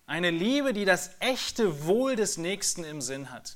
Eine 0.06 0.32
Liebe, 0.32 0.74
die 0.74 0.86
das 0.86 1.12
echte 1.20 1.86
Wohl 1.86 2.15
des 2.15 2.38
Nächsten 2.38 2.84
im 2.84 3.02
Sinn 3.02 3.32
hat. 3.32 3.56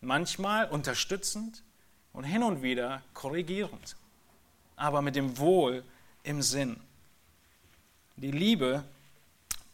Manchmal 0.00 0.68
unterstützend 0.68 1.62
und 2.12 2.24
hin 2.24 2.42
und 2.42 2.62
wieder 2.62 3.02
korrigierend, 3.14 3.96
aber 4.76 5.02
mit 5.02 5.16
dem 5.16 5.38
Wohl 5.38 5.82
im 6.24 6.42
Sinn. 6.42 6.80
Die 8.16 8.32
Liebe 8.32 8.84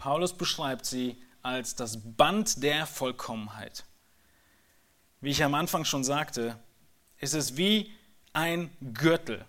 Paulus 0.00 0.32
beschreibt 0.32 0.86
sie 0.86 1.22
als 1.42 1.74
das 1.74 1.98
Band 2.02 2.62
der 2.62 2.86
Vollkommenheit. 2.86 3.84
Wie 5.20 5.28
ich 5.28 5.44
am 5.44 5.54
Anfang 5.54 5.84
schon 5.84 6.04
sagte, 6.04 6.58
ist 7.18 7.34
es 7.34 7.58
wie 7.58 7.92
ein 8.32 8.74
Gürtel. 8.94 9.44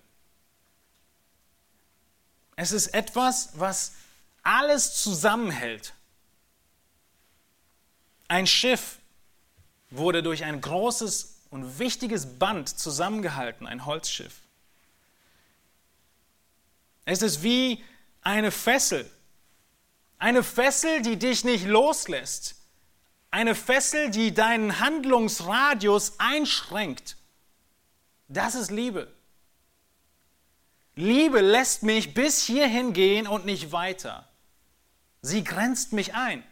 Es 2.58 2.74
ist 2.74 2.88
etwas, 2.88 3.52
was 3.54 3.94
alles 4.44 5.02
zusammenhält. 5.02 5.94
Ein 8.28 8.46
Schiff 8.46 9.00
wurde 9.90 10.22
durch 10.22 10.44
ein 10.44 10.60
großes 10.60 11.44
und 11.50 11.80
wichtiges 11.80 12.38
Band 12.40 12.68
zusammengehalten, 12.68 13.68
ein 13.68 13.86
Holzschiff. 13.86 14.41
Es 17.06 17.22
ist 17.22 17.44
wie 17.44 17.84
eine 18.22 18.52
Fessel, 18.52 19.10
eine 20.22 20.44
Fessel, 20.44 21.02
die 21.02 21.18
dich 21.18 21.44
nicht 21.44 21.66
loslässt. 21.66 22.56
Eine 23.32 23.56
Fessel, 23.56 24.12
die 24.12 24.34
deinen 24.34 24.80
Handlungsradius 24.80 26.20
einschränkt. 26.20 27.18
Das 28.28 28.54
ist 28.54 28.70
Liebe. 28.70 29.12
Liebe 30.96 31.40
lässt 31.42 31.84
mich 31.84 32.14
bis 32.14 32.44
hierhin 32.44 32.94
gehen 32.94 33.26
und 33.26 33.46
nicht 33.46 33.72
weiter. 33.72 34.28
Sie 35.24 35.44
grenzt 35.44 35.94
mich 35.94 36.14
ein. 36.14 36.44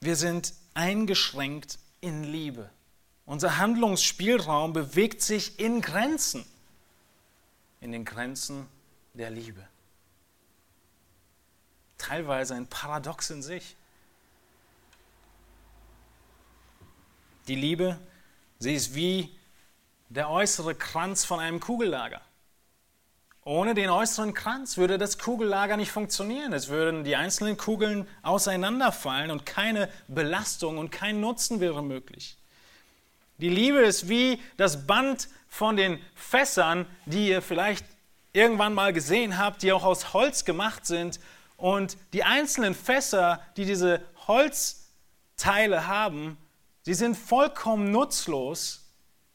Wir 0.00 0.14
sind 0.14 0.52
eingeschränkt 0.74 1.78
in 2.00 2.22
Liebe. 2.22 2.70
Unser 3.28 3.58
Handlungsspielraum 3.58 4.72
bewegt 4.72 5.20
sich 5.20 5.60
in 5.60 5.82
Grenzen 5.82 6.46
in 7.82 7.92
den 7.92 8.06
Grenzen 8.06 8.66
der 9.12 9.28
Liebe. 9.28 9.62
Teilweise 11.98 12.54
ein 12.54 12.66
Paradox 12.68 13.28
in 13.28 13.42
sich. 13.42 13.76
Die 17.48 17.54
Liebe, 17.54 17.98
sie 18.60 18.74
ist 18.74 18.94
wie 18.94 19.36
der 20.08 20.30
äußere 20.30 20.74
Kranz 20.74 21.26
von 21.26 21.38
einem 21.38 21.60
Kugellager. 21.60 22.22
Ohne 23.44 23.74
den 23.74 23.90
äußeren 23.90 24.32
Kranz 24.32 24.78
würde 24.78 24.96
das 24.96 25.18
Kugellager 25.18 25.76
nicht 25.76 25.92
funktionieren. 25.92 26.54
Es 26.54 26.68
würden 26.68 27.04
die 27.04 27.16
einzelnen 27.16 27.58
Kugeln 27.58 28.08
auseinanderfallen 28.22 29.30
und 29.30 29.44
keine 29.44 29.90
Belastung 30.06 30.78
und 30.78 30.90
kein 30.90 31.20
Nutzen 31.20 31.60
wäre 31.60 31.82
möglich. 31.82 32.37
Die 33.38 33.48
Liebe 33.48 33.78
ist 33.78 34.08
wie 34.08 34.40
das 34.56 34.86
Band 34.86 35.28
von 35.48 35.76
den 35.76 36.00
Fässern, 36.14 36.86
die 37.06 37.28
ihr 37.28 37.40
vielleicht 37.40 37.86
irgendwann 38.32 38.74
mal 38.74 38.92
gesehen 38.92 39.38
habt, 39.38 39.62
die 39.62 39.72
auch 39.72 39.84
aus 39.84 40.12
Holz 40.12 40.44
gemacht 40.44 40.86
sind. 40.86 41.20
Und 41.56 41.96
die 42.12 42.24
einzelnen 42.24 42.74
Fässer, 42.74 43.40
die 43.56 43.64
diese 43.64 44.02
Holzteile 44.26 45.86
haben, 45.86 46.36
sie 46.82 46.94
sind 46.94 47.16
vollkommen 47.16 47.90
nutzlos, 47.90 48.84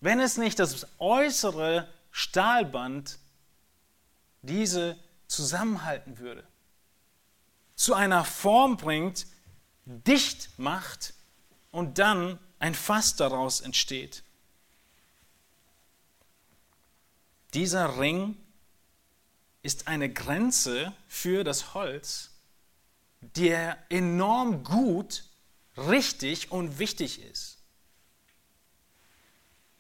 wenn 0.02 0.20
es 0.20 0.38
nicht 0.38 0.60
das 0.60 0.88
äußere 1.00 1.88
Stahlband 2.12 3.20
diese 4.42 4.98
zusammenhalten 5.28 6.20
würde. 6.20 6.44
Zu 7.76 7.94
einer 7.94 8.24
Form 8.26 8.78
bringt, 8.78 9.26
dicht 9.86 10.50
macht 10.58 11.14
und 11.72 12.00
dann 12.00 12.38
ein 12.64 12.76
Fass 12.76 13.18
daraus 13.18 13.60
entsteht. 13.60 14.24
Dieser 17.54 18.00
Ring 18.00 18.38
ist 19.64 19.90
eine 19.90 20.10
Grenze 20.10 20.94
für 21.10 21.44
das 21.44 21.74
Holz, 21.74 22.32
der 23.20 23.78
enorm 23.90 24.64
gut, 24.64 25.26
richtig 25.76 26.54
und 26.54 26.80
wichtig 26.80 27.22
ist. 27.22 27.58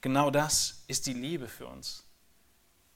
Genau 0.01 0.29
das 0.29 0.83
ist 0.87 1.05
die 1.05 1.13
Liebe 1.13 1.47
für 1.47 1.67
uns. 1.67 2.03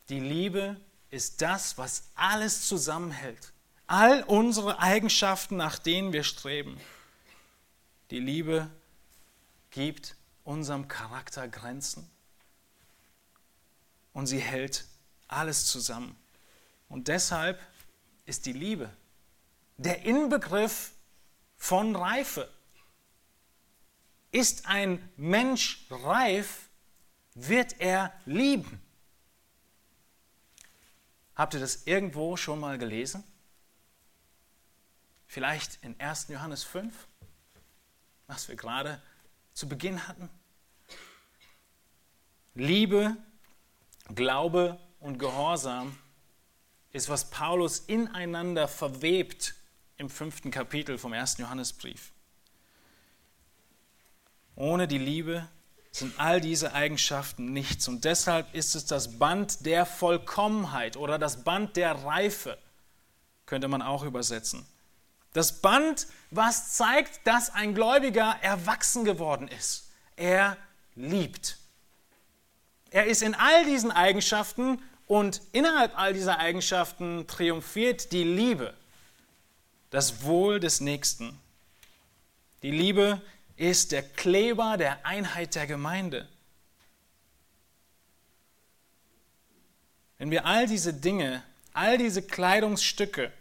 Die 0.10 0.19
Liebe 0.19 0.76
ist 1.12 1.41
das, 1.41 1.78
was 1.78 2.10
alles 2.13 2.67
zusammenhält. 2.67 3.54
All 3.88 4.23
unsere 4.23 4.80
Eigenschaften, 4.80 5.56
nach 5.56 5.80
denen 5.80 6.12
wir 6.12 6.26
streben. 6.26 6.78
Die 8.12 8.19
Liebe 8.19 8.69
gibt 9.77 10.15
unserem 10.43 10.87
Charakter 10.87 11.47
Grenzen 11.47 12.09
und 14.11 14.25
sie 14.25 14.39
hält 14.39 14.87
alles 15.27 15.67
zusammen. 15.67 16.17
Und 16.89 17.09
deshalb 17.09 17.61
ist 18.25 18.47
die 18.47 18.53
Liebe 18.53 18.89
der 19.77 20.01
Inbegriff 20.01 20.93
von 21.57 21.95
Reife. 21.95 22.51
Ist 24.31 24.65
ein 24.65 25.11
Mensch 25.15 25.85
reif, 25.91 26.69
wird 27.35 27.79
er 27.79 28.11
lieben. 28.25 28.81
Habt 31.35 31.53
ihr 31.53 31.59
das 31.59 31.85
irgendwo 31.85 32.35
schon 32.35 32.59
mal 32.59 32.79
gelesen? 32.79 33.23
Vielleicht 35.27 35.77
in 35.83 35.99
1. 35.99 36.29
Johannes 36.29 36.63
5, 36.63 37.07
was 38.25 38.47
wir 38.47 38.55
gerade 38.55 38.99
zu 39.58 39.67
Beginn 39.67 40.08
hatten? 40.08 40.30
Liebe, 42.54 43.17
Glaube 44.13 44.78
und 45.00 45.17
Gehorsam 45.17 45.98
ist, 46.91 47.10
was 47.10 47.32
Paulus 47.32 47.80
ineinander 47.80 48.67
verwebt 48.67 49.56
im 49.98 50.12
fünften 50.12 50.52
Kapitel 50.52 51.00
vom 51.00 51.12
ersten 51.12 51.41
Johannesbrief. 51.41 52.12
Ohne 54.56 54.88
die 54.88 55.00
Liebe 55.00 55.48
sind 55.91 56.20
all 56.20 56.39
diese 56.39 56.74
Eigenschaften 56.74 57.52
nichts. 57.52 57.88
Und 57.88 58.06
deshalb 58.06 58.54
ist 58.54 58.76
es 58.76 58.86
das 58.86 59.17
Band 59.17 59.65
der 59.65 59.88
Vollkommenheit 59.88 60.98
oder 60.98 61.17
das 61.17 61.43
Band 61.43 61.76
der 61.78 61.93
Reife, 62.04 62.60
könnte 63.48 63.67
man 63.67 63.82
auch 63.82 64.04
übersetzen. 64.04 64.67
Das 65.33 65.61
Band, 65.61 66.07
was 66.31 66.73
zeigt, 66.75 67.25
dass 67.25 67.49
ein 67.49 67.75
Gläubiger 67.75 68.37
erwachsen 68.41 69.05
geworden 69.05 69.47
ist. 69.47 69.89
Er 70.15 70.57
liebt. 70.95 71.57
Er 72.89 73.05
ist 73.05 73.21
in 73.21 73.35
all 73.35 73.65
diesen 73.65 73.91
Eigenschaften 73.91 74.81
und 75.05 75.41
innerhalb 75.51 75.97
all 75.97 76.13
dieser 76.13 76.39
Eigenschaften 76.39 77.27
triumphiert 77.27 78.11
die 78.11 78.23
Liebe, 78.23 78.73
das 79.89 80.23
Wohl 80.23 80.59
des 80.59 80.81
Nächsten. 80.81 81.37
Die 82.63 82.71
Liebe 82.71 83.21
ist 83.55 83.91
der 83.91 84.03
Kleber 84.03 84.77
der 84.77 85.05
Einheit 85.05 85.55
der 85.55 85.67
Gemeinde. 85.67 86.27
Wenn 90.17 90.31
wir 90.31 90.45
all 90.45 90.67
diese 90.67 90.93
Dinge, 90.93 91.43
all 91.73 91.97
diese 91.97 92.21
Kleidungsstücke 92.23 93.31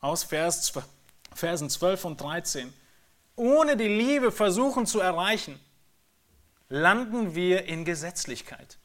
aus 0.00 0.24
Vers, 0.24 0.72
Versen 1.34 1.70
12 1.70 2.04
und 2.04 2.20
13 2.20 2.72
ohne 3.38 3.76
die 3.76 3.88
Liebe 3.88 4.32
versuchen 4.32 4.84
zu 4.84 4.98
erreichen, 4.98 5.58
landen 6.68 7.34
wir 7.36 7.66
in 7.66 7.84
Gesetzlichkeit. 7.84 8.78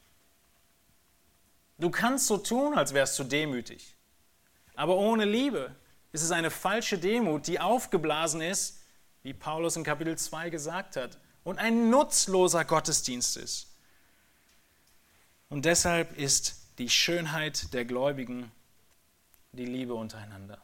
Du 1.78 1.90
kannst 1.90 2.28
so 2.28 2.38
tun, 2.38 2.74
als 2.74 2.94
wärst 2.94 3.18
du 3.18 3.24
demütig. 3.24 3.96
Aber 4.76 4.96
ohne 4.96 5.24
Liebe 5.24 5.74
ist 6.12 6.22
es 6.22 6.30
eine 6.30 6.50
falsche 6.50 6.98
Demut, 6.98 7.48
die 7.48 7.58
aufgeblasen 7.58 8.40
ist, 8.40 8.80
wie 9.24 9.34
Paulus 9.34 9.76
in 9.76 9.82
Kapitel 9.82 10.16
2 10.16 10.50
gesagt 10.50 10.96
hat, 10.96 11.18
und 11.42 11.58
ein 11.58 11.90
nutzloser 11.90 12.64
Gottesdienst 12.64 13.36
ist. 13.36 13.66
Und 15.48 15.64
deshalb 15.64 16.16
ist 16.16 16.54
die 16.78 16.88
Schönheit 16.88 17.74
der 17.74 17.84
Gläubigen 17.84 18.52
die 19.52 19.66
Liebe 19.66 19.94
untereinander. 19.94 20.62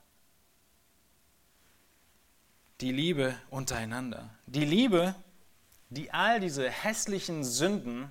Die 2.81 2.93
Liebe 2.93 3.35
untereinander. 3.51 4.31
Die 4.47 4.65
Liebe, 4.65 5.15
die 5.91 6.11
all 6.13 6.41
diese 6.41 6.71
hässlichen 6.71 7.45
Sünden 7.45 8.11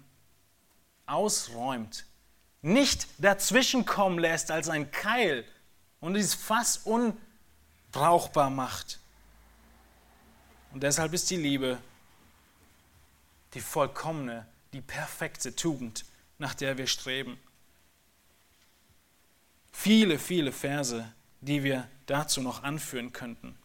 ausräumt 1.05 2.05
nicht 2.61 3.07
dazwischenkommen 3.17 4.19
lässt 4.19 4.51
als 4.51 4.69
ein 4.69 4.91
Keil 4.91 5.45
und 5.99 6.13
dieses 6.13 6.33
Fass 6.33 6.85
unbrauchbar 6.85 8.49
macht. 8.49 8.99
Und 10.73 10.83
deshalb 10.83 11.13
ist 11.13 11.29
die 11.29 11.37
Liebe 11.37 11.79
die 13.53 13.61
vollkommene, 13.61 14.45
die 14.73 14.81
perfekte 14.81 15.55
Tugend, 15.55 16.05
nach 16.37 16.53
der 16.53 16.77
wir 16.77 16.85
streben. 16.85 17.39
Viele, 19.71 20.19
viele 20.19 20.51
Verse, 20.51 21.11
die 21.41 21.63
wir 21.63 21.89
dazu 22.05 22.41
noch 22.41 22.61
anführen 22.61 23.11
könnten. 23.11 23.57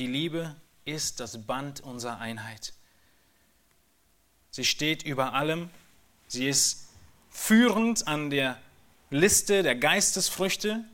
Die 0.00 0.06
Liebe 0.06 0.56
ist 0.86 1.20
das 1.20 1.42
Band 1.42 1.82
unserer 1.82 2.20
Einheit. 2.20 2.72
Sie 4.50 4.64
steht 4.64 5.02
über 5.02 5.34
allem. 5.34 5.68
Sie 6.26 6.48
ist 6.48 6.88
führend 7.28 8.08
an 8.08 8.30
der 8.30 8.58
Liste 9.10 9.62
der 9.62 9.76
Geistesfrüchte. 9.76 10.86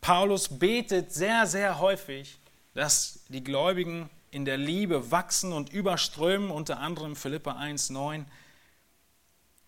Paulus 0.00 0.58
betet 0.58 1.12
sehr, 1.12 1.46
sehr 1.46 1.78
häufig, 1.78 2.36
dass 2.74 3.20
die 3.28 3.44
Gläubigen 3.44 4.10
in 4.32 4.44
der 4.44 4.56
Liebe 4.56 5.12
wachsen 5.12 5.52
und 5.52 5.72
überströmen, 5.72 6.50
unter 6.50 6.80
anderem 6.80 7.14
Philippa 7.14 7.52
1,9. 7.52 8.24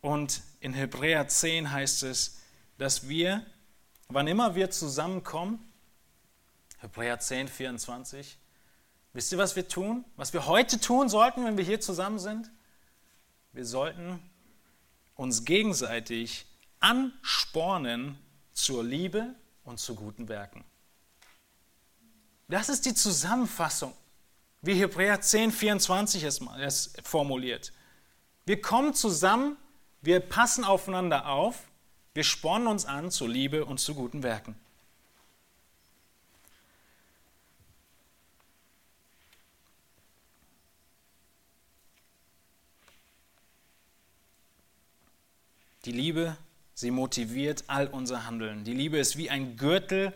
Und 0.00 0.42
in 0.59 0.74
Hebräer 0.74 1.28
10 1.28 1.70
heißt 1.70 2.02
es, 2.02 2.40
dass 2.76 3.09
wir, 3.09 3.46
wann 4.09 4.26
immer 4.26 4.56
wir 4.56 4.72
zusammenkommen, 4.72 5.61
Hebräer 6.79 7.19
10, 7.19 7.49
24, 7.49 8.39
wisst 9.12 9.33
ihr, 9.33 9.39
was 9.39 9.57
wir 9.57 9.67
tun? 9.67 10.05
Was 10.17 10.33
wir 10.33 10.47
heute 10.47 10.79
tun 10.79 11.09
sollten, 11.09 11.45
wenn 11.45 11.57
wir 11.57 11.65
hier 11.65 11.81
zusammen 11.81 12.19
sind? 12.19 12.51
Wir 13.53 13.65
sollten 13.65 14.21
uns 15.15 15.45
gegenseitig 15.45 16.47
anspornen 16.81 18.19
zur 18.53 18.85
Liebe 18.85 19.35
und 19.65 19.81
zu 19.81 19.95
guten 19.95 20.29
Werken. 20.29 20.65
Das 22.49 22.69
ist 22.69 22.85
die 22.85 22.95
Zusammenfassung, 22.95 23.93
wie 24.62 24.75
Hebräer 24.75 25.21
10, 25.21 25.51
24 25.51 26.23
es 26.25 26.93
formuliert. 27.03 27.73
Wir 28.45 28.61
kommen 28.61 28.95
zusammen, 28.95 29.57
wir 30.03 30.21
passen 30.21 30.65
aufeinander 30.65 31.27
auf, 31.29 31.65
wir 32.15 32.23
spornen 32.23 32.69
uns 32.69 32.85
an 32.85 33.11
zur 33.11 33.29
Liebe 33.29 33.65
und 33.65 33.81
zu 33.81 33.95
guten 33.95 34.23
Werken. 34.23 34.55
Die 45.87 45.92
Liebe, 45.92 46.37
sie 46.75 46.90
motiviert 46.90 47.62
all 47.68 47.87
unser 47.87 48.27
Handeln. 48.27 48.64
Die 48.64 48.75
Liebe 48.75 48.99
ist 48.99 49.16
wie 49.16 49.31
ein 49.31 49.57
Gürtel, 49.57 50.12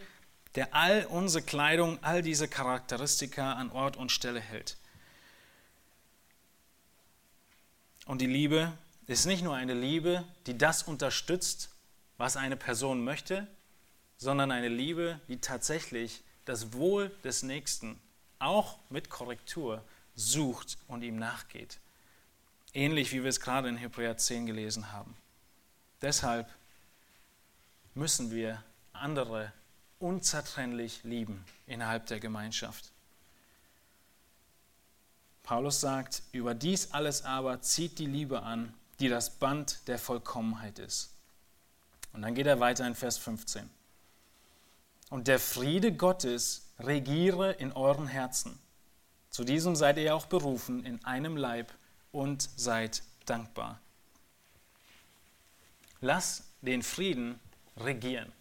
der 0.56 0.74
all 0.74 1.06
unsere 1.06 1.44
Kleidung, 1.44 2.02
all 2.02 2.22
diese 2.22 2.48
Charakteristika 2.48 3.52
an 3.52 3.70
Ort 3.70 3.96
und 3.96 4.10
Stelle 4.10 4.40
hält. 4.40 4.76
Und 8.04 8.20
die 8.20 8.26
Liebe 8.26 8.72
ist 9.06 9.26
nicht 9.26 9.44
nur 9.44 9.54
eine 9.54 9.74
Liebe, 9.74 10.24
die 10.48 10.58
das 10.58 10.82
unterstützt, 10.82 11.70
was 12.18 12.36
eine 12.36 12.56
Person 12.56 13.04
möchte, 13.04 13.46
sondern 14.18 14.50
eine 14.50 14.68
Liebe, 14.68 15.20
die 15.28 15.40
tatsächlich 15.40 16.24
das 16.46 16.72
Wohl 16.72 17.12
des 17.22 17.44
Nächsten 17.44 18.00
auch 18.40 18.80
mit 18.90 19.08
Korrektur 19.08 19.84
sucht 20.16 20.78
und 20.88 21.02
ihm 21.02 21.16
nachgeht. 21.16 21.78
Ähnlich 22.74 23.12
wie 23.12 23.22
wir 23.22 23.30
es 23.30 23.38
gerade 23.38 23.68
in 23.68 23.76
Hebräer 23.76 24.16
10 24.16 24.46
gelesen 24.46 24.90
haben. 24.90 25.16
Deshalb 26.02 26.48
müssen 27.94 28.30
wir 28.30 28.62
andere 28.92 29.52
unzertrennlich 29.98 31.04
lieben 31.04 31.44
innerhalb 31.66 32.06
der 32.06 32.20
Gemeinschaft. 32.20 32.90
Paulus 35.42 35.80
sagt, 35.80 36.22
über 36.32 36.54
dies 36.54 36.92
alles 36.92 37.24
aber 37.24 37.60
zieht 37.60 37.98
die 37.98 38.06
Liebe 38.06 38.42
an, 38.42 38.72
die 39.00 39.08
das 39.08 39.30
Band 39.30 39.86
der 39.88 39.98
Vollkommenheit 39.98 40.78
ist. 40.78 41.10
Und 42.12 42.22
dann 42.22 42.34
geht 42.34 42.46
er 42.46 42.60
weiter 42.60 42.86
in 42.86 42.94
Vers 42.94 43.18
15. 43.18 43.68
Und 45.10 45.26
der 45.26 45.40
Friede 45.40 45.92
Gottes 45.92 46.68
regiere 46.78 47.52
in 47.52 47.72
euren 47.72 48.06
Herzen. 48.06 48.58
Zu 49.30 49.44
diesem 49.44 49.76
seid 49.76 49.98
ihr 49.98 50.14
auch 50.14 50.26
berufen 50.26 50.84
in 50.84 51.04
einem 51.04 51.36
Leib 51.36 51.72
und 52.12 52.48
seid 52.56 53.02
dankbar. 53.26 53.80
Lass 56.00 56.44
den 56.62 56.82
Frieden 56.82 57.38
regieren. 57.76 58.32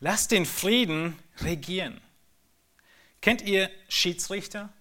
Lasst 0.00 0.30
den 0.30 0.46
Frieden 0.46 1.18
regieren. 1.38 2.00
Kennt 3.20 3.42
ihr 3.42 3.68
Schiedsrichter? 3.88 4.72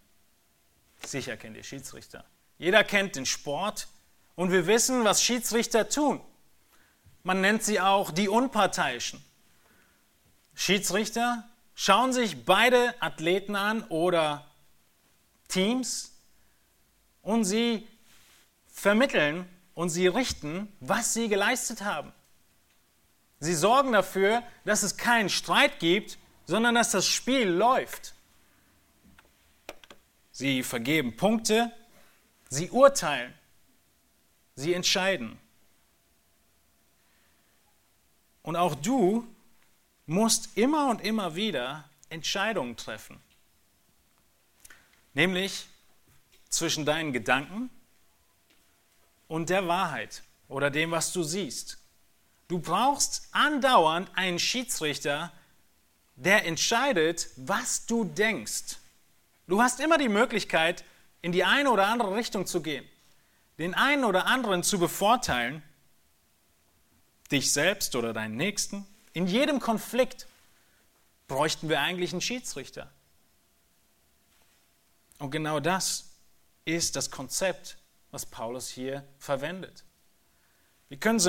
Sicher 1.04 1.38
kennt 1.38 1.58
ihr 1.58 1.64
Schiedsrichter. 1.64 2.24
Jeder 2.60 2.84
kennt 2.84 3.16
den 3.16 3.26
Sport 3.26 3.88
und 4.36 4.52
wir 4.52 4.68
wissen, 4.68 5.04
was 5.04 5.24
Schiedsrichter 5.24 5.90
tun. 5.90 6.22
Man 7.24 7.42
nennt 7.42 7.64
sie 7.64 7.80
auch 7.80 8.12
die 8.12 8.30
Unparteiischen. 8.30 9.24
Schiedsrichter 10.54 11.48
schauen 11.76 12.14
sich 12.14 12.46
beide 12.46 12.94
Athleten 13.02 13.56
an 13.56 13.84
oder 13.84 14.46
Teams 15.48 16.12
und 17.22 17.44
sie 17.44 17.88
vermitteln 18.68 19.48
und 19.78 19.90
sie 19.90 20.08
richten, 20.08 20.74
was 20.80 21.14
sie 21.14 21.30
geleistet 21.30 21.82
haben. 21.82 22.12
Sie 23.40 23.54
sorgen 23.54 23.92
dafür, 23.92 24.42
dass 24.66 24.82
es 24.82 24.98
keinen 24.98 25.30
Streit 25.30 25.78
gibt, 25.78 26.18
sondern 26.48 26.74
dass 26.74 26.90
das 26.90 27.06
Spiel 27.06 27.48
läuft. 27.48 28.16
Sie 30.32 30.64
vergeben 30.64 31.16
Punkte, 31.16 31.72
sie 32.50 32.72
urteilen, 32.72 33.32
sie 34.56 34.74
entscheiden. 34.74 35.38
Und 38.42 38.56
auch 38.56 38.74
du 38.74 39.28
musst 40.08 40.58
immer 40.58 40.90
und 40.90 41.02
immer 41.02 41.36
wieder 41.36 41.88
Entscheidungen 42.10 42.78
treffen. 42.78 43.22
Nämlich 45.14 45.68
zwischen 46.50 46.84
deinen 46.84 47.14
Gedanken 47.14 47.70
und 49.28 49.50
der 49.50 49.68
Wahrheit 49.68 50.24
oder 50.48 50.70
dem, 50.70 50.92
was 50.92 51.12
du 51.12 51.24
siehst. 51.24 51.78
Du 52.48 52.60
brauchst 52.60 53.28
andauernd 53.32 54.10
einen 54.16 54.40
Schiedsrichter, 54.40 55.32
der 56.16 56.46
entscheidet, 56.46 57.30
was 57.36 57.86
du 57.86 58.06
denkst. 58.06 58.78
Du 59.48 59.62
hast 59.62 59.80
immer 59.80 59.98
die 59.98 60.10
Möglichkeit, 60.10 60.84
in 61.22 61.32
die 61.32 61.44
eine 61.44 61.72
oder 61.72 61.88
andere 61.88 62.16
Richtung 62.16 62.46
zu 62.46 62.62
gehen, 62.62 62.88
den 63.58 63.74
einen 63.74 64.06
oder 64.06 64.26
anderen 64.28 64.64
zu 64.64 64.80
bevorteilen, 64.80 65.62
dich 67.32 67.52
selbst 67.52 67.96
oder 67.96 68.14
deinen 68.14 68.38
Nächsten. 68.38 68.86
In 69.14 69.28
jedem 69.28 69.60
Konflikt 69.60 70.28
bräuchten 71.28 71.68
wir 71.68 71.82
eigentlich 71.82 72.12
einen 72.14 72.22
Schiedsrichter. 72.22 72.90
Und 75.20 75.32
genau 75.32 75.60
das 75.60 76.12
ist 76.66 76.96
das 76.96 77.12
Konzept, 77.12 77.78
was 78.12 78.26
Paulus 78.26 78.70
hier 78.70 79.04
verwendet. 79.18 79.84
Wir 80.90 80.98
können 80.98 81.18
es 81.18 81.28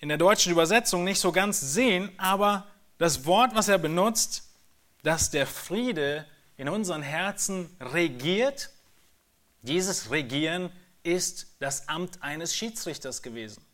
in 0.00 0.08
der 0.08 0.18
deutschen 0.18 0.52
Übersetzung 0.52 1.04
nicht 1.04 1.20
so 1.20 1.32
ganz 1.32 1.60
sehen, 1.60 2.10
aber 2.18 2.66
das 2.98 3.24
Wort, 3.26 3.54
was 3.54 3.68
er 3.68 3.78
benutzt, 3.78 4.50
dass 5.02 5.30
der 5.30 5.46
Friede 5.46 6.26
in 6.56 6.68
unseren 6.68 7.02
Herzen 7.02 7.74
regiert, 7.80 8.70
dieses 9.62 10.10
Regieren 10.10 10.70
ist 11.02 11.54
das 11.60 11.88
Amt 11.88 12.22
eines 12.22 12.54
Schiedsrichters 12.54 13.22
gewesen. 13.22 13.64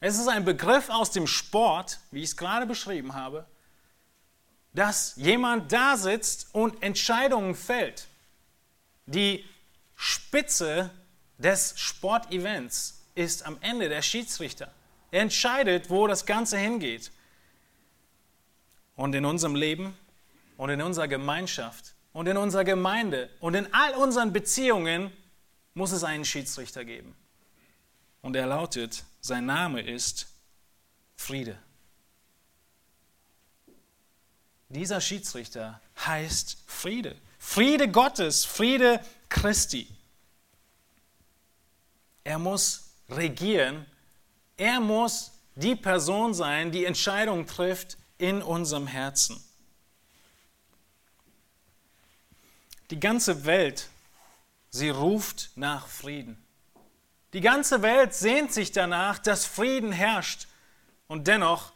Es 0.00 0.18
ist 0.18 0.28
ein 0.28 0.44
Begriff 0.44 0.88
aus 0.88 1.10
dem 1.10 1.26
Sport, 1.26 2.00
wie 2.10 2.22
ich 2.22 2.30
es 2.30 2.36
gerade 2.36 2.66
beschrieben 2.66 3.14
habe, 3.14 3.46
dass 4.72 5.14
jemand 5.16 5.72
da 5.72 5.96
sitzt 5.96 6.54
und 6.54 6.82
Entscheidungen 6.82 7.54
fällt. 7.54 8.06
Die 9.06 9.44
Spitze 9.94 10.90
des 11.40 11.74
Sportevents 11.76 13.00
ist 13.14 13.44
am 13.44 13.56
Ende 13.60 13.88
der 13.88 14.02
Schiedsrichter. 14.02 14.72
Er 15.10 15.22
entscheidet, 15.22 15.90
wo 15.90 16.06
das 16.06 16.26
Ganze 16.26 16.58
hingeht. 16.58 17.10
Und 18.96 19.14
in 19.14 19.24
unserem 19.24 19.54
Leben 19.54 19.96
und 20.56 20.70
in 20.70 20.82
unserer 20.82 21.08
Gemeinschaft 21.08 21.94
und 22.12 22.26
in 22.26 22.36
unserer 22.36 22.64
Gemeinde 22.64 23.30
und 23.40 23.54
in 23.54 23.72
all 23.72 23.94
unseren 23.94 24.32
Beziehungen 24.32 25.10
muss 25.74 25.92
es 25.92 26.04
einen 26.04 26.24
Schiedsrichter 26.24 26.84
geben. 26.84 27.14
Und 28.20 28.36
er 28.36 28.46
lautet, 28.46 29.04
sein 29.22 29.46
Name 29.46 29.80
ist 29.80 30.26
Friede. 31.16 31.58
Dieser 34.68 35.00
Schiedsrichter 35.00 35.80
heißt 36.04 36.58
Friede. 36.66 37.16
Friede 37.38 37.90
Gottes, 37.90 38.44
Friede 38.44 39.00
Christi. 39.30 39.88
Er 42.24 42.38
muss 42.38 42.90
regieren 43.08 43.86
er 44.60 44.78
muss 44.78 45.32
die 45.54 45.74
Person 45.74 46.34
sein, 46.34 46.70
die 46.70 46.84
Entscheidungen 46.84 47.46
trifft 47.46 47.96
in 48.18 48.42
unserem 48.42 48.86
Herzen. 48.86 49.42
Die 52.90 53.00
ganze 53.00 53.46
Welt, 53.46 53.88
sie 54.68 54.90
ruft 54.90 55.52
nach 55.54 55.88
Frieden. 55.88 56.44
Die 57.32 57.40
ganze 57.40 57.80
Welt 57.80 58.12
sehnt 58.12 58.52
sich 58.52 58.70
danach, 58.70 59.18
dass 59.18 59.46
Frieden 59.46 59.92
herrscht. 59.92 60.46
Und 61.06 61.26
dennoch 61.26 61.72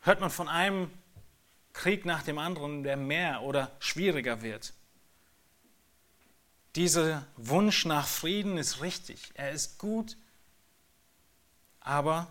hört 0.00 0.18
man 0.18 0.30
von 0.30 0.48
einem 0.48 0.90
Krieg 1.74 2.04
nach 2.04 2.24
dem 2.24 2.40
anderen, 2.40 2.82
der 2.82 2.96
mehr 2.96 3.42
oder 3.42 3.70
schwieriger 3.78 4.42
wird. 4.42 4.72
Dieser 6.76 7.24
Wunsch 7.36 7.84
nach 7.84 8.06
Frieden 8.06 8.58
ist 8.58 8.80
richtig, 8.80 9.30
er 9.34 9.52
ist 9.52 9.78
gut, 9.78 10.16
aber 11.80 12.28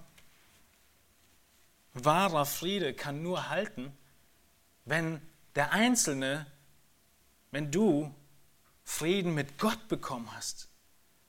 wahrer 1.94 2.46
Friede 2.46 2.94
kann 2.94 3.22
nur 3.22 3.50
halten, 3.50 3.96
wenn 4.86 5.22
der 5.56 5.72
Einzelne, 5.72 6.46
wenn 7.52 7.72
du 7.72 8.14
Frieden 8.84 9.34
mit 9.34 9.58
Gott 9.58 9.88
bekommen 9.88 10.30
hast. 10.36 10.68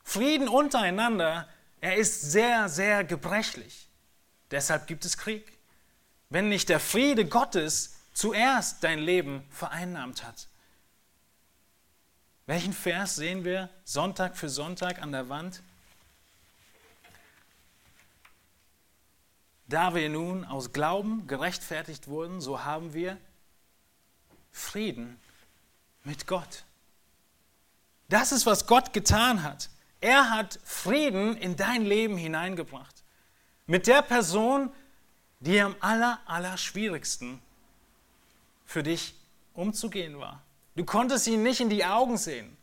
Frieden 0.02 0.48
untereinander, 0.48 1.48
er 1.80 1.96
ist 1.96 2.20
sehr, 2.20 2.68
sehr 2.68 3.04
gebrechlich. 3.04 3.88
Deshalb 4.50 4.86
gibt 4.86 5.04
es 5.04 5.16
Krieg. 5.16 5.58
Wenn 6.30 6.48
nicht 6.48 6.68
der 6.68 6.80
Friede 6.80 7.26
Gottes 7.26 7.94
zuerst 8.12 8.82
dein 8.82 8.98
Leben 8.98 9.44
vereinnahmt 9.50 10.24
hat. 10.24 10.48
Welchen 12.46 12.74
Vers 12.74 13.16
sehen 13.16 13.44
wir 13.44 13.70
Sonntag 13.84 14.36
für 14.36 14.50
Sonntag 14.50 15.00
an 15.00 15.12
der 15.12 15.30
Wand? 15.30 15.62
Da 19.66 19.94
wir 19.94 20.10
nun 20.10 20.44
aus 20.44 20.72
Glauben 20.72 21.26
gerechtfertigt 21.26 22.06
wurden, 22.06 22.42
so 22.42 22.64
haben 22.64 22.92
wir 22.92 23.16
Frieden 24.52 25.18
mit 26.04 26.26
Gott. 26.26 26.64
Das 28.10 28.30
ist, 28.30 28.44
was 28.44 28.66
Gott 28.66 28.92
getan 28.92 29.42
hat. 29.42 29.70
Er 30.02 30.28
hat 30.28 30.60
Frieden 30.64 31.38
in 31.38 31.56
dein 31.56 31.86
Leben 31.86 32.18
hineingebracht. 32.18 33.02
Mit 33.66 33.86
der 33.86 34.02
Person, 34.02 34.70
die 35.40 35.58
am 35.60 35.74
aller, 35.80 36.20
aller 36.26 36.58
schwierigsten 36.58 37.40
für 38.66 38.82
dich 38.82 39.14
umzugehen 39.54 40.18
war. 40.18 40.43
Du 40.76 40.84
konntest 40.84 41.26
ihn 41.26 41.42
nicht 41.42 41.60
in 41.60 41.70
die 41.70 41.84
Augen 41.84 42.16
sehen, 42.16 42.56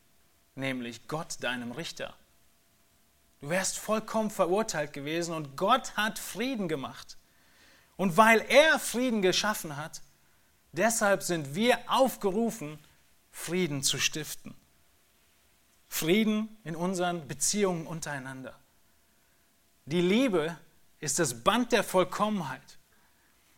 nämlich 0.55 1.07
Gott, 1.07 1.37
deinem 1.41 1.71
Richter. 1.71 2.13
Du 3.39 3.49
wärst 3.49 3.77
vollkommen 3.77 4.29
verurteilt 4.29 4.93
gewesen 4.93 5.33
und 5.33 5.55
Gott 5.55 5.95
hat 5.95 6.19
Frieden 6.19 6.67
gemacht. 6.67 7.17
Und 7.95 8.17
weil 8.17 8.41
er 8.49 8.79
Frieden 8.79 9.21
geschaffen 9.21 9.77
hat, 9.77 10.01
deshalb 10.71 11.23
sind 11.23 11.55
wir 11.55 11.79
aufgerufen, 11.87 12.79
Frieden 13.31 13.81
zu 13.81 13.97
stiften. 13.97 14.55
Frieden 15.87 16.57
in 16.63 16.75
unseren 16.75 17.27
Beziehungen 17.27 17.87
untereinander. 17.87 18.57
Die 19.85 20.01
Liebe 20.01 20.57
ist 20.99 21.19
das 21.19 21.43
Band 21.43 21.71
der 21.71 21.83
Vollkommenheit. 21.83 22.77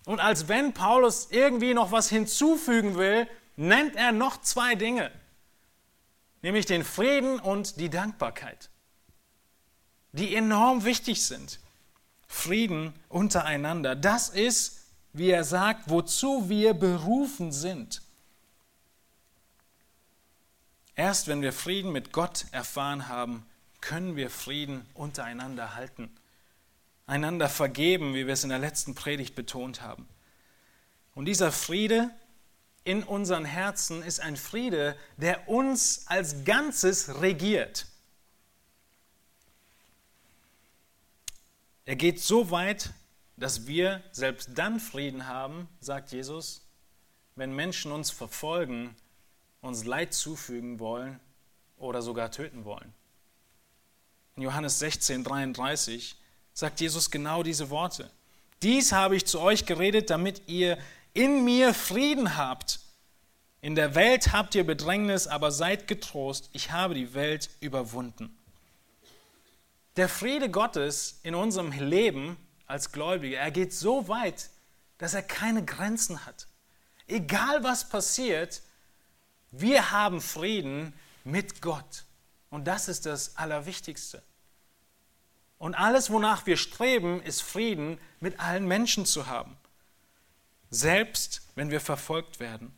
Und 0.06 0.20
als 0.20 0.47
wenn 0.47 0.74
Paulus 0.74 1.28
irgendwie 1.32 1.74
noch 1.74 1.91
was 1.91 2.10
hinzufügen 2.10 2.95
will, 2.95 3.28
nennt 3.56 3.95
er 3.95 4.12
noch 4.12 4.41
zwei 4.41 4.76
Dinge, 4.76 5.12
nämlich 6.41 6.66
den 6.66 6.84
Frieden 6.84 7.39
und 7.39 7.80
die 7.80 7.89
Dankbarkeit 7.89 8.70
die 10.14 10.36
enorm 10.36 10.86
wichtig 10.86 11.26
sind. 11.26 11.60
Frieden 12.28 12.93
untereinander. 13.10 13.95
Das 13.95 14.30
ist, 14.30 14.86
wie 15.12 15.30
er 15.30 15.43
sagt, 15.43 15.89
wozu 15.89 16.49
wir 16.49 16.74
berufen 16.74 17.51
sind. 17.51 18.01
Erst 20.95 21.28
wenn 21.28 21.41
wir 21.41 21.51
Frieden 21.51 21.91
mit 21.91 22.12
Gott 22.12 22.45
erfahren 22.51 23.08
haben, 23.08 23.45
können 23.82 24.16
wir 24.16 24.30
Frieden 24.30 24.86
untereinander 24.93 25.76
halten. 25.76 26.12
Einander 27.06 27.49
vergeben, 27.49 28.14
wie 28.14 28.28
wir 28.28 28.34
es 28.34 28.43
in 28.43 28.49
der 28.49 28.60
letzten 28.60 28.95
Predigt 28.95 29.36
betont 29.36 29.82
haben. 29.82 30.08
Und 31.16 31.26
dieser 31.26 31.51
Friede 31.51 32.12
in 32.84 33.03
unseren 33.03 33.45
Herzen 33.45 34.03
ist 34.03 34.19
ein 34.19 34.36
Friede, 34.36 34.97
der 35.17 35.47
uns 35.47 36.05
als 36.07 36.43
Ganzes 36.43 37.21
regiert. 37.21 37.88
Er 41.86 41.95
geht 41.95 42.21
so 42.21 42.51
weit, 42.51 42.93
dass 43.38 43.67
wir 43.67 44.03
selbst 44.11 44.51
dann 44.55 44.79
Frieden 44.79 45.27
haben, 45.27 45.67
sagt 45.79 46.11
Jesus, 46.11 46.61
wenn 47.36 47.55
Menschen 47.55 47.91
uns 47.91 48.11
verfolgen, 48.11 48.95
uns 49.61 49.86
Leid 49.86 50.13
zufügen 50.13 50.79
wollen 50.79 51.19
oder 51.77 52.01
sogar 52.01 52.31
töten 52.31 52.63
wollen. 52.65 52.93
In 54.36 54.43
Johannes 54.43 54.79
16, 54.79 55.23
33 55.23 56.15
sagt 56.53 56.79
Jesus 56.81 57.11
genau 57.11 57.43
diese 57.43 57.69
Worte. 57.69 58.11
Dies 58.61 58.91
habe 58.91 59.15
ich 59.15 59.25
zu 59.25 59.39
euch 59.39 59.65
geredet, 59.65 60.09
damit 60.09 60.43
ihr 60.47 60.77
in 61.14 61.43
mir 61.45 61.74
Frieden 61.74 62.38
habt. 62.38 62.80
In 63.61 63.76
der 63.76 63.95
Welt 63.95 64.34
habt 64.34 64.55
ihr 64.55 64.66
Bedrängnis, 64.66 65.28
aber 65.28 65.51
seid 65.51 65.88
getrost, 65.88 66.49
ich 66.53 66.72
habe 66.72 66.95
die 66.95 67.14
Welt 67.14 67.49
überwunden. 67.61 68.38
Der 69.95 70.09
Friede 70.09 70.49
Gottes 70.49 71.20
in 71.24 71.36
unserem 71.36 71.72
Leben 71.72 72.38
als 72.66 72.91
Gläubige, 72.91 73.36
er 73.36 73.51
geht 73.51 73.74
so 73.74 74.07
weit, 74.07 74.49
dass 74.97 75.14
er 75.14 75.22
keine 75.22 75.64
Grenzen 75.64 76.26
hat. 76.26 76.47
Egal 77.07 77.64
was 77.64 77.88
passiert, 77.88 78.61
wir 79.51 79.91
haben 79.91 80.20
Frieden 80.20 80.93
mit 81.24 81.61
Gott. 81.61 82.05
Und 82.49 82.66
das 82.66 82.88
ist 82.88 83.05
das 83.05 83.38
Allerwichtigste. 83.38 84.24
Und 85.57 85.76
alles, 85.76 86.09
wonach 86.09 86.45
wir 86.45 86.57
streben, 86.57 87.22
ist 87.22 87.41
Frieden 87.41 87.99
mit 88.20 88.39
allen 88.39 88.68
Menschen 88.68 89.05
zu 89.05 89.28
haben. 89.28 89.55
Selbst 90.74 91.43
wenn 91.53 91.69
wir 91.69 91.80
verfolgt 91.80 92.39
werden. 92.39 92.74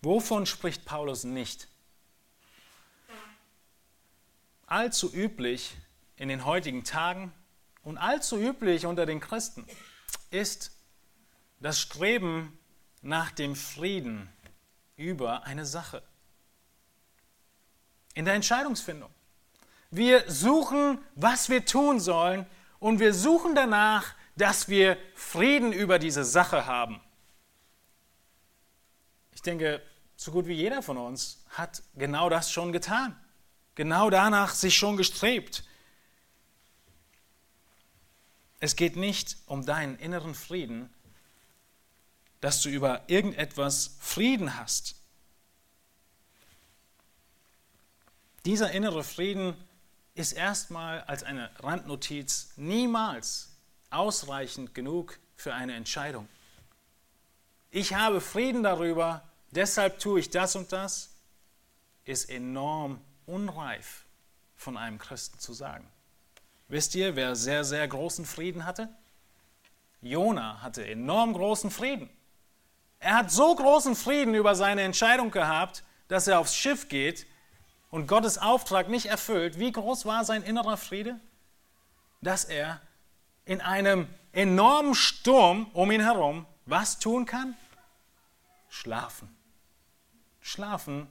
Wovon 0.00 0.46
spricht 0.46 0.86
Paulus 0.86 1.24
nicht? 1.24 1.68
Allzu 4.66 5.12
üblich 5.12 5.76
in 6.16 6.30
den 6.30 6.46
heutigen 6.46 6.84
Tagen 6.84 7.30
und 7.82 7.98
allzu 7.98 8.38
üblich 8.38 8.86
unter 8.86 9.04
den 9.04 9.20
Christen 9.20 9.66
ist 10.30 10.70
das 11.60 11.78
Streben 11.78 12.58
nach 13.02 13.30
dem 13.30 13.54
Frieden 13.54 14.32
über 14.96 15.44
eine 15.44 15.66
Sache. 15.66 16.02
In 18.14 18.24
der 18.24 18.32
Entscheidungsfindung. 18.32 19.10
Wir 19.90 20.24
suchen, 20.30 21.04
was 21.16 21.50
wir 21.50 21.66
tun 21.66 22.00
sollen 22.00 22.46
und 22.78 22.98
wir 22.98 23.12
suchen 23.12 23.54
danach, 23.54 24.14
dass 24.36 24.68
wir 24.68 24.96
Frieden 25.14 25.72
über 25.72 25.98
diese 25.98 26.24
Sache 26.24 26.66
haben. 26.66 27.00
Ich 29.34 29.42
denke, 29.42 29.82
so 30.16 30.30
gut 30.30 30.46
wie 30.46 30.54
jeder 30.54 30.82
von 30.82 30.96
uns 30.96 31.44
hat 31.50 31.82
genau 31.94 32.28
das 32.28 32.52
schon 32.52 32.72
getan, 32.72 33.18
genau 33.74 34.10
danach 34.10 34.54
sich 34.54 34.76
schon 34.76 34.96
gestrebt. 34.96 35.64
Es 38.60 38.76
geht 38.76 38.96
nicht 38.96 39.36
um 39.46 39.66
deinen 39.66 39.98
inneren 39.98 40.34
Frieden, 40.34 40.92
dass 42.40 42.62
du 42.62 42.68
über 42.68 43.02
irgendetwas 43.08 43.96
Frieden 44.00 44.56
hast. 44.56 44.96
Dieser 48.44 48.72
innere 48.72 49.04
Frieden 49.04 49.56
ist 50.14 50.32
erstmal 50.32 51.02
als 51.02 51.22
eine 51.22 51.50
Randnotiz 51.60 52.52
niemals 52.56 53.51
ausreichend 53.92 54.74
genug 54.74 55.18
für 55.36 55.54
eine 55.54 55.74
Entscheidung. 55.74 56.28
Ich 57.70 57.94
habe 57.94 58.20
Frieden 58.20 58.62
darüber, 58.62 59.22
deshalb 59.50 59.98
tue 59.98 60.20
ich 60.20 60.30
das 60.30 60.56
und 60.56 60.72
das, 60.72 61.10
ist 62.04 62.28
enorm 62.30 63.00
unreif 63.26 64.04
von 64.56 64.76
einem 64.76 64.98
Christen 64.98 65.38
zu 65.38 65.52
sagen. 65.52 65.86
Wisst 66.68 66.94
ihr, 66.94 67.16
wer 67.16 67.36
sehr, 67.36 67.64
sehr 67.64 67.86
großen 67.86 68.24
Frieden 68.24 68.64
hatte? 68.64 68.88
Jona 70.00 70.62
hatte 70.62 70.86
enorm 70.86 71.32
großen 71.32 71.70
Frieden. 71.70 72.10
Er 72.98 73.16
hat 73.16 73.30
so 73.30 73.54
großen 73.54 73.96
Frieden 73.96 74.34
über 74.34 74.54
seine 74.54 74.82
Entscheidung 74.82 75.30
gehabt, 75.30 75.84
dass 76.08 76.28
er 76.28 76.38
aufs 76.38 76.54
Schiff 76.54 76.88
geht 76.88 77.26
und 77.90 78.06
Gottes 78.06 78.38
Auftrag 78.38 78.88
nicht 78.88 79.06
erfüllt, 79.06 79.58
wie 79.58 79.72
groß 79.72 80.06
war 80.06 80.24
sein 80.24 80.42
innerer 80.42 80.76
Friede? 80.76 81.20
Dass 82.20 82.44
er 82.44 82.80
in 83.44 83.60
einem 83.60 84.08
enormen 84.32 84.94
Sturm 84.94 85.70
um 85.72 85.90
ihn 85.90 86.00
herum 86.00 86.46
was 86.66 86.98
tun 86.98 87.26
kann? 87.26 87.56
Schlafen. 88.68 89.34
Schlafen 90.40 91.10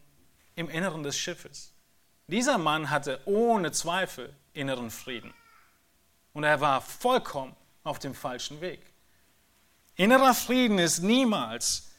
im 0.55 0.69
Inneren 0.69 1.03
des 1.03 1.17
Schiffes. 1.17 1.73
Dieser 2.27 2.57
Mann 2.57 2.89
hatte 2.89 3.21
ohne 3.25 3.71
Zweifel 3.71 4.35
inneren 4.53 4.91
Frieden. 4.91 5.33
Und 6.33 6.43
er 6.43 6.61
war 6.61 6.81
vollkommen 6.81 7.55
auf 7.83 7.99
dem 7.99 8.15
falschen 8.15 8.61
Weg. 8.61 8.81
Innerer 9.95 10.33
Frieden 10.33 10.79
ist 10.79 10.99
niemals 10.99 11.91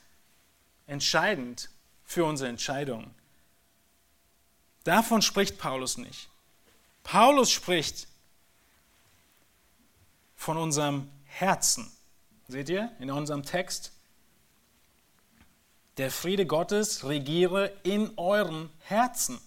entscheidend 0.87 1.70
für 2.05 2.24
unsere 2.24 2.49
Entscheidungen. 2.49 3.14
Davon 4.85 5.22
spricht 5.22 5.59
Paulus 5.59 5.99
nicht. 5.99 6.28
Paulus 7.05 7.51
spricht 7.51 8.09
von 10.43 10.57
unserem 10.57 11.09
Herzen. 11.22 11.88
Seht 12.49 12.68
ihr 12.68 12.90
in 12.99 13.12
unserem 13.12 13.45
Text? 13.45 13.93
Der 15.99 16.11
Friede 16.11 16.47
Gottes 16.47 17.05
regiere 17.05 17.72
in 17.84 18.11
euren 18.16 18.68
Herzen. 18.80 19.40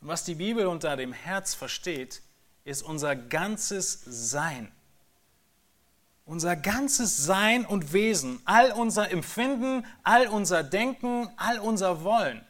Was 0.00 0.22
die 0.22 0.36
Bibel 0.36 0.68
unter 0.68 0.96
dem 0.96 1.12
Herz 1.12 1.54
versteht, 1.54 2.22
ist 2.62 2.82
unser 2.82 3.16
ganzes 3.16 4.04
Sein. 4.06 4.70
Unser 6.24 6.54
ganzes 6.54 7.16
Sein 7.16 7.66
und 7.66 7.92
Wesen, 7.92 8.40
all 8.44 8.70
unser 8.70 9.10
Empfinden, 9.10 9.84
all 10.04 10.28
unser 10.28 10.62
Denken, 10.62 11.28
all 11.36 11.58
unser 11.58 12.04
Wollen. 12.04 12.46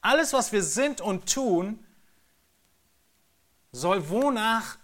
Alles, 0.00 0.32
was 0.32 0.50
wir 0.50 0.64
sind 0.64 1.00
und 1.00 1.32
tun, 1.32 1.78
soll 3.70 4.10
wonach, 4.10 4.78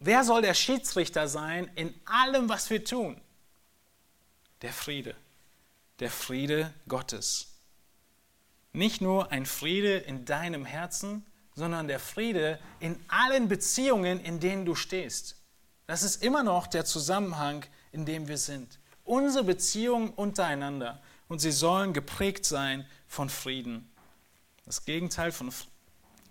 wer 0.00 0.24
soll 0.24 0.42
der 0.42 0.54
Schiedsrichter 0.54 1.28
sein 1.28 1.70
in 1.76 1.94
allem, 2.04 2.48
was 2.48 2.68
wir 2.70 2.84
tun? 2.84 3.20
Der 4.62 4.72
Friede, 4.72 5.14
der 6.00 6.10
Friede 6.10 6.74
Gottes. 6.88 7.46
Nicht 8.72 9.00
nur 9.00 9.30
ein 9.32 9.46
Friede 9.46 9.98
in 9.98 10.24
deinem 10.24 10.64
Herzen, 10.64 11.24
sondern 11.54 11.88
der 11.88 12.00
Friede 12.00 12.58
in 12.78 13.02
allen 13.08 13.48
Beziehungen, 13.48 14.20
in 14.20 14.40
denen 14.40 14.64
du 14.64 14.74
stehst. 14.74 15.36
Das 15.86 16.02
ist 16.02 16.22
immer 16.22 16.42
noch 16.42 16.66
der 16.66 16.84
Zusammenhang, 16.84 17.64
in 17.92 18.06
dem 18.06 18.28
wir 18.28 18.38
sind. 18.38 18.78
Unsere 19.04 19.44
Beziehungen 19.44 20.10
untereinander. 20.10 21.02
Und 21.28 21.40
sie 21.40 21.52
sollen 21.52 21.92
geprägt 21.92 22.44
sein 22.44 22.86
von 23.08 23.28
Frieden. 23.28 23.90
Das 24.64 24.84
Gegenteil 24.84 25.32
von, 25.32 25.52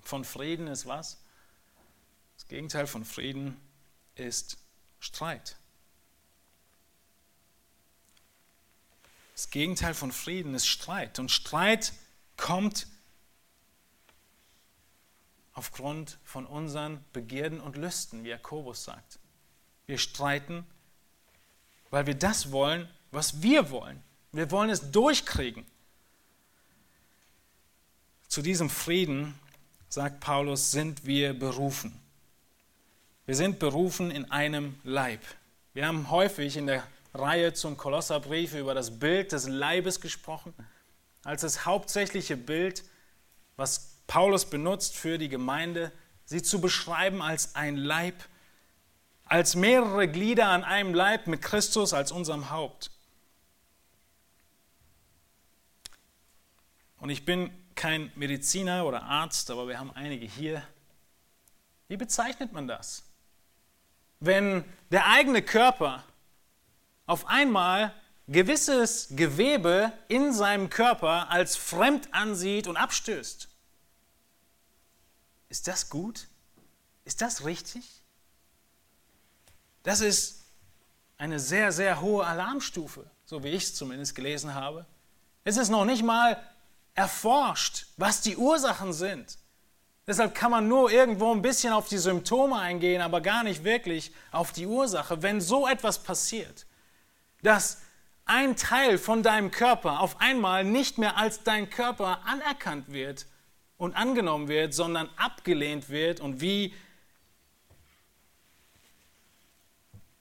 von 0.02 0.24
Frieden 0.24 0.68
ist 0.68 0.86
was? 0.86 1.22
Gegenteil 2.50 2.88
von 2.88 3.06
Frieden 3.06 3.62
ist 4.16 4.58
Streit. 5.00 5.56
Das 9.34 9.52
Gegenteil 9.52 9.94
von 9.94 10.12
Frieden 10.12 10.56
ist 10.56 10.68
Streit. 10.68 11.20
Und 11.20 11.30
Streit 11.30 11.94
kommt 12.38 12.88
aufgrund 15.54 16.18
von 16.24 16.48
unseren 16.48 17.06
Begierden 17.14 17.62
und 17.62 17.78
Lüsten, 17.78 18.24
wie 18.24 18.30
Jakobus 18.30 18.84
sagt. 18.84 19.20
Wir 19.86 20.00
streiten, 20.00 20.66
weil 21.92 22.08
wir 22.08 22.16
das 22.16 22.52
wollen, 22.52 22.90
was 23.12 23.44
wir 23.44 23.70
wollen. 23.70 24.02
Wir 24.32 24.50
wollen 24.50 24.72
es 24.72 24.90
durchkriegen. 24.90 25.66
Zu 28.28 28.42
diesem 28.42 28.72
Frieden, 28.72 29.38
sagt 29.88 30.20
Paulus, 30.20 30.72
sind 30.72 31.06
wir 31.06 31.38
berufen. 31.38 31.99
Wir 33.30 33.36
sind 33.36 33.60
berufen 33.60 34.10
in 34.10 34.32
einem 34.32 34.80
Leib. 34.84 35.22
Wir 35.76 35.86
haben 35.86 36.10
häufig 36.10 36.58
in 36.58 36.66
der 36.66 36.84
Reihe 37.14 37.54
zum 37.54 37.78
Kolosserbrief 37.78 38.56
über 38.56 38.74
das 38.74 38.98
Bild 38.98 39.34
des 39.34 39.48
Leibes 39.48 40.02
gesprochen, 40.02 40.52
als 41.24 41.42
das 41.42 41.64
hauptsächliche 41.64 42.36
Bild, 42.36 42.84
was 43.56 44.00
Paulus 44.08 44.50
benutzt 44.50 44.96
für 44.96 45.20
die 45.20 45.30
Gemeinde, 45.30 45.92
sie 46.26 46.42
zu 46.42 46.60
beschreiben 46.60 47.22
als 47.22 47.54
ein 47.54 47.78
Leib, 47.78 48.16
als 49.26 49.56
mehrere 49.56 50.08
Glieder 50.08 50.48
an 50.48 50.64
einem 50.64 50.96
Leib 50.96 51.28
mit 51.28 51.44
Christus 51.44 51.94
als 51.94 52.12
unserem 52.12 52.50
Haupt. 52.50 52.90
Und 56.98 57.12
ich 57.12 57.26
bin 57.26 57.52
kein 57.76 58.12
Mediziner 58.16 58.88
oder 58.88 59.04
Arzt, 59.04 59.52
aber 59.52 59.68
wir 59.68 59.78
haben 59.78 59.92
einige 59.92 60.26
hier. 60.26 60.64
Wie 61.90 61.98
bezeichnet 61.98 62.54
man 62.54 62.68
das? 62.68 63.04
Wenn 64.20 64.64
der 64.92 65.08
eigene 65.08 65.42
Körper 65.42 66.04
auf 67.06 67.28
einmal 67.28 67.94
gewisses 68.28 69.08
Gewebe 69.12 69.92
in 70.08 70.34
seinem 70.34 70.70
Körper 70.70 71.30
als 71.32 71.56
fremd 71.56 72.14
ansieht 72.14 72.68
und 72.68 72.78
abstößt. 72.78 73.48
Ist 75.50 75.68
das 75.68 75.90
gut? 75.90 76.28
Ist 77.06 77.22
das 77.22 77.46
richtig? 77.46 78.04
Das 79.82 80.02
ist 80.02 80.44
eine 81.18 81.40
sehr, 81.40 81.72
sehr 81.72 82.02
hohe 82.02 82.26
Alarmstufe, 82.26 83.10
so 83.26 83.44
wie 83.44 83.50
ich 83.50 83.64
es 83.64 83.76
zumindest 83.76 84.14
gelesen 84.14 84.54
habe. 84.54 84.86
Es 85.44 85.58
ist 85.58 85.70
noch 85.70 85.86
nicht 85.86 86.04
mal 86.04 86.42
erforscht, 86.94 87.88
was 87.98 88.22
die 88.22 88.38
Ursachen 88.38 88.94
sind. 88.94 89.40
Deshalb 90.10 90.34
kann 90.34 90.50
man 90.50 90.68
nur 90.68 90.90
irgendwo 90.90 91.32
ein 91.32 91.44
bisschen 91.44 91.72
auf 91.72 91.88
die 91.88 92.00
Symptome 92.00 92.58
eingehen, 92.58 93.00
aber 93.00 93.22
gar 93.22 93.44
nicht 93.44 93.64
wirklich 93.64 94.12
auf 94.32 94.52
die 94.52 94.66
Ursache. 94.66 95.22
Wenn 95.22 95.40
so 95.40 95.68
etwas 95.68 96.02
passiert, 96.02 96.66
dass 97.44 97.84
ein 98.26 98.56
Teil 98.56 98.98
von 98.98 99.22
deinem 99.22 99.52
Körper 99.52 100.00
auf 100.00 100.20
einmal 100.20 100.64
nicht 100.64 100.98
mehr 100.98 101.16
als 101.16 101.44
dein 101.44 101.70
Körper 101.70 102.26
anerkannt 102.26 102.92
wird 102.92 103.28
und 103.78 103.96
angenommen 103.96 104.48
wird, 104.48 104.74
sondern 104.74 105.12
abgelehnt 105.16 105.90
wird 105.90 106.22
und 106.22 106.42
wie 106.42 106.74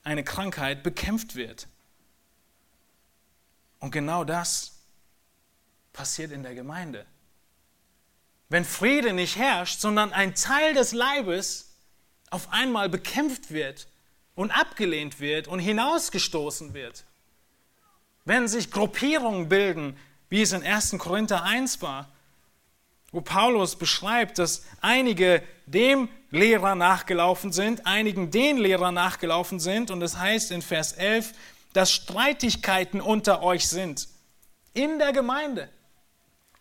eine 0.03 0.23
Krankheit 0.23 0.83
bekämpft 0.83 1.35
wird. 1.35 1.67
Und 3.79 3.89
genau 3.89 4.23
das 4.23 4.83
passiert 5.93 6.31
in 6.31 6.43
der 6.43 6.53
Gemeinde. 6.53 7.07
Wenn 8.49 8.65
Friede 8.65 9.13
nicht 9.13 9.37
herrscht, 9.37 9.79
sondern 9.79 10.11
ein 10.11 10.33
Teil 10.33 10.73
des 10.73 10.91
Leibes 10.91 11.75
auf 12.31 12.51
einmal 12.51 12.89
bekämpft 12.89 13.51
wird 13.51 13.87
und 14.33 14.51
abgelehnt 14.51 15.19
wird 15.19 15.47
und 15.47 15.59
hinausgestoßen 15.59 16.73
wird. 16.73 17.05
Wenn 18.25 18.47
sich 18.47 18.71
Gruppierungen 18.71 19.49
bilden, 19.49 19.97
wie 20.29 20.41
es 20.41 20.51
in 20.51 20.63
1. 20.63 20.95
Korinther 20.97 21.43
1 21.43 21.81
war, 21.81 22.09
wo 23.11 23.21
Paulus 23.21 23.75
beschreibt, 23.75 24.37
dass 24.39 24.65
einige 24.81 25.43
dem 25.65 26.09
Lehrer 26.31 26.75
nachgelaufen 26.75 27.51
sind, 27.51 27.87
einigen 27.87 28.29
den 28.29 28.57
Lehrer 28.57 28.91
nachgelaufen 28.91 29.59
sind, 29.59 29.89
und 29.89 30.01
es 30.01 30.13
das 30.13 30.21
heißt 30.21 30.51
in 30.51 30.61
Vers 30.61 30.93
11, 30.93 31.33
dass 31.73 31.91
Streitigkeiten 31.91 33.01
unter 33.01 33.41
euch 33.41 33.67
sind, 33.67 34.07
in 34.73 34.99
der 34.99 35.11
Gemeinde, 35.11 35.69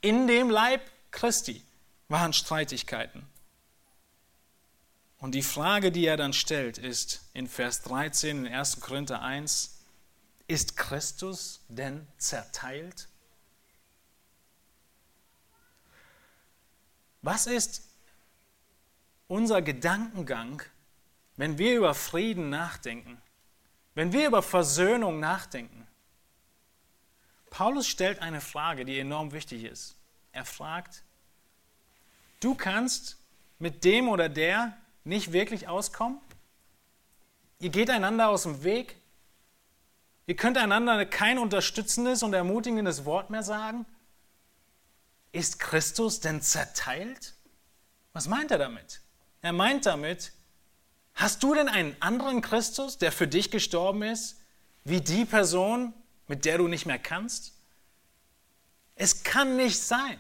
in 0.01 0.27
dem 0.27 0.49
Leib 0.49 0.81
Christi 1.11 1.63
waren 2.09 2.33
Streitigkeiten. 2.33 3.27
Und 5.19 5.35
die 5.35 5.43
Frage, 5.43 5.93
die 5.93 6.07
er 6.07 6.17
dann 6.17 6.33
stellt, 6.33 6.79
ist 6.79 7.29
in 7.35 7.49
Vers 7.49 7.83
13 7.83 8.47
in 8.47 8.53
1. 8.53 8.81
Korinther 8.81 9.21
1, 9.21 9.79
ist 10.47 10.77
Christus 10.77 11.61
denn 11.69 12.07
zerteilt? 12.17 13.09
Was 17.21 17.47
ist 17.47 17.83
unser 19.27 19.61
Gedankengang, 19.61 20.63
wenn 21.37 21.59
wir 21.59 21.77
über 21.77 21.95
Frieden 21.95 22.49
nachdenken, 22.49 23.21
wenn 23.95 24.13
wir 24.13 24.29
über 24.29 24.43
Versöhnung 24.43 25.21
nachdenken? 25.21 25.87
Paulus 27.51 27.89
stellt 27.89 28.21
eine 28.21 28.41
Frage, 28.41 28.85
die 28.85 28.99
enorm 28.99 29.33
wichtig 29.33 29.65
ist. 29.65 29.97
Er 30.33 30.45
fragt, 30.45 31.03
du 32.41 32.55
kannst 32.55 33.17
mit 33.59 33.85
dem 33.85 34.09
oder 34.09 34.29
der 34.29 34.77
nicht 35.05 35.33
wirklich 35.33 35.69
auskommen? 35.69 36.19
Ihr 37.61 37.71
geht 37.71 37.91
einander 37.91 38.29
aus 38.29 38.45
dem 38.45 38.63
Weg? 38.63 38.97
Ihr 40.27 40.37
könnt 40.37 40.59
einander 40.59 41.05
kein 41.07 41.39
unterstützendes 41.39 42.23
und 42.23 42.35
ermutigendes 42.35 43.05
Wort 43.05 43.31
mehr 43.31 43.43
sagen? 43.43 43.87
Ist 45.33 45.59
Christus 45.59 46.21
denn 46.21 46.43
zerteilt? 46.43 47.35
Was 48.13 48.29
meint 48.29 48.51
er 48.51 48.59
damit? 48.59 49.01
Er 49.43 49.53
meint 49.53 49.87
damit, 49.87 50.33
hast 51.15 51.43
du 51.43 51.55
denn 51.55 51.69
einen 51.69 51.97
anderen 52.01 52.43
Christus, 52.43 52.99
der 52.99 53.13
für 53.13 53.29
dich 53.29 53.51
gestorben 53.51 54.03
ist, 54.03 54.41
wie 54.85 55.01
die 55.01 55.25
Person, 55.25 55.93
mit 56.27 56.45
der 56.45 56.59
du 56.59 56.69
nicht 56.69 56.87
mehr 56.87 56.99
kannst? 56.99 57.55
Es 58.95 59.23
kann 59.23 59.57
nicht 59.57 59.79
sein. 59.79 60.19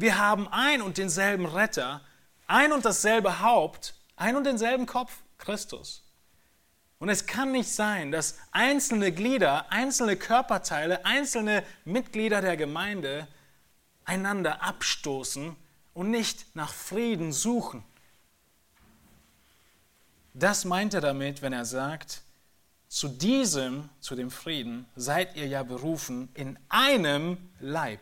Wir 0.00 0.16
haben 0.16 0.48
ein 0.48 0.80
und 0.80 0.96
denselben 0.96 1.44
Retter, 1.44 2.00
ein 2.46 2.72
und 2.72 2.86
dasselbe 2.86 3.40
Haupt, 3.40 3.94
ein 4.16 4.34
und 4.34 4.44
denselben 4.44 4.86
Kopf, 4.86 5.12
Christus. 5.36 6.02
Und 6.98 7.10
es 7.10 7.26
kann 7.26 7.52
nicht 7.52 7.68
sein, 7.68 8.10
dass 8.10 8.38
einzelne 8.50 9.12
Glieder, 9.12 9.70
einzelne 9.70 10.16
Körperteile, 10.16 11.04
einzelne 11.04 11.62
Mitglieder 11.84 12.40
der 12.40 12.56
Gemeinde 12.56 13.28
einander 14.06 14.62
abstoßen 14.62 15.54
und 15.92 16.10
nicht 16.10 16.46
nach 16.56 16.72
Frieden 16.72 17.30
suchen. 17.30 17.84
Das 20.32 20.64
meint 20.64 20.94
er 20.94 21.02
damit, 21.02 21.42
wenn 21.42 21.52
er 21.52 21.66
sagt, 21.66 22.22
zu 22.88 23.06
diesem, 23.06 23.90
zu 24.00 24.14
dem 24.14 24.30
Frieden, 24.30 24.86
seid 24.96 25.36
ihr 25.36 25.46
ja 25.46 25.62
berufen 25.62 26.30
in 26.32 26.58
einem 26.70 27.36
Leib. 27.60 28.00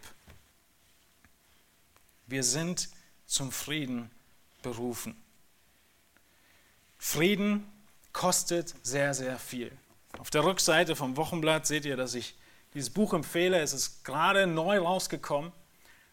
Wir 2.29 2.45
sind 2.45 2.91
zum 3.26 3.51
Frieden 3.51 4.11
berufen. 4.62 5.16
Frieden 6.99 7.66
kostet 8.12 8.74
sehr, 8.83 9.14
sehr 9.14 9.39
viel. 9.39 9.72
Auf 10.18 10.29
der 10.29 10.45
Rückseite 10.45 10.95
vom 10.95 11.16
Wochenblatt 11.16 11.66
seht 11.66 11.87
ihr, 11.87 11.97
dass 11.97 12.14
ich 12.14 12.37
dieses 12.74 12.91
Buch 12.91 13.14
empfehle. 13.14 13.59
Es 13.61 13.72
ist 13.72 14.05
gerade 14.05 14.47
neu 14.47 14.79
rausgekommen. 14.79 15.53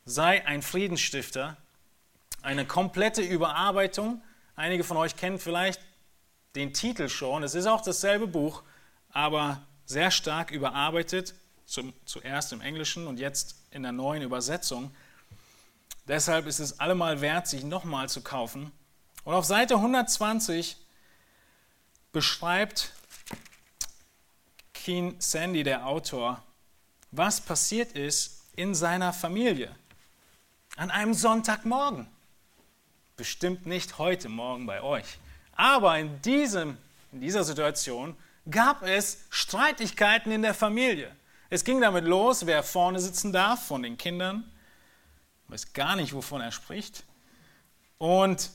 Sei 0.05 0.45
ein 0.47 0.61
Friedensstifter. 0.61 1.57
Eine 2.41 2.65
komplette 2.65 3.21
Überarbeitung. 3.21 4.23
Einige 4.55 4.85
von 4.85 4.95
euch 4.95 5.17
kennen 5.17 5.37
vielleicht 5.37 5.81
den 6.55 6.73
Titel 6.73 7.09
schon. 7.09 7.43
Es 7.43 7.55
ist 7.55 7.65
auch 7.65 7.81
dasselbe 7.81 8.27
Buch, 8.27 8.63
aber 9.09 9.61
sehr 9.85 10.11
stark 10.11 10.51
überarbeitet. 10.51 11.33
Zum, 11.65 11.93
zuerst 12.05 12.53
im 12.53 12.61
Englischen 12.61 13.05
und 13.05 13.19
jetzt 13.19 13.55
in 13.71 13.83
der 13.83 13.91
neuen 13.91 14.21
Übersetzung. 14.21 14.95
Deshalb 16.07 16.45
ist 16.45 16.59
es 16.59 16.79
allemal 16.79 17.21
wert, 17.21 17.47
sich 17.47 17.63
nochmal 17.63 18.09
zu 18.09 18.21
kaufen. 18.21 18.71
Und 19.23 19.33
auf 19.33 19.45
Seite 19.45 19.75
120 19.75 20.77
beschreibt 22.11 22.91
Keen 24.73 25.15
Sandy, 25.19 25.63
der 25.63 25.87
Autor, 25.87 26.43
was 27.11 27.41
passiert 27.41 27.93
ist 27.93 28.43
in 28.55 28.75
seiner 28.75 29.13
Familie 29.13 29.75
an 30.75 30.91
einem 30.91 31.13
Sonntagmorgen. 31.13 32.07
Bestimmt 33.17 33.65
nicht 33.65 33.97
heute 33.97 34.29
Morgen 34.29 34.65
bei 34.65 34.81
euch. 34.81 35.05
Aber 35.55 35.97
in, 35.97 36.21
diesem, 36.21 36.77
in 37.11 37.21
dieser 37.21 37.43
Situation 37.43 38.15
gab 38.49 38.83
es 38.83 39.25
Streitigkeiten 39.29 40.31
in 40.31 40.41
der 40.41 40.53
Familie. 40.53 41.15
Es 41.49 41.63
ging 41.63 41.79
damit 41.79 42.03
los, 42.03 42.45
wer 42.45 42.61
vorne 42.61 42.99
sitzen 42.99 43.31
darf 43.31 43.65
von 43.65 43.83
den 43.83 43.97
Kindern. 43.97 44.43
Weiß 45.55 45.71
gar 45.71 45.95
nicht, 45.95 46.11
wovon 46.11 46.41
er 46.41 46.51
spricht. 46.51 47.05
Und 47.97 48.49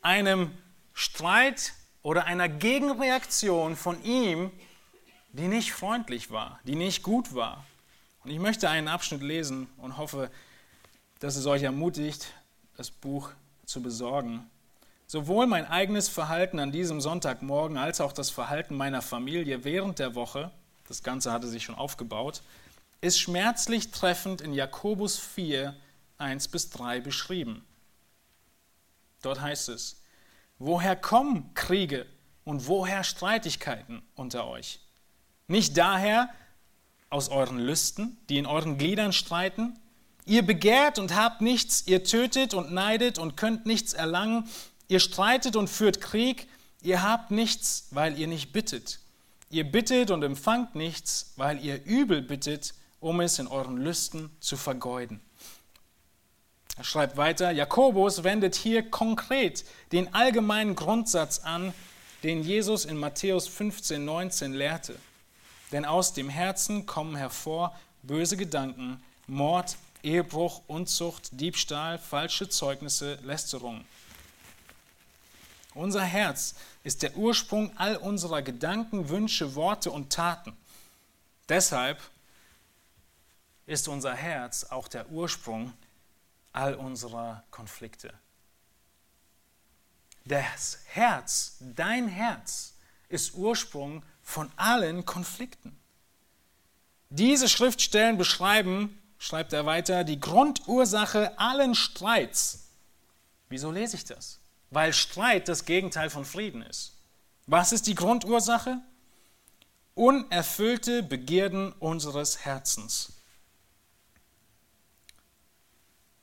einem 0.00 0.50
Streit 0.92 1.72
oder 2.02 2.24
einer 2.24 2.48
Gegenreaktion 2.48 3.76
von 3.76 4.02
ihm, 4.02 4.50
die 5.30 5.46
nicht 5.46 5.72
freundlich 5.72 6.32
war, 6.32 6.58
die 6.64 6.74
nicht 6.74 7.04
gut 7.04 7.36
war. 7.36 7.64
Und 8.24 8.32
ich 8.32 8.40
möchte 8.40 8.68
einen 8.68 8.88
Abschnitt 8.88 9.22
lesen 9.22 9.68
und 9.76 9.98
hoffe, 9.98 10.32
dass 11.20 11.36
es 11.36 11.46
euch 11.46 11.62
ermutigt, 11.62 12.32
das 12.76 12.90
Buch 12.90 13.30
zu 13.64 13.80
besorgen. 13.80 14.50
Sowohl 15.06 15.46
mein 15.46 15.64
eigenes 15.68 16.08
Verhalten 16.08 16.58
an 16.58 16.72
diesem 16.72 17.00
Sonntagmorgen 17.00 17.78
als 17.78 18.00
auch 18.00 18.12
das 18.12 18.30
Verhalten 18.30 18.76
meiner 18.76 19.00
Familie 19.00 19.62
während 19.62 20.00
der 20.00 20.16
Woche, 20.16 20.50
das 20.88 21.04
Ganze 21.04 21.30
hatte 21.30 21.46
sich 21.46 21.62
schon 21.62 21.76
aufgebaut, 21.76 22.42
ist 23.00 23.20
schmerzlich 23.20 23.92
treffend 23.92 24.40
in 24.40 24.52
Jakobus 24.52 25.20
4, 25.20 25.76
1 26.22 26.48
bis 26.48 26.70
3 26.70 27.00
beschrieben. 27.00 27.64
Dort 29.20 29.40
heißt 29.40 29.68
es, 29.68 30.00
woher 30.58 30.96
kommen 30.96 31.52
Kriege 31.54 32.06
und 32.44 32.66
woher 32.66 33.04
Streitigkeiten 33.04 34.02
unter 34.14 34.46
euch? 34.46 34.80
Nicht 35.48 35.76
daher 35.76 36.30
aus 37.10 37.28
euren 37.28 37.58
Lüsten, 37.58 38.16
die 38.28 38.38
in 38.38 38.46
euren 38.46 38.78
Gliedern 38.78 39.12
streiten? 39.12 39.78
Ihr 40.24 40.46
begehrt 40.46 40.98
und 40.98 41.14
habt 41.14 41.40
nichts, 41.40 41.86
ihr 41.86 42.04
tötet 42.04 42.54
und 42.54 42.72
neidet 42.72 43.18
und 43.18 43.36
könnt 43.36 43.66
nichts 43.66 43.92
erlangen, 43.92 44.48
ihr 44.88 45.00
streitet 45.00 45.56
und 45.56 45.68
führt 45.68 46.00
Krieg, 46.00 46.48
ihr 46.80 47.02
habt 47.02 47.30
nichts, 47.30 47.88
weil 47.90 48.18
ihr 48.18 48.28
nicht 48.28 48.52
bittet. 48.52 49.00
Ihr 49.50 49.70
bittet 49.70 50.10
und 50.10 50.22
empfangt 50.22 50.74
nichts, 50.74 51.34
weil 51.36 51.62
ihr 51.62 51.84
übel 51.84 52.22
bittet, 52.22 52.74
um 53.00 53.20
es 53.20 53.38
in 53.38 53.48
euren 53.48 53.76
Lüsten 53.76 54.30
zu 54.40 54.56
vergeuden. 54.56 55.20
Er 56.76 56.84
schreibt 56.84 57.16
weiter, 57.16 57.50
Jakobus 57.50 58.24
wendet 58.24 58.54
hier 58.54 58.88
konkret 58.88 59.64
den 59.92 60.14
allgemeinen 60.14 60.74
Grundsatz 60.74 61.40
an, 61.40 61.74
den 62.22 62.42
Jesus 62.42 62.84
in 62.84 62.96
Matthäus 62.96 63.46
15, 63.48 64.04
19 64.04 64.52
lehrte. 64.52 64.98
Denn 65.70 65.84
aus 65.84 66.14
dem 66.14 66.28
Herzen 66.28 66.86
kommen 66.86 67.16
hervor 67.16 67.76
böse 68.02 68.36
Gedanken, 68.36 69.02
Mord, 69.26 69.76
Ehebruch, 70.02 70.62
Unzucht, 70.66 71.28
Diebstahl, 71.32 71.98
falsche 71.98 72.48
Zeugnisse, 72.48 73.18
Lästerung. 73.22 73.84
Unser 75.74 76.02
Herz 76.02 76.54
ist 76.84 77.02
der 77.02 77.16
Ursprung 77.16 77.70
all 77.76 77.96
unserer 77.96 78.42
Gedanken, 78.42 79.08
Wünsche, 79.08 79.54
Worte 79.54 79.90
und 79.90 80.12
Taten. 80.12 80.56
Deshalb 81.48 82.00
ist 83.66 83.88
unser 83.88 84.14
Herz 84.14 84.64
auch 84.64 84.88
der 84.88 85.10
Ursprung 85.10 85.72
all 86.52 86.74
unserer 86.74 87.44
Konflikte. 87.50 88.12
Das 90.24 90.78
Herz, 90.86 91.56
dein 91.60 92.08
Herz, 92.08 92.74
ist 93.08 93.34
Ursprung 93.34 94.04
von 94.22 94.50
allen 94.56 95.04
Konflikten. 95.04 95.76
Diese 97.10 97.48
Schriftstellen 97.48 98.16
beschreiben, 98.16 98.98
schreibt 99.18 99.52
er 99.52 99.66
weiter, 99.66 100.04
die 100.04 100.20
Grundursache 100.20 101.38
allen 101.38 101.74
Streits. 101.74 102.70
Wieso 103.48 103.70
lese 103.70 103.96
ich 103.96 104.04
das? 104.04 104.38
Weil 104.70 104.92
Streit 104.92 105.48
das 105.48 105.64
Gegenteil 105.66 106.08
von 106.08 106.24
Frieden 106.24 106.62
ist. 106.62 106.94
Was 107.46 107.72
ist 107.72 107.86
die 107.86 107.94
Grundursache? 107.94 108.80
Unerfüllte 109.94 111.02
Begierden 111.02 111.72
unseres 111.72 112.46
Herzens. 112.46 113.11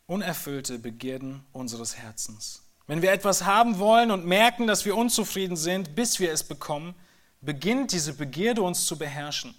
Unerfüllte 0.09 0.79
Begierden 0.79 1.43
unseres 1.51 1.95
Herzens. 1.95 2.63
Wenn 2.87 3.03
wir 3.03 3.11
etwas 3.11 3.45
haben 3.45 3.77
wollen 3.77 4.09
und 4.09 4.25
merken, 4.25 4.65
dass 4.65 4.83
wir 4.83 4.97
unzufrieden 4.97 5.55
sind, 5.55 5.95
bis 5.95 6.19
wir 6.19 6.31
es 6.33 6.43
bekommen, 6.43 6.95
beginnt 7.41 7.91
diese 7.91 8.15
Begierde 8.15 8.63
uns 8.63 8.87
zu 8.87 8.97
beherrschen. 8.97 9.53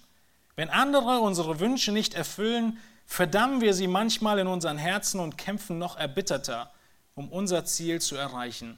Wenn 0.57 0.69
andere 0.69 1.21
unsere 1.21 1.61
Wünsche 1.61 1.93
nicht 1.93 2.15
erfüllen, 2.15 2.79
verdammen 3.05 3.61
wir 3.61 3.73
sie 3.73 3.87
manchmal 3.87 4.39
in 4.39 4.47
unseren 4.47 4.77
Herzen 4.77 5.21
und 5.21 5.37
kämpfen 5.37 5.77
noch 5.79 5.95
erbitterter, 5.95 6.73
um 7.15 7.29
unser 7.29 7.63
Ziel 7.63 8.01
zu 8.01 8.17
erreichen. 8.17 8.77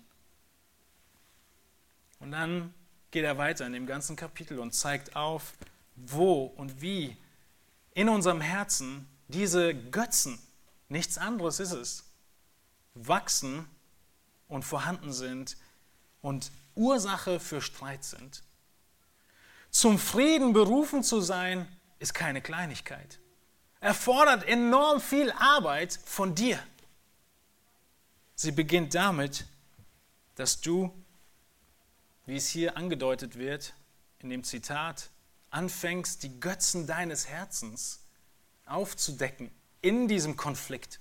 Und 2.19 2.33
dann 2.33 2.71
geht 3.09 3.23
er 3.23 3.39
weiter 3.39 3.65
in 3.65 3.73
dem 3.73 3.87
ganzen 3.87 4.15
Kapitel 4.15 4.59
und 4.59 4.75
zeigt 4.75 5.15
auf, 5.15 5.53
wo 5.95 6.43
und 6.43 6.83
wie 6.83 7.17
in 7.95 8.09
unserem 8.09 8.41
Herzen 8.41 9.07
diese 9.27 9.73
Götzen, 9.73 10.37
nichts 10.93 11.17
anderes 11.17 11.59
ist 11.59 11.73
es, 11.73 12.03
wachsen 12.93 13.67
und 14.47 14.63
vorhanden 14.63 15.11
sind 15.11 15.57
und 16.21 16.51
Ursache 16.75 17.39
für 17.39 17.61
Streit 17.61 18.03
sind. 18.03 18.43
Zum 19.71 19.97
Frieden 19.97 20.53
berufen 20.53 21.03
zu 21.03 21.19
sein, 21.19 21.67
ist 21.97 22.13
keine 22.13 22.41
Kleinigkeit. 22.41 23.19
Erfordert 23.79 24.47
enorm 24.47 25.01
viel 25.01 25.31
Arbeit 25.31 25.99
von 26.05 26.35
dir. 26.35 26.61
Sie 28.35 28.51
beginnt 28.51 28.93
damit, 28.93 29.45
dass 30.35 30.61
du, 30.61 30.93
wie 32.25 32.35
es 32.35 32.47
hier 32.47 32.77
angedeutet 32.77 33.37
wird, 33.37 33.73
in 34.19 34.29
dem 34.29 34.43
Zitat, 34.43 35.09
anfängst, 35.49 36.23
die 36.23 36.39
Götzen 36.39 36.85
deines 36.85 37.27
Herzens 37.27 37.99
aufzudecken 38.65 39.51
in 39.83 40.07
diesem 40.07 40.35
Konflikt. 40.35 40.99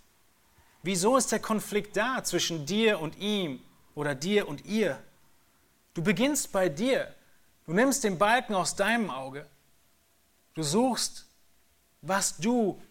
Wieso 0.82 1.16
ist 1.16 1.32
der 1.32 1.40
Konflikt 1.40 1.96
da 1.96 2.22
zwischen 2.22 2.66
dir 2.66 3.00
und 3.00 3.16
ihm 3.16 3.62
oder 3.94 4.14
dir 4.14 4.46
und 4.48 4.66
ihr? 4.66 5.02
Du 5.94 6.02
beginnst 6.02 6.52
bei 6.52 6.68
dir. 6.68 7.14
Du 7.64 7.72
nimmst 7.72 8.04
den 8.04 8.18
Balken 8.18 8.54
aus 8.54 8.76
deinem 8.76 9.10
Auge. 9.10 9.46
Du 10.54 10.62
suchst, 10.62 11.26
was 12.02 12.36
du 12.36 12.82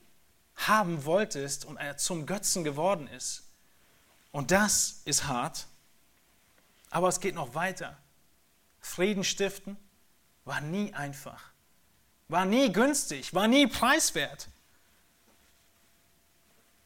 haben 0.56 1.06
wolltest 1.06 1.66
und 1.66 1.78
er 1.78 1.98
zum 1.98 2.26
Götzen 2.26 2.64
geworden 2.64 3.08
ist. 3.08 3.44
Und 4.32 4.52
das 4.52 5.02
ist 5.06 5.28
hart. 5.28 5.68
Aber 6.90 7.10
es 7.10 7.20
geht 7.20 7.36
noch 7.36 7.54
weiter. 7.54 7.98
Frieden 8.80 9.24
stiften 9.24 9.78
war 10.46 10.62
nie 10.62 10.94
einfach, 10.94 11.52
war 12.28 12.46
nie 12.46 12.72
günstig, 12.72 13.34
war 13.34 13.48
nie 13.48 13.68
preiswert. 13.68 14.48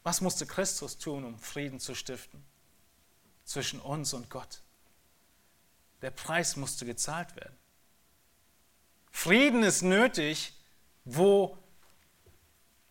Was 0.06 0.20
musste 0.20 0.46
Christus 0.46 0.98
tun, 0.98 1.24
um 1.24 1.36
Frieden 1.40 1.80
zu 1.80 1.96
stiften 1.96 2.40
zwischen 3.44 3.80
uns 3.80 4.14
und 4.14 4.30
Gott? 4.30 4.62
Der 6.00 6.12
Preis 6.12 6.54
musste 6.54 6.86
gezahlt 6.86 7.34
werden. 7.34 7.56
Frieden 9.10 9.64
ist 9.64 9.82
nötig, 9.82 10.52
wo 11.04 11.58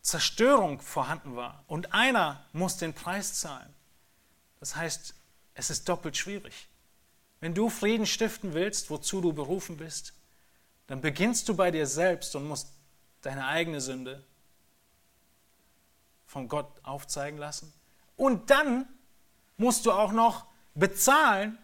Zerstörung 0.02 0.78
vorhanden 0.82 1.36
war. 1.36 1.64
Und 1.68 1.94
einer 1.94 2.44
muss 2.52 2.76
den 2.76 2.92
Preis 2.92 3.40
zahlen. 3.40 3.74
Das 4.60 4.76
heißt, 4.76 5.14
es 5.54 5.70
ist 5.70 5.88
doppelt 5.88 6.18
schwierig. 6.18 6.68
Wenn 7.40 7.54
du 7.54 7.70
Frieden 7.70 8.04
stiften 8.04 8.52
willst, 8.52 8.90
wozu 8.90 9.22
du 9.22 9.32
berufen 9.32 9.78
bist, 9.78 10.12
dann 10.86 11.00
beginnst 11.00 11.48
du 11.48 11.56
bei 11.56 11.70
dir 11.70 11.86
selbst 11.86 12.36
und 12.36 12.46
musst 12.46 12.74
deine 13.22 13.46
eigene 13.46 13.80
Sünde 13.80 14.22
von 16.36 16.48
Gott 16.48 16.68
aufzeigen 16.82 17.38
lassen. 17.38 17.72
Und 18.14 18.50
dann 18.50 18.86
musst 19.56 19.86
du 19.86 19.92
auch 19.92 20.12
noch 20.12 20.44
bezahlen 20.74 21.56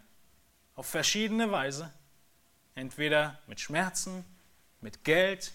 auf 0.73 0.87
verschiedene 0.87 1.51
Weise. 1.51 1.93
Entweder 2.73 3.37
mit 3.45 3.59
Schmerzen, 3.59 4.25
mit 4.81 5.03
Geld, 5.03 5.53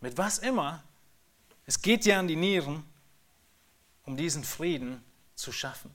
mit 0.00 0.16
was 0.16 0.38
immer. 0.38 0.82
Es 1.66 1.82
geht 1.82 2.06
dir 2.06 2.18
an 2.18 2.26
die 2.26 2.36
Nieren, 2.36 2.82
um 4.06 4.16
diesen 4.16 4.42
Frieden 4.42 5.04
zu 5.34 5.52
schaffen. 5.52 5.94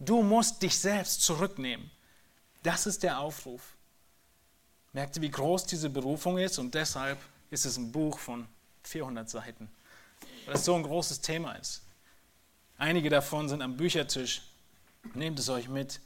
Du 0.00 0.20
musst 0.20 0.64
dich 0.64 0.76
selbst 0.76 1.22
zurücknehmen. 1.22 1.92
Das 2.64 2.86
ist 2.86 3.04
der 3.04 3.20
Aufruf. 3.20 3.62
Merkt 4.92 5.14
ihr, 5.14 5.22
wie 5.22 5.30
groß 5.30 5.66
diese 5.66 5.90
Berufung 5.90 6.38
ist? 6.38 6.58
Und 6.58 6.74
deshalb 6.74 7.20
ist 7.50 7.66
es 7.66 7.76
ein 7.76 7.92
Buch 7.92 8.18
von 8.18 8.48
400 8.82 9.30
Seiten 9.30 9.70
weil 10.46 10.54
es 10.54 10.64
so 10.64 10.74
ein 10.74 10.82
großes 10.82 11.20
Thema 11.20 11.52
ist. 11.52 11.82
Einige 12.78 13.10
davon 13.10 13.48
sind 13.48 13.62
am 13.62 13.76
Büchertisch. 13.76 14.42
Nehmt 15.14 15.38
es 15.38 15.48
euch 15.48 15.68
mit. 15.68 16.00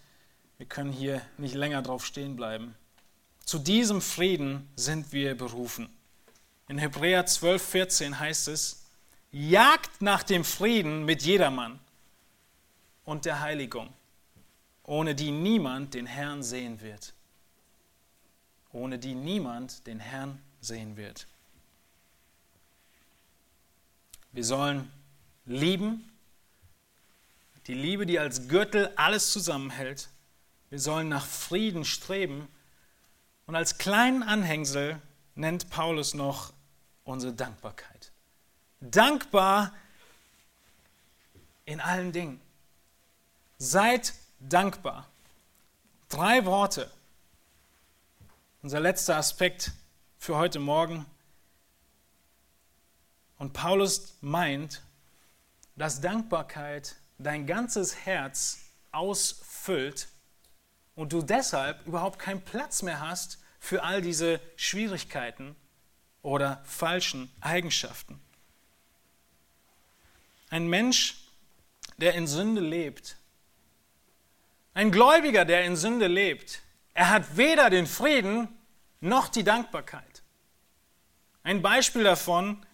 Wir 0.59 0.67
können 0.67 0.93
hier 0.93 1.23
nicht 1.39 1.55
länger 1.55 1.83
drauf 1.83 2.05
stehen 2.05 2.37
bleiben. 2.37 2.75
Zu 3.45 3.59
diesem 3.59 4.01
Frieden 4.01 4.69
sind 4.77 5.13
wir 5.13 5.37
berufen. 5.37 5.89
In 6.69 6.79
Hebräer 6.79 7.27
12, 7.27 7.63
14 7.63 8.19
heißt 8.19 8.49
es, 8.49 8.87
jagt 9.31 10.03
nach 10.03 10.23
dem 10.23 10.45
Frieden 10.45 11.05
mit 11.05 11.23
jedermann 11.23 11.79
und 13.05 13.25
der 13.25 13.41
Heiligung, 13.41 13.93
ohne 14.83 15.15
die 15.15 15.31
niemand 15.31 15.95
den 15.95 16.07
Herrn 16.07 16.43
sehen 16.43 16.81
wird. 16.81 17.15
Ohne 18.73 18.99
die 18.99 19.15
niemand 19.15 19.87
den 19.87 20.01
Herrn 20.01 20.43
sehen 20.61 20.97
wird. 20.97 21.27
Wir 24.37 24.45
sollen 24.45 24.93
lieben, 25.47 26.13
die 27.69 27.73
Liebe, 27.73 28.05
die 28.05 28.19
als 28.19 28.49
Gürtel 28.49 28.93
alles 28.95 29.33
zusammenhält. 29.33 30.11
Wir 30.69 30.79
sollen 30.79 31.09
nach 31.09 31.25
Frieden 31.25 31.87
streben. 31.87 32.47
Und 33.47 33.57
als 33.57 33.79
kleinen 33.79 34.23
Anhängsel 34.23 35.01
nennt 35.37 35.71
Paulus 35.71 36.13
noch 36.13 36.53
unsere 37.05 37.33
Dankbarkeit. 37.33 38.13
Dankbar 38.83 39.73
in 41.65 41.81
allen 41.81 42.13
Dingen. 42.13 42.39
Seid 43.57 44.13
dankbar. 44.39 45.09
Drei 46.11 46.45
Worte. 46.45 46.91
Unser 48.61 48.81
letzter 48.81 49.17
Aspekt 49.17 49.73
für 50.19 50.37
heute 50.37 50.59
Morgen. 50.59 51.07
Und 53.39 53.53
Paulus 53.53 54.17
meint, 54.21 54.83
dass 55.77 56.01
Dankbarkeit 56.01 56.97
dein 57.19 57.47
ganzes 57.47 58.07
Herz 58.07 58.61
ausfüllt 58.93 60.09
und 60.95 61.13
du 61.13 61.23
deshalb 61.23 61.87
überhaupt 61.87 62.19
keinen 62.19 62.43
Platz 62.43 62.83
mehr 62.83 63.01
hast 63.01 63.39
für 63.61 63.83
all 63.83 64.01
diese 64.01 64.41
Schwierigkeiten 64.57 65.55
oder 66.23 66.63
falschen 66.65 67.31
Eigenschaften. 67.41 68.21
Ein 70.49 70.69
Mensch, 70.69 71.17
der 71.99 72.15
in 72.15 72.27
Sünde 72.27 72.61
lebt, 72.61 73.17
ein 74.75 74.91
Gläubiger, 74.91 75.45
der 75.45 75.65
in 75.65 75.77
Sünde 75.77 76.07
lebt, 76.07 76.61
er 76.95 77.11
hat 77.11 77.37
weder 77.37 77.71
den 77.71 77.87
Frieden 77.87 78.49
noch 79.01 79.29
die 79.29 79.45
Dankbarkeit. 79.45 80.23
Ein 81.43 81.63
Beispiel 81.63 82.05
davon 82.05 82.66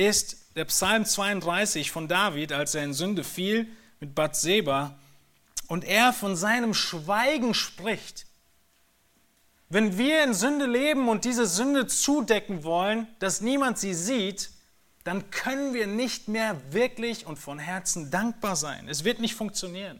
ist 0.00 0.56
der 0.56 0.64
Psalm 0.64 1.04
32 1.04 1.90
von 1.90 2.08
David, 2.08 2.52
als 2.52 2.74
er 2.74 2.84
in 2.84 2.94
Sünde 2.94 3.22
fiel 3.22 3.68
mit 4.00 4.14
Bathseba 4.14 4.98
und 5.68 5.84
er 5.84 6.12
von 6.12 6.36
seinem 6.36 6.74
Schweigen 6.74 7.54
spricht. 7.54 8.26
Wenn 9.68 9.98
wir 9.98 10.24
in 10.24 10.34
Sünde 10.34 10.66
leben 10.66 11.08
und 11.08 11.24
diese 11.24 11.46
Sünde 11.46 11.86
zudecken 11.86 12.64
wollen, 12.64 13.06
dass 13.20 13.40
niemand 13.40 13.78
sie 13.78 13.94
sieht, 13.94 14.50
dann 15.04 15.30
können 15.30 15.74
wir 15.74 15.86
nicht 15.86 16.28
mehr 16.28 16.56
wirklich 16.72 17.26
und 17.26 17.38
von 17.38 17.58
Herzen 17.58 18.10
dankbar 18.10 18.56
sein. 18.56 18.88
Es 18.88 19.04
wird 19.04 19.20
nicht 19.20 19.34
funktionieren. 19.34 19.98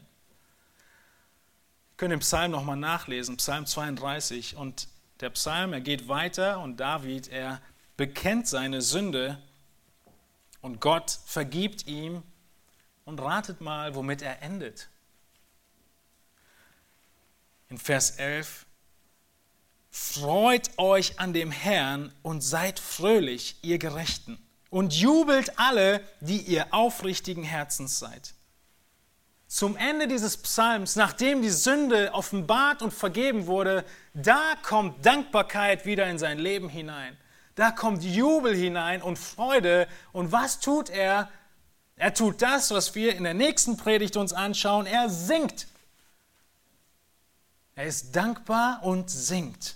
Wir 1.89 1.97
könnt 1.97 2.11
den 2.11 2.19
Psalm 2.19 2.51
nochmal 2.51 2.75
nachlesen, 2.75 3.37
Psalm 3.37 3.65
32. 3.65 4.57
Und 4.57 4.89
der 5.21 5.29
Psalm, 5.29 5.71
er 5.71 5.81
geht 5.81 6.07
weiter 6.07 6.59
und 6.59 6.79
David, 6.79 7.29
er 7.29 7.61
bekennt 7.95 8.47
seine 8.47 8.81
Sünde 8.81 9.37
und 10.61 10.79
Gott 10.79 11.19
vergibt 11.25 11.87
ihm 11.87 12.23
und 13.05 13.19
ratet 13.19 13.61
mal, 13.61 13.95
womit 13.95 14.21
er 14.21 14.41
endet. 14.41 14.89
In 17.69 17.77
Vers 17.77 18.11
11, 18.11 18.65
Freut 19.93 20.69
euch 20.77 21.19
an 21.19 21.33
dem 21.33 21.51
Herrn 21.51 22.13
und 22.21 22.39
seid 22.39 22.79
fröhlich, 22.79 23.57
ihr 23.61 23.77
Gerechten, 23.77 24.39
und 24.69 24.93
jubelt 24.93 25.59
alle, 25.59 26.01
die 26.21 26.39
ihr 26.39 26.73
aufrichtigen 26.73 27.43
Herzens 27.43 27.99
seid. 27.99 28.33
Zum 29.47 29.75
Ende 29.75 30.07
dieses 30.07 30.37
Psalms, 30.37 30.95
nachdem 30.95 31.41
die 31.41 31.49
Sünde 31.49 32.13
offenbart 32.13 32.81
und 32.81 32.93
vergeben 32.93 33.47
wurde, 33.47 33.83
da 34.13 34.55
kommt 34.63 35.05
Dankbarkeit 35.05 35.85
wieder 35.85 36.09
in 36.09 36.17
sein 36.17 36.39
Leben 36.39 36.69
hinein. 36.69 37.17
Da 37.61 37.69
kommt 37.69 38.03
Jubel 38.03 38.55
hinein 38.55 39.03
und 39.03 39.19
Freude. 39.19 39.87
Und 40.13 40.31
was 40.31 40.59
tut 40.59 40.89
er? 40.89 41.29
Er 41.95 42.11
tut 42.11 42.41
das, 42.41 42.71
was 42.71 42.95
wir 42.95 43.15
in 43.15 43.23
der 43.23 43.35
nächsten 43.35 43.77
Predigt 43.77 44.17
uns 44.17 44.33
anschauen. 44.33 44.87
Er 44.87 45.11
singt. 45.11 45.67
Er 47.75 47.85
ist 47.85 48.15
dankbar 48.15 48.81
und 48.81 49.11
singt. 49.11 49.75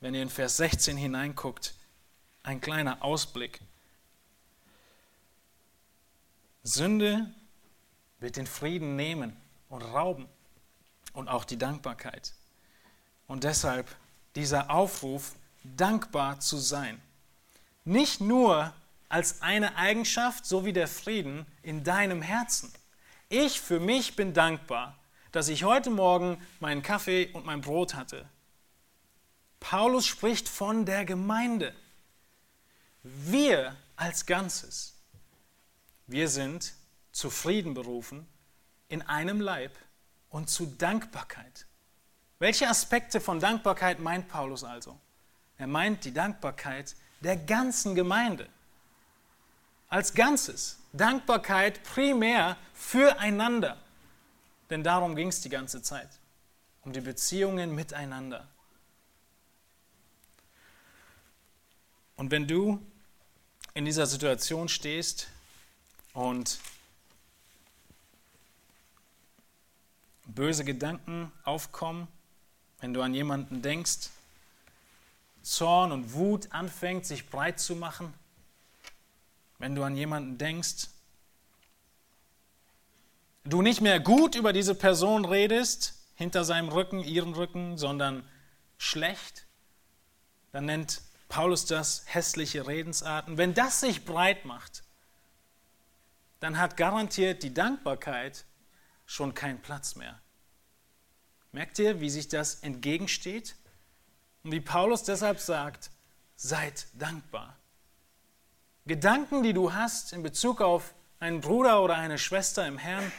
Wenn 0.00 0.14
ihr 0.14 0.22
in 0.22 0.30
Vers 0.30 0.56
16 0.56 0.96
hineinguckt, 0.96 1.74
ein 2.44 2.62
kleiner 2.62 3.04
Ausblick. 3.04 3.60
Sünde 6.62 7.30
wird 8.20 8.36
den 8.36 8.46
Frieden 8.46 8.96
nehmen 8.96 9.36
und 9.68 9.82
rauben 9.82 10.26
und 11.12 11.28
auch 11.28 11.44
die 11.44 11.58
Dankbarkeit. 11.58 12.32
Und 13.26 13.44
deshalb 13.44 13.94
dieser 14.34 14.70
Aufruf, 14.70 15.34
dankbar 15.62 16.40
zu 16.40 16.56
sein. 16.56 17.00
Nicht 17.84 18.20
nur 18.20 18.72
als 19.08 19.42
eine 19.42 19.76
Eigenschaft, 19.76 20.46
so 20.46 20.64
wie 20.64 20.72
der 20.72 20.88
Frieden 20.88 21.46
in 21.62 21.82
deinem 21.84 22.22
Herzen. 22.22 22.72
Ich 23.28 23.60
für 23.60 23.80
mich 23.80 24.16
bin 24.16 24.34
dankbar, 24.34 24.96
dass 25.32 25.48
ich 25.48 25.64
heute 25.64 25.90
Morgen 25.90 26.40
meinen 26.60 26.82
Kaffee 26.82 27.30
und 27.32 27.44
mein 27.44 27.60
Brot 27.60 27.94
hatte. 27.94 28.28
Paulus 29.58 30.06
spricht 30.06 30.48
von 30.48 30.86
der 30.86 31.04
Gemeinde. 31.04 31.74
Wir 33.02 33.76
als 33.96 34.26
Ganzes, 34.26 34.94
wir 36.06 36.28
sind 36.28 36.72
zu 37.12 37.30
Frieden 37.30 37.74
berufen 37.74 38.26
in 38.88 39.02
einem 39.02 39.40
Leib 39.40 39.76
und 40.28 40.48
zu 40.48 40.66
Dankbarkeit. 40.66 41.66
Welche 42.38 42.68
Aspekte 42.68 43.20
von 43.20 43.40
Dankbarkeit 43.40 44.00
meint 44.00 44.28
Paulus 44.28 44.64
also? 44.64 44.98
Er 45.60 45.66
meint 45.66 46.06
die 46.06 46.14
Dankbarkeit 46.14 46.96
der 47.20 47.36
ganzen 47.36 47.94
Gemeinde. 47.94 48.48
Als 49.90 50.14
Ganzes. 50.14 50.78
Dankbarkeit 50.94 51.82
primär 51.82 52.56
füreinander. 52.72 53.76
Denn 54.70 54.82
darum 54.82 55.14
ging 55.14 55.28
es 55.28 55.42
die 55.42 55.50
ganze 55.50 55.82
Zeit. 55.82 56.08
Um 56.82 56.94
die 56.94 57.02
Beziehungen 57.02 57.74
miteinander. 57.74 58.48
Und 62.16 62.30
wenn 62.30 62.48
du 62.48 62.80
in 63.74 63.84
dieser 63.84 64.06
Situation 64.06 64.66
stehst 64.66 65.28
und 66.14 66.58
böse 70.24 70.64
Gedanken 70.64 71.30
aufkommen, 71.44 72.08
wenn 72.80 72.94
du 72.94 73.02
an 73.02 73.12
jemanden 73.12 73.60
denkst, 73.60 74.08
Zorn 75.42 75.92
und 75.92 76.12
Wut 76.14 76.52
anfängt, 76.52 77.06
sich 77.06 77.28
breit 77.28 77.60
zu 77.60 77.76
machen, 77.76 78.12
wenn 79.58 79.74
du 79.74 79.82
an 79.82 79.96
jemanden 79.96 80.38
denkst, 80.38 80.88
du 83.44 83.62
nicht 83.62 83.80
mehr 83.80 84.00
gut 84.00 84.34
über 84.34 84.52
diese 84.52 84.74
Person 84.74 85.24
redest, 85.24 85.94
hinter 86.14 86.44
seinem 86.44 86.68
Rücken, 86.68 87.02
ihren 87.02 87.32
Rücken, 87.32 87.78
sondern 87.78 88.28
schlecht, 88.76 89.46
dann 90.52 90.66
nennt 90.66 91.00
Paulus 91.28 91.64
das 91.64 92.04
hässliche 92.06 92.66
Redensarten. 92.66 93.38
Wenn 93.38 93.54
das 93.54 93.80
sich 93.80 94.04
breit 94.04 94.44
macht, 94.44 94.82
dann 96.40 96.58
hat 96.58 96.76
garantiert 96.76 97.42
die 97.42 97.54
Dankbarkeit 97.54 98.44
schon 99.06 99.34
keinen 99.34 99.62
Platz 99.62 99.94
mehr. 99.94 100.20
Merkt 101.52 101.78
ihr, 101.78 102.00
wie 102.00 102.10
sich 102.10 102.28
das 102.28 102.56
entgegensteht? 102.56 103.56
Und 104.42 104.52
wie 104.52 104.60
Paulus 104.60 105.02
deshalb 105.02 105.38
sagt, 105.40 105.90
seid 106.36 106.86
dankbar. 106.94 107.56
Gedanken, 108.86 109.42
die 109.42 109.52
du 109.52 109.72
hast 109.72 110.12
in 110.12 110.22
Bezug 110.22 110.60
auf 110.60 110.94
einen 111.18 111.40
Bruder 111.40 111.82
oder 111.82 111.96
eine 111.96 112.18
Schwester 112.18 112.66
im 112.66 112.78
Herrn, 112.78 113.12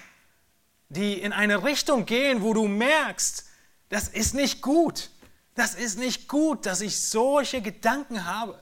die 0.90 1.22
in 1.22 1.32
eine 1.32 1.64
Richtung 1.64 2.06
gehen, 2.06 2.42
wo 2.42 2.54
du 2.54 2.68
merkst, 2.68 3.46
das 3.90 4.08
ist 4.08 4.34
nicht 4.34 4.62
gut. 4.62 5.10
Das 5.54 5.76
ist 5.76 6.00
nicht 6.00 6.28
gut, 6.28 6.66
dass 6.66 6.82
ich 6.82 7.00
solche 7.00 7.62
Gedanken 7.62 8.26
habe. 8.26 8.62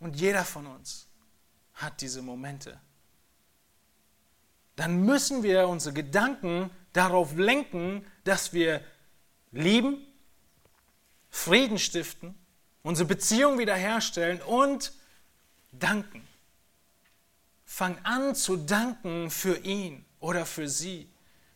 Und 0.00 0.16
jeder 0.20 0.44
von 0.44 0.66
uns 0.66 1.08
hat 1.74 2.00
diese 2.00 2.22
Momente. 2.22 2.80
Dann 4.76 5.04
müssen 5.04 5.42
wir 5.42 5.66
unsere 5.66 5.94
Gedanken 5.94 6.70
darauf 6.92 7.34
lenken, 7.34 8.06
dass 8.24 8.52
wir 8.52 8.84
lieben, 9.52 10.06
Frieden 11.30 11.78
stiften, 11.78 12.34
unsere 12.82 13.06
Beziehung 13.06 13.58
wiederherstellen 13.58 14.40
und 14.42 14.92
danken. 15.72 16.26
Fang 17.64 17.98
an 18.04 18.34
zu 18.34 18.56
danken 18.56 19.30
für 19.30 19.58
ihn 19.58 20.04
oder 20.20 20.46
für 20.46 20.68
sie. 20.68 21.08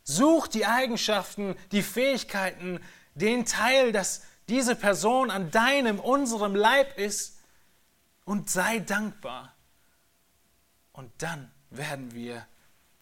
Such 0.05 0.47
die 0.49 0.67
Eigenschaften, 0.67 1.57
die 1.71 1.83
Fähigkeiten, 1.83 2.81
den 3.15 3.47
Teil, 3.47 3.93
dass 3.93 4.23
diese 4.49 4.77
Person 4.77 5.31
an 5.31 5.51
deinem, 5.51 5.99
unserem 5.99 6.55
Leib 6.55 6.99
ist 6.99 7.39
und 8.25 8.51
sei 8.51 8.81
dankbar. 8.81 9.55
Und 10.93 11.11
dann 11.19 11.51
werden 11.71 12.13
wir 12.13 12.47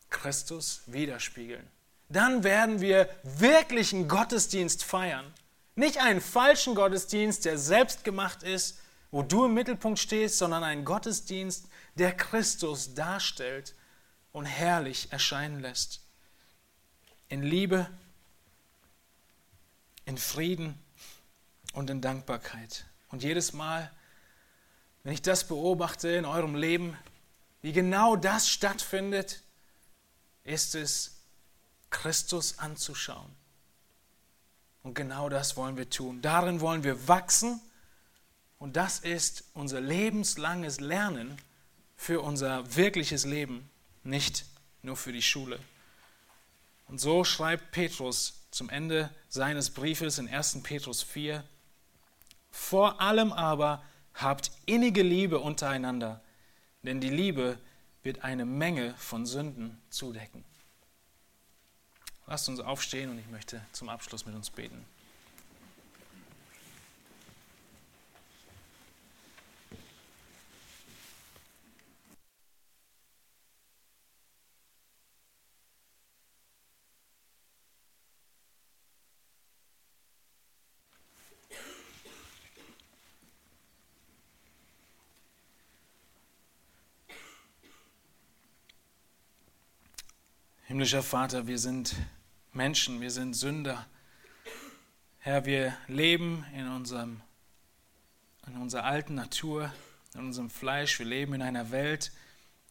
Christus 0.09 0.83
widerspiegeln 0.87 1.69
dann 2.11 2.43
werden 2.45 2.81
wir 2.81 3.09
wirklichen 3.23 4.09
Gottesdienst 4.09 4.85
feiern. 4.85 5.33
Nicht 5.77 5.99
einen 5.99 6.21
falschen 6.21 6.75
Gottesdienst, 6.75 7.45
der 7.45 7.57
selbst 7.57 8.05
gemacht 8.05 8.43
ist, 8.43 8.81
wo 9.13 9.23
du 9.23 9.47
im 9.47 9.55
Mittelpunkt 9.55 9.99
stehst, 9.99 10.39
sondern 10.39 10.65
einen 10.65 10.85
Gottesdienst, 10.85 11.69
der 11.95 12.13
Christus 12.15 12.95
darstellt 12.95 13.75
und 14.33 14.45
herrlich 14.45 15.13
erscheinen 15.13 15.61
lässt. 15.61 16.01
In 17.29 17.43
Liebe, 17.43 17.89
in 20.05 20.19
Frieden 20.19 20.79
und 21.73 21.91
in 21.91 22.01
Dankbarkeit. 22.01 22.87
Und 23.09 23.23
jedes 23.23 23.53
Mal, 23.53 23.91
wenn 25.05 25.13
ich 25.13 25.23
das 25.23 25.47
beobachte 25.47 26.09
in 26.09 26.25
eurem 26.25 26.57
Leben, 26.57 26.97
wie 27.63 27.73
genau 27.73 28.17
das 28.17 28.49
stattfindet, 28.49 29.43
ist 30.43 30.75
es 30.75 31.20
Christus 31.91 32.59
anzuschauen. 32.59 33.31
Und 34.83 34.95
genau 34.95 35.29
das 35.29 35.57
wollen 35.57 35.77
wir 35.77 35.91
tun. 35.91 36.23
Darin 36.23 36.61
wollen 36.61 36.85
wir 36.85 37.09
wachsen. 37.09 37.61
Und 38.59 38.77
das 38.77 39.01
ist 39.01 39.45
unser 39.55 39.81
lebenslanges 39.81 40.81
Lernen 40.81 41.37
für 41.97 42.21
unser 42.23 42.77
wirkliches 42.77 43.25
Leben, 43.25 43.69
nicht 44.05 44.45
nur 44.83 44.97
für 44.97 45.13
die 45.13 45.23
Schule. 45.23 45.59
Und 46.89 47.01
so 47.01 47.25
schreibt 47.25 47.73
Petrus 47.73 48.41
zum 48.51 48.69
Ende 48.69 49.11
seines 49.29 49.71
Briefes 49.71 50.19
in 50.19 50.29
1. 50.29 50.63
Petrus 50.63 51.03
4, 51.03 51.45
vor 52.51 53.01
allem 53.01 53.33
aber 53.33 53.85
habt 54.15 54.51
innige 54.67 55.03
Liebe 55.03 55.39
untereinander, 55.39 56.21
denn 56.83 57.01
die 57.01 57.11
Liebe 57.11 57.59
wird 58.03 58.25
eine 58.25 58.45
Menge 58.45 58.95
von 58.97 59.27
Sünden 59.27 59.81
zudecken. 59.91 60.45
Lasst 62.31 62.49
uns 62.49 62.61
aufstehen 62.61 63.11
und 63.11 63.19
ich 63.19 63.27
möchte 63.27 63.61
zum 63.73 63.89
Abschluss 63.89 64.25
mit 64.25 64.37
uns 64.37 64.51
beten. 64.51 64.87
Himmlischer 90.69 91.03
Vater, 91.03 91.49
wir 91.49 91.59
sind 91.59 91.97
Menschen, 92.61 93.01
wir 93.01 93.11
sind 93.11 93.33
Sünder. 93.33 93.87
Herr, 95.21 95.47
wir 95.47 95.75
leben 95.89 96.45
in, 96.55 96.69
unserem, 96.69 97.23
in 98.47 98.55
unserer 98.59 98.85
alten 98.85 99.15
Natur, 99.15 99.73
in 100.13 100.21
unserem 100.21 100.51
Fleisch. 100.51 100.99
Wir 100.99 101.07
leben 101.07 101.33
in 101.33 101.41
einer 101.41 101.71
Welt, 101.71 102.13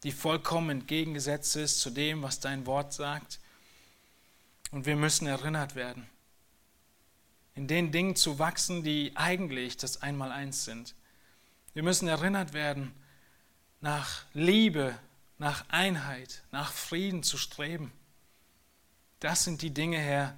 die 0.04 0.12
vollkommen 0.12 0.70
entgegengesetzt 0.70 1.56
ist 1.56 1.82
zu 1.82 1.90
dem, 1.90 2.22
was 2.22 2.40
dein 2.40 2.68
Wort 2.68 2.94
sagt. 2.94 3.40
Und 4.70 4.86
wir 4.86 4.96
müssen 4.96 5.26
erinnert 5.26 5.74
werden, 5.74 6.08
in 7.56 7.68
den 7.68 7.92
Dingen 7.92 8.16
zu 8.16 8.38
wachsen, 8.38 8.84
die 8.84 9.14
eigentlich 9.16 9.76
das 9.76 10.04
Einmaleins 10.04 10.66
sind. 10.66 10.94
Wir 11.74 11.82
müssen 11.82 12.08
erinnert 12.08 12.54
werden, 12.54 12.94
nach 13.82 14.26
Liebe, 14.36 14.96
nach 15.40 15.66
Einheit, 15.70 16.44
nach 16.52 16.72
Frieden 16.72 17.24
zu 17.24 17.40
streben. 17.40 17.92
Das 19.20 19.44
sind 19.44 19.62
die 19.62 19.74
Dinge, 19.74 19.98
Herr, 19.98 20.38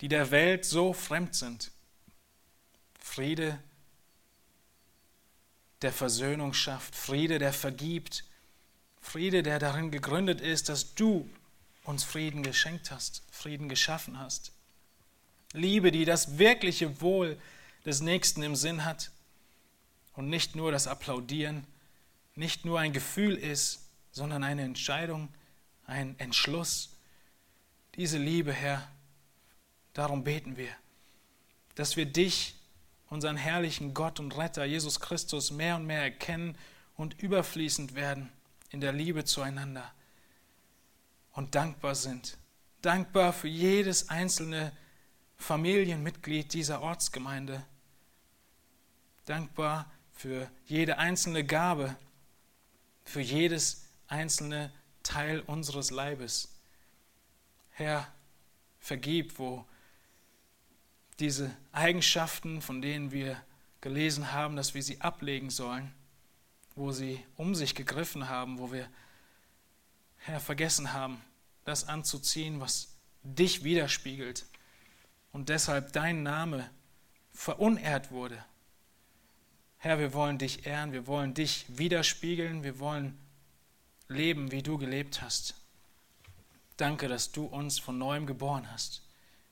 die 0.00 0.08
der 0.08 0.30
Welt 0.30 0.64
so 0.64 0.92
fremd 0.92 1.34
sind. 1.34 1.70
Friede, 2.98 3.58
der 5.82 5.92
Versöhnung 5.92 6.52
schafft, 6.52 6.94
Friede, 6.94 7.38
der 7.38 7.52
vergibt, 7.52 8.24
Friede, 9.00 9.42
der 9.42 9.58
darin 9.58 9.90
gegründet 9.90 10.40
ist, 10.40 10.68
dass 10.68 10.94
du 10.94 11.28
uns 11.84 12.04
Frieden 12.04 12.42
geschenkt 12.42 12.90
hast, 12.90 13.22
Frieden 13.30 13.68
geschaffen 13.68 14.18
hast. 14.18 14.52
Liebe, 15.52 15.90
die 15.90 16.04
das 16.04 16.38
wirkliche 16.38 17.00
Wohl 17.00 17.38
des 17.84 18.00
Nächsten 18.00 18.42
im 18.42 18.54
Sinn 18.54 18.84
hat 18.84 19.10
und 20.14 20.28
nicht 20.28 20.54
nur 20.54 20.70
das 20.70 20.86
Applaudieren, 20.86 21.66
nicht 22.36 22.64
nur 22.64 22.78
ein 22.78 22.92
Gefühl 22.92 23.34
ist, 23.34 23.88
sondern 24.12 24.44
eine 24.44 24.62
Entscheidung, 24.62 25.28
ein 25.86 26.18
Entschluss. 26.18 26.90
Diese 28.00 28.16
Liebe, 28.16 28.50
Herr, 28.50 28.88
darum 29.92 30.24
beten 30.24 30.56
wir, 30.56 30.74
dass 31.74 31.98
wir 31.98 32.06
dich, 32.06 32.54
unseren 33.10 33.36
herrlichen 33.36 33.92
Gott 33.92 34.18
und 34.20 34.38
Retter, 34.38 34.64
Jesus 34.64 35.00
Christus, 35.00 35.50
mehr 35.50 35.76
und 35.76 35.84
mehr 35.84 36.00
erkennen 36.00 36.56
und 36.96 37.20
überfließend 37.22 37.94
werden 37.94 38.32
in 38.70 38.80
der 38.80 38.94
Liebe 38.94 39.26
zueinander 39.26 39.92
und 41.32 41.54
dankbar 41.54 41.94
sind. 41.94 42.38
Dankbar 42.80 43.34
für 43.34 43.48
jedes 43.48 44.08
einzelne 44.08 44.72
Familienmitglied 45.36 46.54
dieser 46.54 46.80
Ortsgemeinde. 46.80 47.66
Dankbar 49.26 49.92
für 50.14 50.50
jede 50.64 50.96
einzelne 50.96 51.44
Gabe, 51.44 51.94
für 53.04 53.20
jedes 53.20 53.84
einzelne 54.08 54.72
Teil 55.02 55.40
unseres 55.40 55.90
Leibes. 55.90 56.59
Herr, 57.80 58.06
vergib, 58.78 59.38
wo 59.38 59.64
diese 61.18 61.50
Eigenschaften, 61.72 62.60
von 62.60 62.82
denen 62.82 63.10
wir 63.10 63.42
gelesen 63.80 64.32
haben, 64.32 64.54
dass 64.54 64.74
wir 64.74 64.82
sie 64.82 65.00
ablegen 65.00 65.48
sollen, 65.48 65.90
wo 66.76 66.92
sie 66.92 67.24
um 67.36 67.54
sich 67.54 67.74
gegriffen 67.74 68.28
haben, 68.28 68.58
wo 68.58 68.70
wir, 68.70 68.86
Herr, 70.18 70.40
vergessen 70.40 70.92
haben, 70.92 71.22
das 71.64 71.88
anzuziehen, 71.88 72.60
was 72.60 72.98
dich 73.22 73.64
widerspiegelt 73.64 74.44
und 75.32 75.48
deshalb 75.48 75.94
dein 75.94 76.22
Name 76.22 76.68
verunehrt 77.32 78.10
wurde. 78.10 78.44
Herr, 79.78 79.98
wir 79.98 80.12
wollen 80.12 80.36
dich 80.36 80.66
ehren, 80.66 80.92
wir 80.92 81.06
wollen 81.06 81.32
dich 81.32 81.64
widerspiegeln, 81.68 82.62
wir 82.62 82.78
wollen 82.78 83.18
leben, 84.08 84.52
wie 84.52 84.62
du 84.62 84.76
gelebt 84.76 85.22
hast. 85.22 85.59
Danke, 86.80 87.08
dass 87.08 87.30
du 87.30 87.44
uns 87.44 87.78
von 87.78 87.98
neuem 87.98 88.24
geboren 88.24 88.70
hast, 88.72 89.02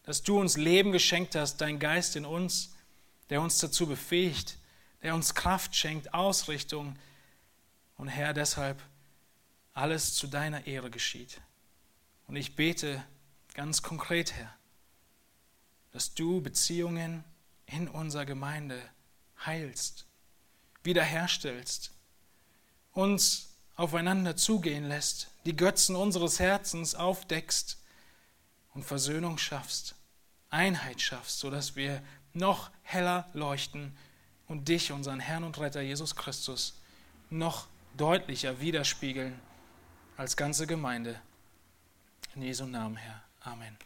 dass 0.05 0.23
du 0.23 0.41
uns 0.41 0.57
Leben 0.57 0.93
geschenkt 0.93 1.35
hast, 1.35 1.59
dein 1.59 1.79
Geist 1.79 2.17
in 2.17 2.25
uns, 2.25 2.75
der 3.29 3.43
uns 3.43 3.59
dazu 3.59 3.87
befähigt, 3.87 4.57
der 5.03 5.15
uns 5.15 5.35
Kraft 5.35 5.77
schenkt, 5.77 6.15
Ausrichtung. 6.15 6.97
Und 7.99 8.09
Herr, 8.09 8.33
deshalb 8.33 8.83
alles 9.75 10.15
zu 10.15 10.27
deiner 10.27 10.67
Ehre 10.67 10.91
geschieht. 10.91 11.43
Und 12.29 12.37
ich 12.37 12.57
bete 12.57 13.05
ganz 13.53 13.83
konkret, 13.83 14.33
Herr, 14.33 14.55
dass 15.93 16.15
du 16.15 16.41
Beziehungen 16.41 17.25
in 17.67 17.89
unserer 17.89 18.25
Gemeinde 18.25 18.81
heilst, 19.45 20.07
wiederherstellst, 20.83 21.93
uns 22.93 23.48
aufeinander 23.79 24.37
zugehen 24.37 24.89
lässt, 24.89 25.29
die 25.47 25.57
Götzen 25.57 25.97
unseres 25.97 26.41
Herzens 26.41 26.97
aufdeckst 26.97 27.79
und 28.75 28.85
Versöhnung 28.85 29.39
schaffst, 29.39 29.95
Einheit 30.51 31.01
schaffst, 31.01 31.39
sodass 31.39 31.77
wir 31.77 32.03
noch 32.35 32.71
heller 32.83 33.29
leuchten 33.33 33.97
und 34.49 34.69
dich, 34.69 34.91
unseren 34.91 35.21
Herrn 35.21 35.45
und 35.45 35.59
Retter 35.61 35.81
Jesus 35.81 36.17
Christus, 36.17 36.75
noch 37.31 37.69
deutlicher 37.97 38.61
widerspiegeln 38.61 39.39
als 40.17 40.37
ganze 40.37 40.67
Gemeinde. 40.67 41.21
In 42.35 42.43
Jesu 42.43 42.67
Namen, 42.67 42.97
Herr. 42.97 43.23
Amen. 43.41 43.79